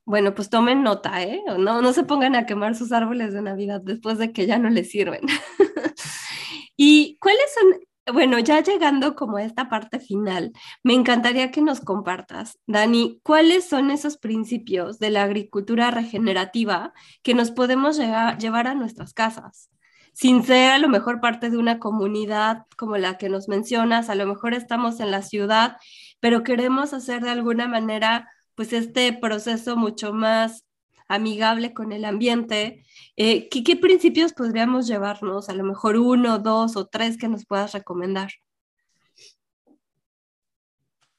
Bueno, 0.05 0.33
pues 0.33 0.49
tomen 0.49 0.83
nota, 0.83 1.21
¿eh? 1.21 1.41
No, 1.57 1.81
no 1.81 1.91
se 1.91 2.03
pongan 2.03 2.35
a 2.35 2.45
quemar 2.45 2.75
sus 2.75 2.93
árboles 2.93 3.33
de 3.33 3.41
Navidad 3.41 3.81
después 3.81 4.17
de 4.17 4.31
que 4.31 4.45
ya 4.45 4.57
no 4.57 4.69
les 4.69 4.91
sirven. 4.91 5.21
¿Y 6.77 7.17
cuáles 7.19 7.53
son 7.53 7.79
bueno, 8.13 8.37
ya 8.39 8.61
llegando 8.61 9.15
como 9.15 9.37
a 9.37 9.43
esta 9.43 9.69
parte 9.69 9.99
final, 9.99 10.53
me 10.83 10.93
encantaría 10.93 11.51
que 11.51 11.61
nos 11.61 11.81
compartas, 11.81 12.59
Dani, 12.67 13.19
cuáles 13.23 13.67
son 13.67 13.89
esos 13.89 14.17
principios 14.17 14.99
de 14.99 15.09
la 15.09 15.23
agricultura 15.23 15.89
regenerativa 15.91 16.93
que 17.23 17.33
nos 17.33 17.51
podemos 17.51 17.97
llevar 17.97 18.67
a 18.67 18.75
nuestras 18.75 19.13
casas. 19.13 19.69
Sin 20.13 20.43
ser 20.43 20.71
a 20.71 20.77
lo 20.77 20.87
mejor 20.87 21.19
parte 21.19 21.49
de 21.49 21.57
una 21.57 21.79
comunidad 21.79 22.65
como 22.77 22.97
la 22.97 23.17
que 23.17 23.27
nos 23.27 23.49
mencionas, 23.49 24.09
a 24.09 24.15
lo 24.15 24.25
mejor 24.25 24.53
estamos 24.53 24.99
en 24.99 25.11
la 25.11 25.21
ciudad, 25.21 25.77
pero 26.19 26.43
queremos 26.43 26.93
hacer 26.93 27.21
de 27.21 27.31
alguna 27.31 27.67
manera 27.67 28.29
pues 28.55 28.71
este 28.71 29.11
proceso 29.13 29.75
mucho 29.75 30.13
más 30.13 30.64
amigable 31.07 31.73
con 31.73 31.91
el 31.91 32.05
ambiente. 32.05 32.83
Eh, 33.15 33.49
¿qué, 33.49 33.75
principios 33.75 34.33
podríamos 34.33 34.87
llevarnos? 34.87 35.49
A 35.49 35.53
lo 35.53 35.63
mejor 35.63 35.97
uno, 35.97 36.39
dos 36.39 36.75
o 36.75 36.87
tres 36.87 37.17
que 37.17 37.27
nos 37.27 37.45
puedas 37.45 37.73
recomendar. 37.73 38.31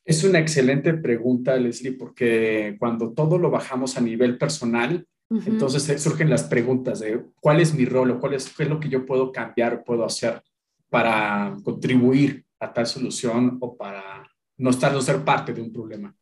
Es 0.05 0.22
una 0.22 0.39
excelente 0.39 0.95
pregunta, 0.95 1.57
Leslie, 1.57 1.93
porque 1.93 2.76
cuando 2.78 3.12
todo 3.12 3.39
lo 3.39 3.51
bajamos 3.51 3.97
a 3.97 4.01
nivel 4.01 4.39
personal, 4.39 5.07
entonces 5.28 6.01
surgen 6.01 6.30
las 6.30 6.45
preguntas 6.45 7.01
de 7.01 7.20
cuál 7.41 7.61
es 7.61 7.74
mi 7.74 7.84
rol 7.84 8.12
o 8.12 8.20
cuál 8.20 8.34
es, 8.34 8.49
qué 8.55 8.62
es 8.62 8.68
lo 8.68 8.78
que 8.78 8.89
yo 8.89 9.05
puedo 9.05 9.32
cambiar 9.32 9.74
o 9.74 9.84
puedo 9.84 10.05
hacer 10.05 10.41
para 10.89 11.57
contribuir 11.64 12.45
a 12.61 12.72
tal 12.72 12.87
solución 12.87 13.59
o 13.61 13.76
para 13.76 14.30
no 14.59 14.70
estar, 14.70 14.93
no 14.93 15.03
ser 15.03 15.24
parte 15.24 15.53
de 15.53 15.61
un 15.61 15.72
problema. 15.72 16.14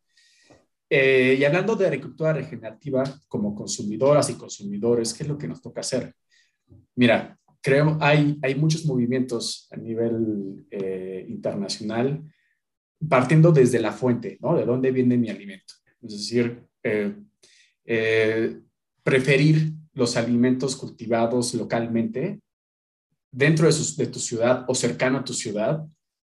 Eh, 0.97 1.35
y 1.41 1.45
hablando 1.45 1.75
de 1.75 1.87
agricultura 1.89 2.33
regenerativa 2.33 3.03
como 3.27 3.53
consumidoras 3.53 4.31
y 4.31 4.35
consumidores, 4.35 5.13
¿qué 5.13 5.25
es 5.25 5.29
lo 5.29 5.37
que 5.37 5.49
nos 5.49 5.61
toca 5.61 5.81
hacer? 5.81 6.15
Mira, 6.95 7.37
creo 7.61 7.99
hay 8.01 8.39
hay 8.41 8.55
muchos 8.55 8.85
movimientos 8.85 9.67
a 9.73 9.77
nivel 9.77 10.65
eh, 10.71 11.27
internacional 11.29 12.23
partiendo 13.09 13.51
desde 13.51 13.81
la 13.81 13.91
fuente, 13.91 14.39
¿no? 14.41 14.55
De 14.55 14.65
dónde 14.65 14.93
viene 14.93 15.17
mi 15.17 15.31
alimento. 15.31 15.75
Es 16.01 16.13
decir, 16.13 16.65
eh, 16.85 18.61
preferir 19.03 19.73
los 19.95 20.17
alimentos 20.17 20.77
cultivados 20.77 21.55
localmente 21.55 22.41
dentro 23.33 23.67
de, 23.67 23.75
de, 23.97 24.07
tu 24.07 24.21
ciudad 24.21 24.65
o 24.69 24.77
cercano 24.77 25.19
a 25.19 25.25
tu 25.25 25.35
ciudad 25.35 25.85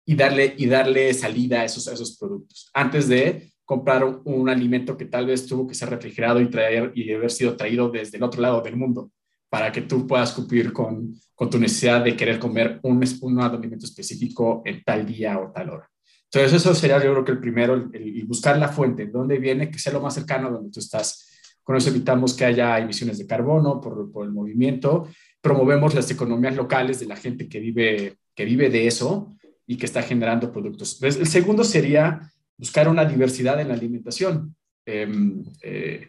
y 0.07 0.15
darle, 0.15 0.55
y 0.57 0.67
darle 0.67 1.13
salida 1.13 1.63
a 1.63 1.65
esos, 1.65 1.89
a 1.89 1.95
esos 1.95 2.17
productos 2.17 2.71
antes 2.73 3.09
de 3.09 3.53
comprar 3.65 4.05
un, 4.05 4.49
alimento 4.49 4.97
que 4.97 5.07
tal 5.07 5.27
vez 5.27 5.47
tuvo 5.47 5.67
que 5.67 5.75
ser 5.75 5.91
refrigerado 5.91 6.41
y, 6.41 6.51
traer, 6.51 6.93
y 6.95 7.13
haber 7.13 7.31
sido 7.31 7.57
traído 7.57 7.89
desde 7.89 8.19
el 8.19 8.23
otro 8.23 8.41
lado 8.41 8.61
del 8.61 8.77
mundo 8.77 9.11
para 9.49 9.71
que 9.73 9.83
tú 9.83 10.07
puedas 10.07 10.33
cumplir 10.33 10.73
con, 10.73 11.15
con 11.35 11.49
tu 11.49 11.59
necesidad 11.59 12.03
de 12.03 12.17
querer 12.17 12.39
comer 12.39 12.81
un, 12.83 13.03
un, 13.23 13.41
alimento 13.41 13.87
específico 13.87 14.63
en 14.65 14.83
tal 14.83 15.07
día 15.07 15.39
o 15.39 15.53
tal 15.53 15.71
hora. 15.71 15.91
Entonces, 16.25 16.61
eso 16.61 16.75
sería 16.75 16.97
yo 17.03 17.13
creo 17.13 17.25
que 17.25 17.33
el 17.33 17.39
primero, 17.39 17.75
el, 17.93 18.25
buscar 18.27 18.59
la 18.59 18.69
fuente, 18.69 19.07
dónde 19.07 19.39
viene, 19.39 19.71
que 19.71 19.79
sea 19.79 19.93
lo 19.93 20.01
más 20.01 20.15
cercano 20.15 20.51
donde 20.51 20.71
tú 20.71 20.81
estás. 20.81 21.31
Con 21.63 21.77
eso 21.77 21.89
evitamos 21.89 22.35
que 22.35 22.45
haya 22.45 22.79
emisiones 22.79 23.19
de 23.19 23.27
carbono 23.27 23.81
por, 23.81 24.11
por 24.11 24.27
el 24.27 24.33
movimiento, 24.33 25.09
promovemos 25.41 25.95
las 25.95 26.11
economías 26.11 26.57
locales 26.57 26.99
de 26.99 27.07
la 27.07 27.17
gente 27.17 27.49
que 27.49 27.61
vive, 27.61 28.17
que 28.35 28.45
vive 28.45 28.69
de 28.71 28.89
eso 28.89 29.37
y 29.67 29.77
que 29.77 29.87
está 29.87 30.03
generando 30.03 30.53
productos. 30.53 31.01
el 31.01 31.27
segundo 31.27 31.65
sería 31.65 32.33
buscar 32.57 32.89
una 32.89 33.05
diversidad 33.05 33.61
en 33.61 33.69
la 33.69 33.75
alimentación. 33.75 34.55
Em, 34.87 35.43
eh, 35.63 36.09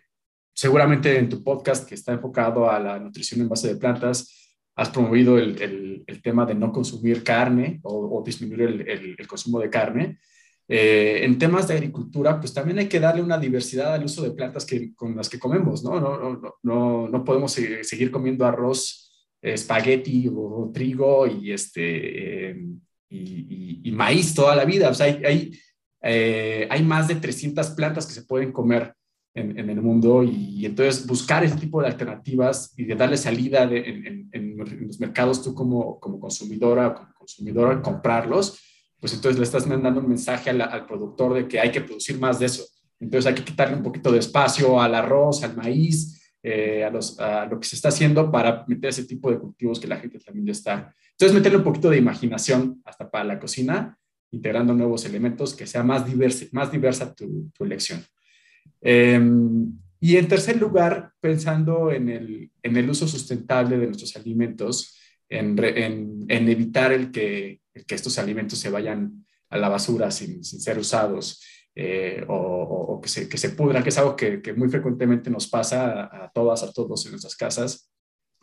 seguramente 0.53 1.17
en 1.17 1.29
tu 1.29 1.43
podcast 1.43 1.87
que 1.87 1.95
está 1.95 2.13
enfocado 2.13 2.69
a 2.69 2.79
la 2.79 2.99
nutrición 2.99 3.41
en 3.41 3.49
base 3.49 3.67
de 3.67 3.75
plantas, 3.75 4.45
has 4.75 4.89
promovido 4.89 5.37
el, 5.37 6.03
el, 6.05 6.21
tema 6.21 6.45
de 6.45 6.55
no 6.55 6.71
consumir 6.71 7.23
carne 7.23 7.79
o, 7.83 8.21
disminuir 8.25 8.61
el, 8.61 9.15
el, 9.17 9.27
consumo 9.27 9.59
de 9.59 9.69
carne. 9.69 10.19
Eh, 10.67 11.21
en 11.23 11.37
temas 11.37 11.67
de 11.67 11.75
agricultura, 11.75 12.39
pues 12.39 12.53
también 12.53 12.79
hay 12.79 12.89
que 12.89 12.99
darle 12.99 13.21
una 13.21 13.37
diversidad 13.37 13.93
al 13.93 14.03
uso 14.03 14.23
de 14.23 14.31
plantas 14.31 14.65
que, 14.65 14.93
con 14.93 15.15
las 15.15 15.29
que 15.29 15.39
comemos, 15.39 15.83
¿no? 15.83 15.99
No, 15.99 16.17
no, 16.17 16.55
no, 16.63 17.07
no 17.07 17.23
podemos 17.23 17.53
seguir 17.53 18.11
comiendo 18.11 18.45
arroz, 18.45 19.29
espagueti 19.41 20.29
o, 20.33 20.71
trigo 20.73 21.27
y, 21.27 21.53
este, 21.53 22.49
em, 22.49 22.79
y, 23.09 23.81
y, 23.83 23.91
maíz 23.91 24.33
toda 24.33 24.55
la 24.55 24.65
vida. 24.65 24.89
O 24.89 24.93
sea, 24.93 25.05
hay, 25.05 25.23
hay 25.23 25.51
eh, 26.07 26.67
hay 26.69 26.83
más 26.83 27.07
de 27.07 27.15
300 27.15 27.71
plantas 27.71 28.05
que 28.05 28.13
se 28.13 28.21
pueden 28.21 28.51
comer 28.51 28.93
en, 29.33 29.69
el 29.69 29.81
mundo 29.81 30.23
y, 30.23 30.65
entonces 30.65 31.05
buscar 31.05 31.43
ese 31.43 31.57
tipo 31.57 31.81
de 31.81 31.87
alternativas 31.87 32.73
y 32.77 32.85
de 32.85 32.95
darle 32.95 33.17
salida 33.17 33.63
en, 33.63 34.55
los 34.87 34.99
mercados 34.99 35.43
tú 35.43 35.53
como, 35.53 35.99
como 35.99 36.19
consumidora 36.19 36.87
o 36.87 36.93
como 36.93 37.13
consumidora, 37.15 37.81
comprarlos, 37.81 38.61
pues 38.99 39.13
entonces 39.13 39.37
le 39.37 39.43
estás 39.43 39.67
mandando 39.67 39.99
un 39.99 40.07
mensaje 40.07 40.51
al, 40.51 40.85
productor 40.85 41.33
de 41.33 41.47
que 41.47 41.59
hay 41.59 41.71
que 41.71 41.81
producir 41.81 42.17
más 42.17 42.39
de 42.39 42.45
eso. 42.45 42.63
Entonces 42.99 43.27
hay 43.27 43.35
que 43.35 43.43
quitarle 43.43 43.75
un 43.75 43.83
poquito 43.83 44.11
de 44.11 44.19
espacio 44.19 44.79
al 44.79 44.95
arroz, 44.95 45.43
al 45.43 45.57
maíz, 45.57 46.31
eh, 46.41 46.83
a, 46.83 47.41
a, 47.41 47.45
lo 47.47 47.59
que 47.59 47.67
se 47.67 47.75
está 47.75 47.89
haciendo 47.89 48.31
para 48.31 48.63
meter 48.67 48.91
ese 48.91 49.03
tipo 49.03 49.29
de 49.31 49.39
cultivos 49.39 49.79
que 49.79 49.87
la 49.87 49.97
gente 49.97 50.19
también 50.19 50.45
ya 50.45 50.51
está. 50.53 50.95
Entonces 51.11 51.35
meterle 51.35 51.57
un 51.57 51.63
poquito 51.63 51.89
de 51.89 51.97
imaginación 51.97 52.81
hasta 52.85 53.09
para 53.09 53.25
la 53.25 53.39
cocina, 53.39 53.97
integrando 54.35 54.73
nuevos 54.73 55.05
elementos, 55.05 55.55
que 55.55 55.65
sea 55.65 55.83
más 55.83 56.05
diversa, 56.05 56.45
más 56.51 56.69
tu, 57.15 57.49
tu 57.53 57.63
elección. 57.63 58.03
Em, 58.81 59.71
y 59.99 60.17
en 60.17 60.27
tercer 60.27 60.57
lugar, 60.57 61.13
pensando 61.19 61.91
en 61.91 62.09
el, 62.09 62.89
uso 62.89 63.07
sustentable 63.07 63.77
de 63.77 63.87
nuestros 63.87 64.15
alimentos, 64.15 64.99
en, 65.29 66.27
evitar 66.29 66.91
el 66.91 67.11
que, 67.11 67.61
estos 67.73 68.19
alimentos 68.19 68.59
se 68.59 68.69
vayan 68.69 69.25
a 69.49 69.57
la 69.57 69.69
basura 69.69 70.11
sin, 70.11 70.43
ser 70.43 70.77
usados 70.77 71.41
eh, 71.73 72.23
o, 72.27 72.99
que, 73.01 73.09
se, 73.09 73.27
que 73.27 73.37
se 73.37 73.49
pudran, 73.49 73.83
que 73.83 73.89
es 73.89 73.97
algo 73.97 74.15
que, 74.15 74.41
que 74.41 74.53
muy 74.53 74.69
frecuentemente 74.69 75.29
nos 75.29 75.47
pasa 75.47 76.03
a, 76.25 76.31
todas, 76.31 76.61
a 76.63 76.71
todos 76.71 77.05
en 77.05 77.11
nuestras 77.11 77.35
casas, 77.35 77.89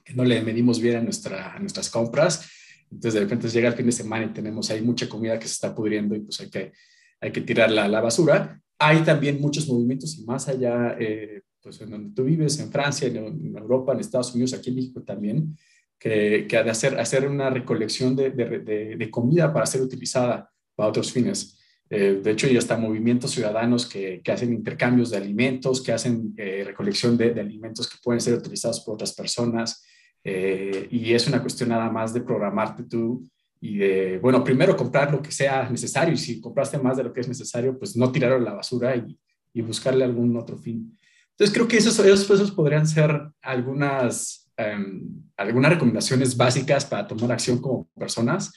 que 0.04 0.14
no 0.14 0.24
le 0.24 0.42
medimos 0.42 0.80
bien 0.80 0.96
a 0.96 1.58
nuestras 1.60 1.90
compras. 1.90 2.50
Entonces, 2.92 3.14
de 3.14 3.20
repente 3.20 3.48
llega 3.48 3.68
el 3.68 3.74
fin 3.74 3.86
de 3.86 3.92
semana 3.92 4.26
y 4.26 4.32
tenemos 4.32 4.70
ahí 4.70 4.82
mucha 4.82 5.08
comida 5.08 5.38
que 5.38 5.46
se 5.46 5.54
está 5.54 5.74
pudriendo 5.74 6.14
y 6.14 6.20
pues 6.20 6.40
hay 6.40 6.50
que, 6.50 6.72
hay 7.20 7.32
que 7.32 7.40
tirarla 7.40 7.84
a 7.84 7.88
la 7.88 8.00
basura. 8.00 8.60
Hay 8.78 9.02
también 9.02 9.40
muchos 9.40 9.66
movimientos 9.66 10.18
y 10.18 10.24
más 10.24 10.48
allá, 10.48 10.96
eh, 10.98 11.42
pues 11.62 11.80
en 11.80 11.90
donde 11.90 12.14
tú 12.14 12.24
vives, 12.24 12.58
en 12.58 12.70
Francia, 12.70 13.08
en, 13.08 13.56
Europa, 13.56 13.92
en 13.92 14.00
Estados 14.00 14.34
Unidos, 14.34 14.52
aquí 14.52 14.70
en 14.70 14.76
México 14.76 15.02
también, 15.02 15.56
que, 15.98 16.46
que 16.48 16.58
hacer, 16.58 16.98
hacer 16.98 17.28
una 17.28 17.48
recolección 17.48 18.14
de, 18.14 18.30
de, 18.30 18.96
de, 18.96 19.10
comida 19.10 19.52
para 19.52 19.66
ser 19.66 19.80
utilizada 19.80 20.50
para 20.74 20.88
otros 20.88 21.12
fines. 21.12 21.58
Eh, 21.88 22.20
de 22.22 22.30
hecho, 22.30 22.48
ya 22.48 22.58
están 22.58 22.80
movimientos 22.80 23.32
ciudadanos 23.32 23.86
que, 23.86 24.20
que, 24.24 24.32
hacen 24.32 24.52
intercambios 24.52 25.10
de 25.10 25.18
alimentos, 25.18 25.82
que 25.82 25.92
hacen 25.92 26.34
eh, 26.36 26.64
recolección 26.66 27.16
de, 27.16 27.38
alimentos 27.38 27.88
que 27.88 27.98
pueden 28.02 28.20
ser 28.20 28.34
utilizados 28.34 28.80
por 28.80 28.94
otras 28.94 29.14
personas. 29.14 29.84
Eh, 30.24 30.88
y 30.90 31.12
es 31.12 31.26
una 31.26 31.40
cuestión 31.40 31.70
nada 31.70 31.90
más 31.90 32.14
de 32.14 32.20
programarte 32.20 32.84
tú 32.84 33.28
y 33.60 33.76
de, 33.76 34.18
bueno, 34.18 34.42
primero 34.42 34.76
comprar 34.76 35.12
lo 35.12 35.22
que 35.22 35.32
sea 35.32 35.68
necesario 35.68 36.14
y 36.14 36.18
si 36.18 36.40
compraste 36.40 36.78
más 36.78 36.96
de 36.96 37.04
lo 37.04 37.12
que 37.12 37.20
es 37.20 37.28
necesario, 37.28 37.78
pues 37.78 37.96
no 37.96 38.10
tirarlo 38.10 38.36
a 38.36 38.50
la 38.50 38.54
basura 38.54 38.96
y, 38.96 39.18
y 39.52 39.62
buscarle 39.62 40.04
algún 40.04 40.36
otro 40.36 40.56
fin. 40.58 40.96
Entonces, 41.30 41.54
creo 41.54 41.68
que 41.68 41.76
esos, 41.76 41.98
esos, 41.98 42.30
esos 42.30 42.52
podrían 42.52 42.86
ser 42.86 43.30
algunas, 43.40 44.50
um, 44.58 45.22
algunas 45.36 45.72
recomendaciones 45.72 46.36
básicas 46.36 46.84
para 46.84 47.06
tomar 47.06 47.32
acción 47.32 47.58
como 47.58 47.88
personas 47.98 48.52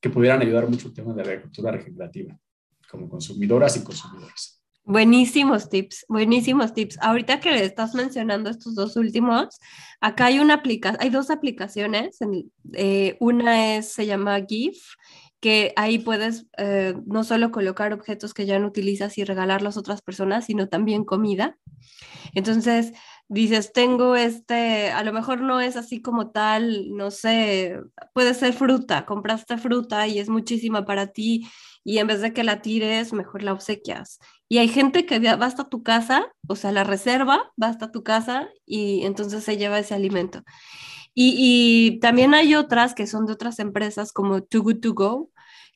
que 0.00 0.10
pudieran 0.10 0.40
ayudar 0.40 0.68
mucho 0.68 0.88
el 0.88 0.94
tema 0.94 1.12
de 1.12 1.24
la 1.24 1.32
agricultura 1.32 1.72
regenerativa 1.72 2.38
como 2.90 3.08
consumidoras 3.08 3.76
y 3.76 3.84
consumidores. 3.84 4.59
Buenísimos 4.84 5.68
tips, 5.68 6.06
buenísimos 6.08 6.72
tips. 6.74 6.98
Ahorita 7.00 7.38
que 7.38 7.64
estás 7.64 7.94
mencionando 7.94 8.50
estos 8.50 8.74
dos 8.74 8.96
últimos, 8.96 9.60
acá 10.00 10.26
hay 10.26 10.40
una 10.40 10.54
aplicación, 10.54 11.00
hay 11.02 11.10
dos 11.10 11.30
aplicaciones. 11.30 12.18
Eh, 12.72 13.16
una 13.20 13.76
es, 13.76 13.92
se 13.92 14.06
llama 14.06 14.40
GIF, 14.46 14.78
que 15.38 15.72
ahí 15.76 15.98
puedes 15.98 16.46
eh, 16.58 16.94
no 17.06 17.24
solo 17.24 17.50
colocar 17.50 17.92
objetos 17.92 18.34
que 18.34 18.46
ya 18.46 18.58
no 18.58 18.66
utilizas 18.66 19.16
y 19.18 19.24
regalarlos 19.24 19.76
a 19.76 19.80
otras 19.80 20.02
personas, 20.02 20.46
sino 20.46 20.68
también 20.68 21.04
comida. 21.04 21.58
Entonces, 22.34 22.92
dices, 23.30 23.72
tengo 23.72 24.16
este, 24.16 24.90
a 24.90 25.04
lo 25.04 25.12
mejor 25.12 25.40
no 25.40 25.60
es 25.60 25.76
así 25.76 26.02
como 26.02 26.30
tal, 26.32 26.94
no 26.96 27.12
sé, 27.12 27.80
puede 28.12 28.34
ser 28.34 28.52
fruta, 28.52 29.06
compraste 29.06 29.56
fruta 29.56 30.08
y 30.08 30.18
es 30.18 30.28
muchísima 30.28 30.84
para 30.84 31.06
ti 31.06 31.48
y 31.84 31.98
en 31.98 32.08
vez 32.08 32.20
de 32.20 32.32
que 32.32 32.42
la 32.42 32.60
tires, 32.60 33.12
mejor 33.12 33.44
la 33.44 33.52
obsequias. 33.52 34.18
Y 34.48 34.58
hay 34.58 34.68
gente 34.68 35.06
que 35.06 35.20
va 35.20 35.46
hasta 35.46 35.68
tu 35.68 35.84
casa, 35.84 36.26
o 36.48 36.56
sea, 36.56 36.72
la 36.72 36.82
reserva, 36.82 37.52
va 37.62 37.68
hasta 37.68 37.92
tu 37.92 38.02
casa 38.02 38.48
y 38.66 39.04
entonces 39.04 39.44
se 39.44 39.56
lleva 39.56 39.78
ese 39.78 39.94
alimento. 39.94 40.42
Y, 41.14 41.98
también 42.00 42.34
hay 42.34 42.54
otras 42.54 42.94
que 42.94 43.06
son 43.06 43.26
de 43.26 43.32
otras 43.34 43.58
empresas 43.58 44.12
como 44.12 44.42
Too 44.42 44.62
Good 44.62 44.80
To 44.80 44.94
Go, 44.94 45.30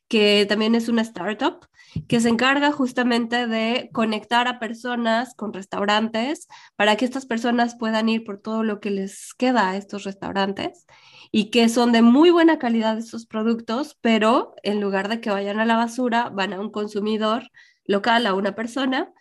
que 0.09 0.46
también 0.48 0.74
es 0.74 0.88
una 0.88 1.02
startup 1.02 1.66
que 2.09 2.20
se 2.20 2.28
encarga 2.28 2.72
justamente 2.72 3.47
de 3.47 3.90
conectar 3.92 4.49
a 4.49 4.59
personas 4.59 5.34
con 5.34 5.53
restaurantes 5.53 6.49
para 6.76 6.97
que 6.97 7.05
estas 7.05 7.26
personas 7.26 7.76
puedan 7.76 8.09
ir 8.09 8.24
por 8.24 8.40
todo 8.40 8.62
lo 8.62 8.80
que 8.80 8.90
les 8.90 9.34
queda 9.34 9.70
a 9.70 9.76
estos 9.76 10.05
restaurantes 10.05 10.86
y 11.30 11.51
que 11.51 11.68
son 11.68 11.92
de 11.92 12.03
muy 12.03 12.30
buena 12.30 12.59
calidad 12.59 12.97
estos 12.97 13.26
productos, 13.26 13.99
pero 14.01 14.55
en 14.62 14.80
lugar 14.80 15.09
de 15.09 15.20
que 15.20 15.30
vayan 15.30 15.59
a 15.59 15.64
la 15.64 15.76
basura, 15.76 16.30
van 16.30 16.53
a 16.53 16.61
un 16.61 16.70
consumidor 16.70 17.51
local, 17.86 18.26
a 18.26 18.34
una 18.34 18.55
persona, 18.55 19.12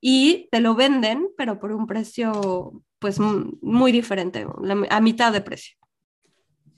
y 0.00 0.48
te 0.50 0.60
lo 0.60 0.74
venden, 0.74 1.28
pero 1.36 1.58
por 1.58 1.72
un 1.72 1.86
precio 1.86 2.72
pues 2.98 3.20
muy 3.20 3.92
diferente, 3.92 4.46
a 4.90 5.00
mitad 5.00 5.32
de 5.32 5.40
precio. 5.40 5.76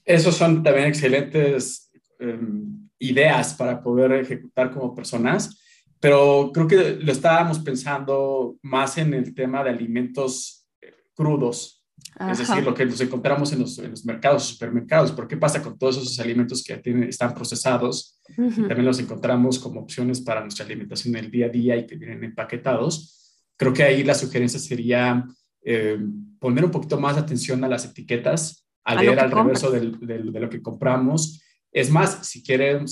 Esos 0.05 0.35
son 0.37 0.63
también 0.63 0.89
excelentes 0.89 1.91
um, 2.21 2.90
ideas 3.01 3.55
para 3.55 3.83
poder 3.83 4.13
ejecutar 4.13 4.71
como 4.71 4.95
personas, 4.95 5.61
pero 5.99 6.51
creo 6.55 6.69
que 6.69 6.99
lo 7.01 7.13
estábamos 7.13 7.59
pensando 7.59 8.57
más 8.63 8.97
en 8.99 9.13
el 9.15 9.35
tema 9.35 9.65
de 9.65 9.71
alimentos 9.71 10.67
eh, 10.81 10.95
crudos, 11.15 11.81
Ajá. 12.19 12.33
Es 12.33 12.39
decir, 12.39 12.65
lo 12.65 12.75
que 12.75 12.85
nos 12.85 13.01
encontramos 13.01 13.53
en 13.53 13.61
los, 13.61 13.79
en 13.79 13.91
los, 13.91 14.05
mercados, 14.05 14.45
supermercados. 14.45 15.13
¿Por 15.13 15.29
qué 15.29 15.37
pasa 15.37 15.63
con 15.63 15.79
todos 15.79 15.97
esos 15.97 16.19
alimentos 16.21 16.63
que 16.63 16.77
tienen, 16.79 17.05
están 17.09 17.35
procesados? 17.35 18.21
Uh 18.37 18.43
-huh. 18.43 18.69
También 18.69 18.85
los 18.85 18.99
encontramos 18.99 19.59
como 19.59 19.81
opciones 19.81 20.21
para 20.21 20.41
nuestra 20.41 20.65
alimentación 20.65 21.13
del 21.13 21.31
día 21.31 21.47
a 21.47 21.49
día 21.51 21.77
y 21.77 21.87
que 21.87 21.97
vienen 21.97 22.25
empaquetados. 22.25 23.45
Creo 23.57 23.73
que 23.73 23.83
ahí 23.83 24.03
la 24.03 24.15
sugerencia 24.15 24.59
sería 24.59 25.25
eh, 25.63 25.99
poner 26.39 26.65
un 26.65 26.71
poquito 26.71 26.99
más 26.99 27.17
atención 27.17 27.63
a 27.65 27.69
las 27.69 27.85
etiquetas, 27.85 28.67
a, 28.85 28.93
a 28.93 29.03
leer 29.03 29.21
al 29.21 29.31
reverso 29.31 29.71
del, 29.71 29.99
del, 30.01 30.33
de 30.33 30.41
lo 30.41 30.51
que 30.51 30.63
compramos. 30.63 31.43
Es 31.73 31.91
más, 31.91 32.27
si 32.27 32.43
quieren, 32.43 32.87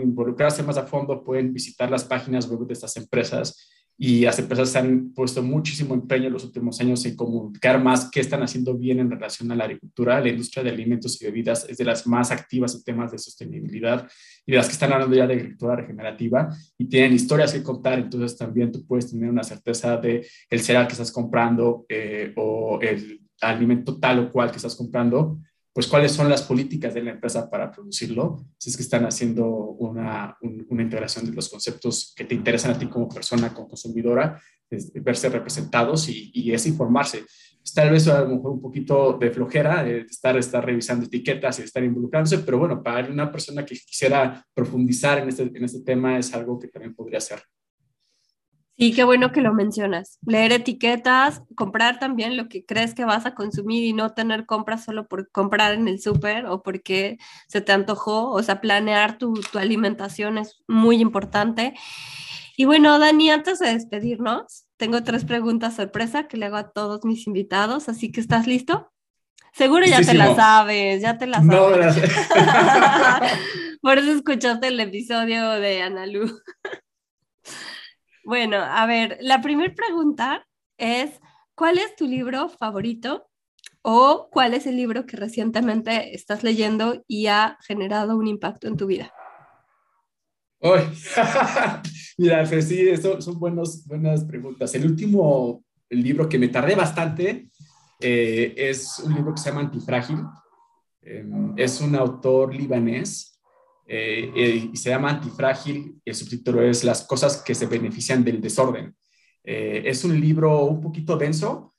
involucrarse 0.00 0.62
más 0.62 0.76
a 0.76 0.86
fondo, 0.86 1.24
pueden 1.24 1.52
visitar 1.52 1.90
las 1.90 2.04
páginas 2.04 2.48
web 2.48 2.66
de 2.66 2.74
estas 2.74 2.96
empresas 2.96 3.68
y 4.02 4.22
las 4.22 4.38
empresas 4.38 4.74
han 4.76 5.12
puesto 5.12 5.42
muchísimo 5.42 5.92
empeño 5.92 6.28
en 6.28 6.32
los 6.32 6.44
últimos 6.44 6.80
años 6.80 7.04
en 7.04 7.16
comunicar 7.16 7.82
más 7.82 8.08
qué 8.10 8.20
están 8.20 8.42
haciendo 8.42 8.74
bien 8.74 8.98
en 8.98 9.10
relación 9.10 9.52
a 9.52 9.54
la 9.54 9.64
agricultura. 9.64 10.20
La 10.20 10.30
industria 10.30 10.64
de 10.64 10.70
alimentos 10.70 11.20
y 11.20 11.26
bebidas 11.26 11.66
es 11.68 11.76
de 11.76 11.84
las 11.84 12.06
más 12.06 12.30
activas 12.30 12.74
en 12.74 12.82
temas 12.82 13.12
de 13.12 13.18
sostenibilidad 13.18 14.08
y 14.46 14.52
de 14.52 14.56
las 14.56 14.68
que 14.68 14.72
están 14.72 14.92
hablando 14.92 15.14
ya 15.14 15.26
de 15.26 15.34
agricultura 15.34 15.76
regenerativa 15.76 16.48
y 16.78 16.86
tienen 16.86 17.12
historias 17.12 17.52
que 17.52 17.62
contar, 17.62 17.98
entonces 17.98 18.38
también 18.38 18.72
tú 18.72 18.86
puedes 18.86 19.10
tener 19.10 19.28
una 19.28 19.42
certeza 19.42 19.98
de 19.98 20.26
el 20.48 20.60
cereal 20.60 20.86
que 20.86 20.92
estás 20.92 21.12
comprando 21.12 21.84
eh, 21.88 22.32
o 22.36 22.78
el 22.80 23.20
alimento 23.42 23.98
tal 23.98 24.20
o 24.20 24.30
cual 24.30 24.50
que 24.50 24.56
estás 24.56 24.76
comprando 24.76 25.40
pues 25.72 25.86
cuáles 25.86 26.12
son 26.12 26.28
las 26.28 26.42
políticas 26.42 26.94
de 26.94 27.02
la 27.02 27.12
empresa 27.12 27.48
para 27.48 27.70
producirlo, 27.70 28.44
si 28.58 28.70
es 28.70 28.76
que 28.76 28.82
están 28.82 29.04
haciendo 29.04 29.46
una, 29.46 30.36
un, 30.40 30.66
una 30.68 30.82
integración 30.82 31.26
de 31.26 31.32
los 31.32 31.48
conceptos 31.48 32.12
que 32.16 32.24
te 32.24 32.34
interesan 32.34 32.72
a 32.72 32.78
ti 32.78 32.86
como 32.86 33.08
persona, 33.08 33.54
como 33.54 33.68
consumidora, 33.68 34.40
es, 34.70 34.92
verse 34.92 35.28
representados 35.28 36.08
y, 36.08 36.52
es 36.52 36.66
informarse. 36.66 37.24
Tal 37.74 37.90
vez 37.90 38.08
a 38.08 38.22
lo 38.22 38.36
mejor 38.36 38.52
un 38.52 38.60
poquito 38.60 39.16
de 39.20 39.30
flojera, 39.30 39.84
de 39.84 40.00
estar, 40.00 40.36
estar 40.36 40.64
revisando 40.64 41.06
etiquetas 41.06 41.58
y 41.58 41.62
estar 41.62 41.84
involucrándose, 41.84 42.38
pero 42.38 42.58
bueno, 42.58 42.82
para 42.82 43.08
una 43.08 43.30
persona 43.30 43.64
que 43.64 43.74
quisiera 43.74 44.44
profundizar 44.54 45.18
en 45.18 45.28
este, 45.28 45.42
en 45.42 45.64
este 45.64 45.80
tema 45.82 46.18
es 46.18 46.34
algo 46.34 46.58
que 46.58 46.68
también 46.68 46.94
podría 46.94 47.18
hacer. 47.18 47.40
Sí, 48.80 48.94
qué 48.94 49.04
bueno 49.04 49.30
que 49.30 49.42
lo 49.42 49.52
mencionas. 49.52 50.18
Leer 50.24 50.52
etiquetas, 50.52 51.42
comprar 51.54 51.98
también 51.98 52.38
lo 52.38 52.48
que 52.48 52.64
crees 52.64 52.94
que 52.94 53.04
vas 53.04 53.26
a 53.26 53.34
consumir 53.34 53.84
y 53.84 53.92
no 53.92 54.14
tener 54.14 54.46
compras 54.46 54.86
solo 54.86 55.06
por 55.06 55.30
comprar 55.30 55.74
en 55.74 55.86
el 55.86 56.00
súper 56.00 56.46
o 56.46 56.62
porque 56.62 57.18
se 57.46 57.60
te 57.60 57.72
antojó. 57.72 58.30
O 58.30 58.42
sea, 58.42 58.62
planear 58.62 59.18
tu, 59.18 59.34
tu, 59.34 59.58
alimentación 59.58 60.38
es 60.38 60.62
muy 60.66 60.96
importante. 61.02 61.74
Y 62.56 62.64
bueno, 62.64 62.98
Dani, 62.98 63.28
antes 63.28 63.58
de 63.58 63.70
despedirnos, 63.74 64.64
tengo 64.78 65.04
tres 65.04 65.26
preguntas 65.26 65.76
sorpresa 65.76 66.26
que 66.26 66.38
le 66.38 66.46
hago 66.46 66.56
a 66.56 66.70
todos 66.70 67.04
mis 67.04 67.26
invitados, 67.26 67.90
así 67.90 68.10
que 68.10 68.22
¿estás 68.22 68.46
listo? 68.46 68.90
Seguro 69.52 69.84
ya 69.84 69.98
Muchísimo. 69.98 70.22
te 70.22 70.28
las 70.28 70.36
sabes, 70.36 71.02
ya 71.02 71.18
te 71.18 71.26
las 71.26 71.44
no, 71.44 71.68
sabes. 71.68 71.96
por 73.82 73.98
eso 73.98 74.12
escuchaste 74.12 74.68
el 74.68 74.80
episodio 74.80 75.50
de 75.50 75.82
Analu. 75.82 76.30
Bueno, 78.30 78.58
a 78.58 78.86
ver, 78.86 79.18
la 79.22 79.42
primera 79.42 79.74
pregunta 79.74 80.46
es, 80.78 81.20
¿cuál 81.56 81.78
es 81.78 81.96
tu 81.96 82.06
libro 82.06 82.48
favorito 82.48 83.28
o 83.82 84.28
cuál 84.30 84.54
es 84.54 84.68
el 84.68 84.76
libro 84.76 85.04
que 85.04 85.16
recientemente 85.16 86.14
estás 86.14 86.44
leyendo 86.44 87.02
y 87.08 87.26
ha 87.26 87.58
generado 87.66 88.16
un 88.16 88.28
impacto 88.28 88.68
en 88.68 88.76
tu 88.76 88.86
vida? 88.86 89.12
Oh, 90.60 90.76
mira, 92.18 92.44
pues 92.48 92.68
sí, 92.68 92.88
eso 92.88 93.20
son 93.20 93.36
buenos, 93.40 93.84
buenas 93.84 94.24
preguntas. 94.24 94.72
El 94.76 94.86
último 94.86 95.64
libro 95.88 96.28
que 96.28 96.38
me 96.38 96.46
tardé 96.46 96.76
bastante 96.76 97.48
eh, 97.98 98.54
es 98.56 99.00
un 99.00 99.12
libro 99.12 99.34
que 99.34 99.40
se 99.40 99.48
llama 99.50 99.62
Antifrágil. 99.62 100.18
Eh, 101.02 101.26
es 101.56 101.80
un 101.80 101.96
autor 101.96 102.54
libanés 102.54 103.29
eh, 103.92 104.30
eh, 104.36 104.70
y 104.72 104.76
se 104.76 104.90
llama 104.90 105.10
Antifrágil, 105.10 106.00
el 106.04 106.14
subtítulo 106.14 106.62
es 106.62 106.84
Las 106.84 107.02
cosas 107.02 107.42
que 107.42 107.56
se 107.56 107.66
benefician 107.66 108.22
del 108.22 108.40
desorden. 108.40 108.94
Eh, 109.42 109.82
es 109.84 110.04
un 110.04 110.20
libro 110.20 110.62
un 110.66 110.80
poquito 110.80 111.16
denso, 111.16 111.74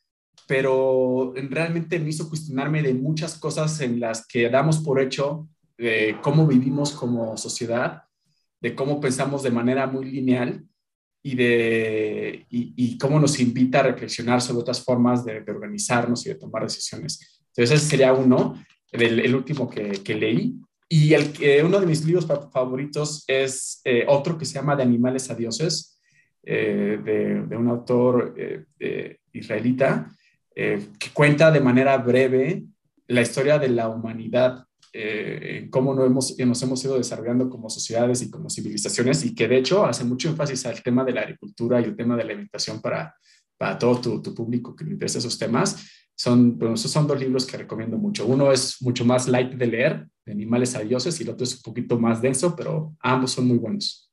pero 0.45 1.34
realmente 1.49 1.97
me 1.99 2.09
hizo 2.09 2.28
cuestionarme 2.28 2.84
de 2.84 2.93
muchas 2.93 3.38
cosas 3.38 3.80
en 3.80 4.01
las 4.01 4.28
que 4.28 4.49
damos 4.49 4.80
por 4.80 4.99
hecho 4.99 5.47
de 5.78 6.18
cómo 6.22 6.45
vivimos 6.45 6.91
como 6.91 7.38
sociedad, 7.38 8.03
de 8.59 8.76
cómo 8.76 8.99
pensamos 8.99 9.41
de 9.41 9.51
manera 9.51 9.88
muy 9.88 10.12
lineal 10.12 10.66
y, 11.24 11.36
de, 11.36 12.45
y, 12.49 12.97
cómo 12.97 13.22
nos 13.22 13.39
invita 13.39 13.80
a 13.80 13.84
reflexionar 13.84 14.41
sobre 14.41 14.64
otras 14.64 14.84
formas 14.84 15.24
de, 15.24 15.45
organizarnos 15.47 16.26
y 16.26 16.30
de 16.30 16.36
tomar 16.36 16.64
decisiones. 16.64 17.41
Entonces, 17.55 17.80
ese 17.80 17.89
sería 17.89 18.12
uno, 18.12 18.62
el, 18.91 19.34
último 19.34 19.70
que, 19.70 20.16
leí. 20.16 20.59
Y 20.93 21.13
el, 21.13 21.31
eh, 21.39 21.63
uno 21.63 21.79
de 21.79 21.85
mis 21.85 22.03
libros 22.03 22.27
favoritos 22.51 23.23
es 23.25 23.79
eh, 23.85 24.03
otro 24.09 24.37
que 24.37 24.43
se 24.43 24.55
llama 24.55 24.75
De 24.75 24.83
animales 24.83 25.29
a 25.29 25.35
dioses, 25.35 25.97
eh, 26.43 26.99
de, 27.01 27.55
un 27.55 27.69
autor 27.69 28.35
israelita, 29.31 30.13
que 30.53 31.09
cuenta 31.13 31.49
de 31.49 31.61
manera 31.61 31.97
breve 31.97 32.65
la 33.07 33.21
historia 33.21 33.57
de 33.57 33.69
la 33.69 33.87
humanidad 33.87 34.65
eh, 34.93 35.69
cómo 35.69 35.93
no 35.93 36.03
hemos, 36.03 36.37
nos 36.37 36.61
hemos 36.61 36.83
ido 36.83 36.97
desarrollando 36.97 37.49
como 37.49 37.69
sociedades 37.69 38.21
y 38.21 38.29
como 38.29 38.49
civilizaciones 38.49 39.23
y 39.23 39.33
que 39.33 39.47
de 39.47 39.57
hecho 39.57 39.85
hace 39.85 40.03
mucho 40.03 40.27
énfasis 40.27 40.65
al 40.65 40.83
tema 40.83 41.05
de 41.05 41.13
la 41.13 41.21
agricultura 41.21 41.79
y 41.79 41.85
el 41.85 41.95
tema 41.95 42.17
de 42.17 42.25
la 42.25 42.31
alimentación 42.31 42.81
para, 42.81 43.15
para 43.57 43.79
todo 43.79 44.01
tu, 44.01 44.21
tu 44.21 44.35
público 44.35 44.75
que 44.75 44.83
le 44.83 44.91
interesa 44.91 45.19
esos 45.19 45.39
temas. 45.39 46.01
Son, 46.22 46.59
esos 46.72 46.91
son 46.91 47.07
dos 47.07 47.19
libros 47.19 47.47
que 47.47 47.57
recomiendo 47.57 47.97
mucho. 47.97 48.28
Uno 48.28 48.51
es 48.51 48.80
mucho 48.80 49.03
más 49.03 49.28
light 49.28 49.53
de 49.53 49.65
leer, 49.65 50.07
de 50.24 50.34
animales 50.34 50.76
a 50.76 50.82
dioses, 50.82 51.19
y 51.19 51.24
el 51.24 51.30
otro 51.30 51.45
es 51.45 51.55
un 51.55 51.63
poquito 51.63 51.97
más 51.97 52.22
denso, 52.22 52.55
pero 52.55 52.95
ambos 52.99 53.32
son 53.32 53.47
muy 53.47 53.57
buenos. 53.57 54.11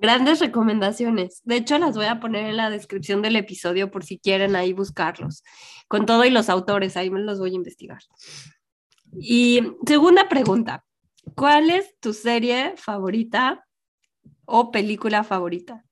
Grandes 0.00 0.40
recomendaciones. 0.40 1.40
De 1.44 1.54
hecho, 1.54 1.78
las 1.78 1.94
voy 1.94 2.06
a 2.06 2.18
poner 2.18 2.46
en 2.46 2.56
la 2.56 2.70
descripción 2.70 3.22
del 3.22 3.36
episodio 3.36 3.92
por 3.92 4.02
si 4.02 4.18
quieren 4.18 4.56
ahí 4.56 4.72
buscarlos. 4.72 5.44
Con 5.86 6.06
todo 6.06 6.24
y 6.24 6.30
los 6.30 6.48
autores, 6.48 6.96
ahí 6.96 7.08
me 7.08 7.20
los 7.20 7.38
voy 7.38 7.52
a 7.52 7.54
investigar. 7.54 8.00
Y 9.20 9.62
segunda 9.86 10.28
pregunta, 10.28 10.84
¿cuál 11.36 11.70
es 11.70 11.94
tu 12.00 12.14
serie 12.14 12.74
favorita 12.76 13.64
o 14.44 14.72
película 14.72 15.22
favorita? 15.22 15.84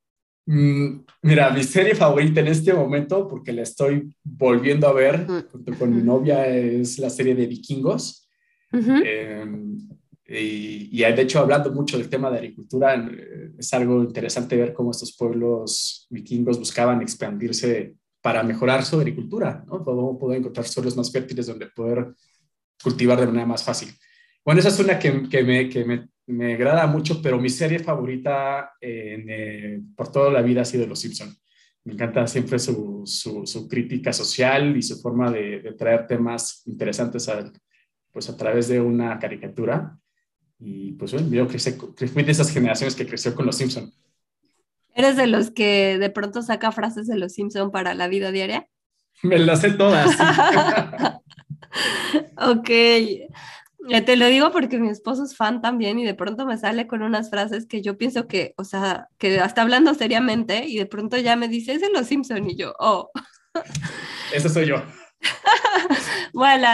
Mm, 0.51 1.05
mira, 1.22 1.51
mi 1.51 1.62
serie 1.62 1.94
favorita 1.94 2.40
en 2.40 2.48
este 2.48 2.74
momento, 2.74 3.28
porque 3.28 3.53
la 3.53 3.62
estoy 3.62 4.12
volviendo 4.24 4.88
a 4.88 4.92
ver 4.92 5.24
junto 5.48 5.78
con 5.78 5.94
mi 5.94 6.03
novia, 6.03 6.44
es 6.44 6.98
la 6.98 7.09
serie 7.09 7.36
de 7.36 7.46
Vikingos. 7.46 8.28
Em, 8.72 9.78
y, 10.26 10.88
y, 10.90 10.98
de 10.98 11.22
hecho, 11.22 11.38
hablando 11.38 11.72
mucho 11.72 11.96
del 11.96 12.09
tema 12.09 12.32
de 12.32 12.38
agricultura, 12.38 12.96
eh, 12.96 13.53
es 13.57 13.72
algo 13.74 14.03
interesante 14.03 14.57
ver 14.57 14.72
cómo 14.72 14.90
estos 14.90 15.16
pueblos 15.16 16.09
vikingos 16.11 16.59
buscaban 16.59 17.01
expandirse 17.01 17.94
para 18.20 18.42
mejorar 18.42 18.84
su 18.84 18.96
agricultura, 18.96 19.64
¿no? 19.68 19.84
poder 19.84 20.38
encontrar 20.38 20.66
suelos 20.66 20.96
más 20.96 21.12
fértiles 21.12 21.46
donde 21.46 21.66
poder 21.66 22.12
cultivar 22.82 23.20
de 23.20 23.26
manera 23.26 23.46
más 23.46 23.62
fácil. 23.62 23.90
Bueno, 24.51 24.59
esa 24.59 24.70
es 24.70 24.80
una 24.80 24.98
que, 24.98 25.28
que, 25.28 25.44
me, 25.44 25.68
que 25.68 25.84
me, 25.84 26.09
me, 26.26 26.55
agrada 26.55 26.84
mucho, 26.88 27.22
pero 27.22 27.38
mi 27.38 27.48
serie 27.48 27.78
favorita 27.78 28.72
eh, 28.80 29.80
por 29.94 30.11
toda 30.11 30.28
la 30.32 30.42
vida 30.42 30.62
ha 30.62 30.64
sido 30.64 30.88
Los 30.88 30.98
Simpson. 30.98 31.32
Me 31.84 31.92
encanta 31.92 32.26
siempre 32.26 32.59
su, 32.59 33.05
su, 33.07 33.46
su 33.46 33.68
crítica 33.68 34.12
social 34.12 34.76
y 34.76 34.82
su 34.82 35.01
forma 35.01 35.30
de, 35.30 35.61
de, 35.61 35.72
traer 35.74 36.09
temas 36.09 36.64
interesantes 36.66 37.28
a, 37.28 37.48
pues 38.11 38.28
a 38.28 38.36
través 38.36 38.66
de 38.66 38.80
una 38.80 39.20
caricatura. 39.20 39.96
Y 40.59 40.94
pues 40.94 41.12
bueno, 41.12 41.28
yo 41.28 41.46
crecí, 41.46 41.70
fui 42.12 42.24
de 42.24 42.32
esas 42.32 42.51
generaciones 42.51 42.96
que 42.96 43.07
creció 43.07 43.36
con 43.36 43.46
Los 43.46 43.57
Simpson. 43.57 43.92
¿Eres 44.96 45.16
de 45.16 45.28
los 45.28 45.53
que 45.53 45.96
de 45.96 46.11
pronto 46.11 46.42
saca 46.42 46.72
frases 46.72 47.07
de 47.07 47.16
Los 47.16 47.34
Simpson 47.34 47.70
para 47.70 47.94
la 47.94 48.09
vida 48.09 48.32
diaria? 48.32 48.66
Me 49.22 49.38
las 49.38 49.61
sé 49.61 49.70
todas. 49.70 50.11
ok. 52.36 52.70
Eh, 53.91 54.03
te 54.03 54.16
lo 54.16 54.26
digo 54.26 54.51
porque 54.53 54.78
mi 54.78 54.88
esposo 54.88 55.24
es 55.24 55.36
fan 55.36 55.61
también 55.61 55.99
y 55.99 56.05
de 56.05 56.14
pronto 56.14 56.47
me 56.47 56.57
sale 56.57 56.86
con 56.86 57.03
unas 57.03 57.30
frases 57.30 57.66
que 57.66 57.82
yo 57.82 57.99
pienso 57.99 58.26
que, 58.26 58.55
o 58.57 58.64
sea, 58.64 59.09
que 59.18 59.36
está 59.36 59.62
hablando 59.62 59.95
seriamente 59.95 60.64
y 60.66 60.78
de 60.78 60.86
pronto 60.86 61.16
ya 61.18 61.36
me 61.36 61.49
dice, 61.49 61.72
es 61.72 61.80
de 61.80 61.91
los 61.91 62.07
Simpson 62.07 62.49
y 62.49 62.57
yo, 62.57 62.74
oh. 62.78 63.11
Eso 64.34 64.49
soy 64.49 64.66
yo. 64.66 64.82
bueno, 66.32 66.68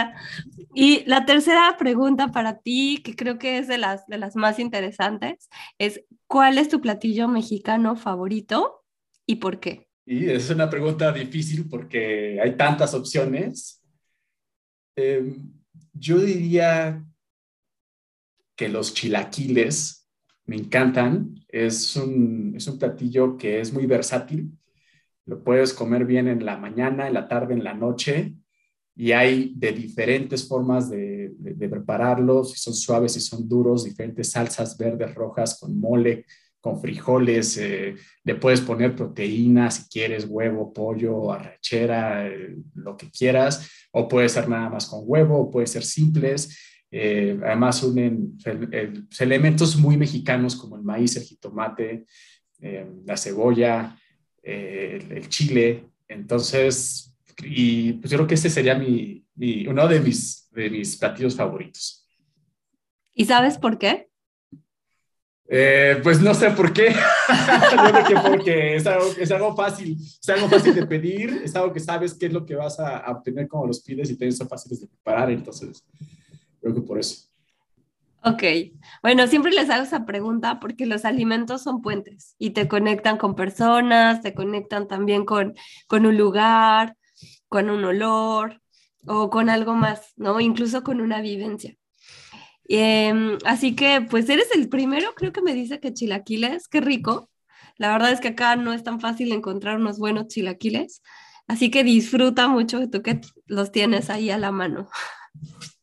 y 0.73 1.03
la 1.05 1.25
tercera 1.25 1.75
pregunta 1.77 2.29
para 2.29 2.59
ti, 2.59 3.01
que 3.03 3.15
creo 3.15 3.37
que 3.37 3.57
es 3.57 3.67
de 3.67 3.77
las, 3.77 4.05
de 4.07 4.17
las 4.17 4.35
más 4.35 4.59
interesantes, 4.59 5.49
es 5.77 6.03
¿cuál 6.27 6.57
es 6.57 6.69
tu 6.69 6.81
platillo 6.81 7.27
mexicano 7.27 7.95
favorito 7.95 8.85
y 9.25 9.35
por 9.35 9.59
qué? 9.59 9.87
Y 10.05 10.29
es 10.29 10.49
una 10.49 10.69
pregunta 10.69 11.11
difícil 11.11 11.67
porque 11.67 12.39
hay 12.41 12.55
tantas 12.55 12.93
opciones 12.93 13.77
Em, 14.97 15.53
yo 15.93 16.17
diría 16.17 17.05
que 18.57 18.67
los 18.67 18.93
chilaquiles 18.93 20.09
me 20.45 20.57
encantan. 20.57 21.35
Es 21.47 21.95
un, 21.95 22.53
es 22.57 22.67
un 22.67 22.77
platillo 22.77 23.37
que 23.37 23.61
es 23.61 23.71
muy 23.71 23.85
versátil. 23.85 24.51
Lo 25.25 25.43
puedes 25.43 25.73
comer 25.73 26.05
bien 26.05 26.27
en 26.27 26.45
la 26.45 26.57
mañana, 26.57 27.07
en 27.07 27.13
la 27.13 27.29
tarde, 27.29 27.53
en 27.53 27.63
la 27.63 27.73
noche. 27.73 28.33
Y 28.95 29.13
hay 29.13 29.53
de 29.55 29.71
diferentes 29.71 30.47
formas 30.47 30.89
de, 30.89 31.31
de 31.37 31.69
prepararlos, 31.69 32.51
si 32.51 32.59
son 32.59 32.73
suaves, 32.73 33.13
si 33.13 33.21
son 33.21 33.47
duros, 33.47 33.85
diferentes 33.85 34.31
salsas 34.31 34.77
verdes, 34.77 35.13
rojas, 35.13 35.59
con 35.59 35.79
mole, 35.79 36.25
con 36.67 36.81
frijoles, 36.81 37.57
eh, 37.57 37.95
le 38.23 38.35
puedes 38.35 38.61
poner 38.61 38.95
proteína 38.95 39.71
si 39.71 39.87
quieres, 39.89 40.25
huevo, 40.27 40.73
pollo, 40.73 41.31
arrachera, 41.31 42.27
eh, 42.27 42.55
lo 42.75 42.97
que 42.97 43.09
quieras, 43.09 43.69
o 43.91 44.07
puede 44.07 44.27
ser 44.27 44.49
nada 44.49 44.69
más 44.69 44.87
con 44.87 45.01
huevo, 45.03 45.39
o 45.39 45.51
puede 45.51 45.67
ser 45.67 45.83
simples. 45.83 46.57
Eh, 46.89 47.37
además 47.43 47.83
unen 47.83 48.37
elementos 49.19 49.75
muy 49.75 49.97
mexicanos 49.97 50.55
como 50.55 50.77
el 50.77 50.83
maíz, 50.83 51.15
el 51.17 51.23
jitomate, 51.23 52.05
la 53.05 53.17
cebolla, 53.17 53.97
el, 54.41 55.27
chile. 55.29 55.85
Entonces, 56.07 57.15
y 57.43 57.93
pues 57.93 58.11
yo 58.11 58.17
creo 58.17 58.27
que 58.27 58.35
ese 58.35 58.49
sería 58.49 58.75
mi, 58.75 59.25
uno 59.67 59.87
de 59.87 59.99
mis, 59.99 60.49
de 60.51 60.69
mis 60.69 60.97
platillos 60.97 61.35
favoritos. 61.35 62.07
¿Y 63.13 63.25
sabes 63.25 63.57
por 63.57 63.77
qué? 63.77 64.07
Eh, 65.49 65.99
pues 66.03 66.21
no 66.21 66.33
sé 66.33 66.51
por 66.51 66.73
qué. 66.73 66.89
Yo 67.71 67.91
creo 67.91 68.05
que 68.05 68.29
porque 68.29 68.75
es 68.75 68.85
algo, 68.85 69.05
es 69.17 69.31
algo, 69.31 69.55
fácil, 69.55 69.97
es 69.97 70.29
algo 70.29 70.49
fácil 70.49 70.75
de 70.75 70.85
pedir, 70.85 71.41
es 71.43 71.55
algo 71.55 71.71
que 71.71 71.79
sabes 71.79 72.13
qué 72.13 72.25
es 72.25 72.33
lo 72.33 72.45
que 72.45 72.55
vas 72.55 72.79
a, 72.79 73.09
obtener 73.09 73.47
como 73.47 73.65
los 73.65 73.81
pides 73.81 74.09
y 74.09 74.13
también 74.13 74.35
son 74.35 74.49
fáciles 74.49 74.81
de 74.81 74.87
preparar, 74.87 75.31
entonces 75.31 75.85
creo 76.67 76.81
que 76.81 76.87
por 76.87 76.99
eso. 76.99 77.27
Ok, 78.23 78.43
bueno, 79.03 79.27
siempre 79.27 79.51
les 79.51 79.69
hago 79.69 79.83
esa 79.83 80.05
pregunta 80.05 80.59
porque 80.59 80.85
los 80.85 81.05
alimentos 81.05 81.61
son 81.63 81.81
puentes 81.81 82.35
y 82.37 82.49
te 82.49 82.67
conectan 82.67 83.17
con 83.17 83.35
personas, 83.35 84.21
te 84.21 84.33
conectan 84.33 84.87
también 84.87 85.23
con, 85.23 85.55
con 85.87 86.05
un 86.05 86.17
lugar, 86.17 86.97
con 87.47 87.69
un 87.69 87.85
olor 87.85 88.61
o 89.05 89.29
con 89.29 89.49
algo 89.49 89.75
más, 89.75 90.13
¿no? 90.17 90.39
Incluso 90.41 90.83
con 90.83 90.99
una 90.99 91.21
vivencia. 91.21 91.77
Em, 92.67 93.37
así 93.45 93.75
que, 93.75 94.01
pues 94.01 94.29
eres 94.29 94.49
el 94.53 94.67
primero, 94.67 95.13
creo 95.15 95.31
que 95.31 95.41
me 95.41 95.53
dice 95.53 95.79
que 95.79 95.93
chilaquiles, 95.93 96.67
qué 96.67 96.81
rico. 96.81 97.29
La 97.77 97.91
verdad 97.91 98.11
es 98.11 98.19
que 98.19 98.29
acá 98.29 98.55
no 98.55 98.73
es 98.73 98.83
tan 98.83 98.99
fácil 98.99 99.31
encontrar 99.31 99.77
unos 99.77 99.99
buenos 99.99 100.27
chilaquiles, 100.27 101.01
así 101.47 101.71
que 101.71 101.83
disfruta 101.83 102.47
mucho 102.47 102.89
tú 102.89 103.01
que 103.01 103.21
los 103.45 103.71
tienes 103.71 104.09
ahí 104.09 104.31
a 104.31 104.37
la 104.37 104.51
mano. 104.51 104.89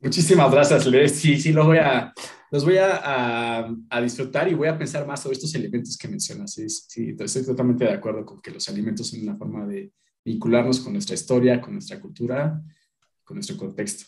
Muchísimas 0.04 0.52
gracias, 0.52 0.86
Les. 0.86 1.12
Sí, 1.12 1.40
sí, 1.40 1.50
los 1.50 1.64
voy 1.64 1.78
a, 1.78 2.12
los 2.50 2.62
voy 2.62 2.76
a, 2.76 3.66
a, 3.88 4.00
disfrutar 4.02 4.46
y 4.46 4.54
voy 4.54 4.68
a 4.68 4.76
pensar 4.76 5.06
más 5.06 5.22
sobre 5.22 5.32
estos 5.32 5.54
elementos 5.54 5.96
que 5.96 6.08
mencionas. 6.08 6.52
Sí, 6.52 6.68
sí, 6.68 7.16
estoy 7.18 7.46
totalmente 7.46 7.86
de 7.86 7.92
acuerdo 7.92 8.26
con 8.26 8.42
que 8.42 8.50
los 8.50 8.68
alimentos 8.68 9.08
son 9.08 9.22
una 9.22 9.34
forma 9.34 9.66
de 9.66 9.92
vincularnos 10.22 10.80
con 10.80 10.92
nuestra 10.92 11.14
historia, 11.14 11.58
con 11.58 11.72
nuestra 11.72 11.98
cultura, 11.98 12.62
con 13.24 13.36
nuestro 13.36 13.56
contexto. 13.56 14.04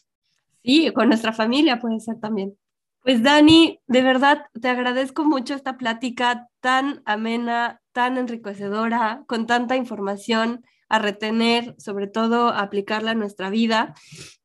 Sí, 0.63 0.93
con 0.95 1.09
nuestra 1.09 1.33
familia 1.33 1.81
puede 1.81 1.99
ser 2.01 2.21
también. 2.21 2.59
Pues 3.01 3.23
Dani, 3.23 3.81
de 3.87 4.03
verdad 4.03 4.43
te 4.61 4.69
agradezco 4.69 5.25
mucho 5.25 5.55
esta 5.55 5.79
plática 5.79 6.49
tan 6.61 7.01
amena, 7.07 7.81
tan 7.93 8.19
enriquecedora, 8.19 9.25
con 9.27 9.47
tanta 9.47 9.77
información 9.77 10.63
a 10.89 10.99
retener, 10.99 11.74
sobre 11.78 12.07
todo 12.07 12.49
a 12.49 12.61
aplicarla 12.61 13.12
a 13.12 13.14
nuestra 13.14 13.51
vida. 13.51 13.95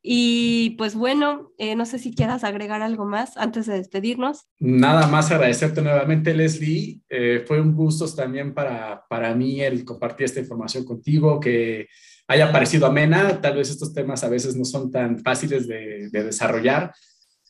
Y 0.01 0.71
pues 0.77 0.95
bueno, 0.95 1.51
eh, 1.57 1.75
no 1.75 1.85
sé 1.85 1.99
si 1.99 2.13
quieras 2.15 2.43
agregar 2.43 2.81
algo 2.81 3.05
más 3.05 3.37
antes 3.37 3.67
de 3.67 3.75
despedirnos. 3.75 4.47
Nada 4.59 5.07
más 5.07 5.31
agradecerte 5.31 5.81
nuevamente, 5.81 6.33
Leslie. 6.33 7.01
Eh, 7.09 7.43
fue 7.47 7.61
un 7.61 7.75
gusto 7.75 8.07
también 8.13 8.53
para, 8.53 9.05
para 9.07 9.35
mí 9.35 9.61
el 9.61 9.85
compartir 9.85 10.25
esta 10.25 10.39
información 10.39 10.85
contigo, 10.85 11.39
que 11.39 11.87
haya 12.27 12.51
parecido 12.51 12.87
amena. 12.87 13.39
Tal 13.39 13.57
vez 13.57 13.69
estos 13.69 13.93
temas 13.93 14.23
a 14.23 14.29
veces 14.29 14.55
no 14.55 14.65
son 14.65 14.89
tan 14.89 15.19
fáciles 15.19 15.67
de, 15.67 16.09
de 16.09 16.23
desarrollar 16.23 16.91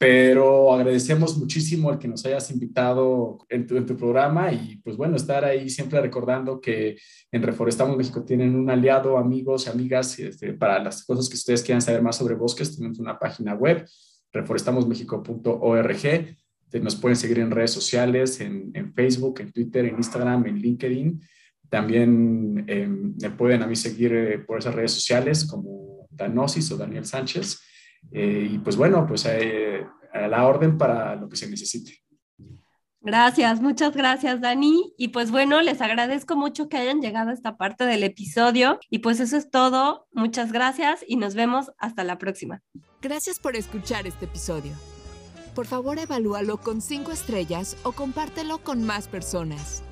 pero 0.02 0.74
agradecemos 0.74 1.38
muchísimo 1.38 1.91
el 1.91 1.99
que 1.99 2.08
nos 2.08 2.26
hayas 2.26 2.49
invitado 2.49 3.38
en 3.49 3.68
tu, 3.68 3.95
programa 3.95 4.52
y 4.52 4.78
pues 4.78 4.97
bueno, 4.97 5.16
estar 5.16 5.45
ahí 5.45 5.70
siempre 5.70 6.02
recordando 6.02 6.60
que 6.60 6.97
en 7.32 7.43
Reforestamos 7.43 7.95
México 7.95 8.26
tienen 8.26 8.56
un 8.56 8.68
aliado, 8.72 9.20
amigos 9.20 9.68
y 9.68 9.70
amigas 9.70 10.18
este, 10.18 10.54
para 10.54 10.82
las 10.82 11.06
cosas 11.06 11.30
que 11.30 11.36
ustedes 11.36 11.62
quieran 11.62 11.84
saber 11.84 12.02
más 12.02 12.16
sobre 12.16 12.34
bosques, 12.34 12.76
tenemos 12.76 12.97
una 12.97 13.20
página 13.20 13.54
web, 13.54 13.88
reforestamosmexico.org, 14.34 16.36
nos 16.82 16.95
pueden 16.95 17.16
seguir 17.16 17.38
en 17.38 17.52
redes 17.52 17.70
sociales, 17.70 18.41
en, 18.41 18.91
Facebook, 18.95 19.41
en 19.41 19.52
Twitter, 19.52 19.86
en 19.86 19.97
Instagram, 19.97 20.47
en 20.47 20.58
LinkedIn. 20.58 21.22
También 21.70 22.66
eh, 22.66 22.88
me 22.88 23.30
pueden 23.30 23.62
a 23.62 23.68
mí 23.68 23.76
seguir 23.76 24.16
eh, 24.16 24.39
por 24.39 24.58
esas 24.58 24.74
redes 24.74 24.93
sociales 24.93 25.45
como 25.45 26.08
Danosis 26.10 26.72
o 26.72 26.78
Daniel 26.78 27.06
Sánchez. 27.06 27.68
Eh, 28.12 28.49
y 28.52 28.58
pues 28.60 28.76
bueno, 28.76 29.06
pues 29.08 29.26
eh, 29.26 29.86
a 30.14 30.28
la 30.28 30.45
orden 30.45 30.78
para 30.78 31.16
lo 31.16 31.30
que 31.30 31.36
se 31.36 31.49
necesite. 31.49 32.02
Gracias, 33.04 33.62
muchas 33.62 33.95
gracias 33.95 34.41
Dani. 34.41 34.93
Y 34.95 35.08
pues 35.08 35.32
bueno, 35.32 35.62
les 35.62 35.82
agradezco 35.82 36.36
mucho 36.36 36.70
que 36.70 36.78
hayan 36.78 37.02
llegado 37.02 37.32
a 37.32 37.34
esta 37.34 37.58
parte 37.58 37.86
del 37.86 38.04
episodio. 38.04 38.80
Y 38.89 38.99
pues 38.99 39.20
eso 39.20 39.38
es 39.38 39.49
todo. 39.49 40.08
Muchas 40.12 40.52
gracias 40.52 41.04
y 41.08 41.16
nos 41.16 41.34
vemos 41.34 41.72
hasta 41.80 42.04
la 42.04 42.20
próxima. 42.20 42.62
Gracias 43.02 43.39
por 43.39 43.56
escuchar 43.56 44.06
este 44.06 44.26
episodio. 44.26 44.74
Por 45.56 45.66
favor, 45.66 45.97
evalúalo 45.97 46.58
con 46.58 46.82
cinco 46.82 47.12
estrellas 47.12 47.76
o 47.84 47.91
compártelo 47.91 48.60
con 48.60 48.84
más 48.84 49.08
personas. 49.08 49.84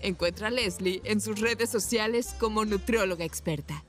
Encuentra 0.00 0.48
a 0.48 0.50
Leslie 0.50 1.00
en 1.04 1.20
sus 1.20 1.40
redes 1.40 1.70
sociales 1.70 2.34
como 2.40 2.64
nutrióloga 2.64 3.24
experta. 3.24 3.84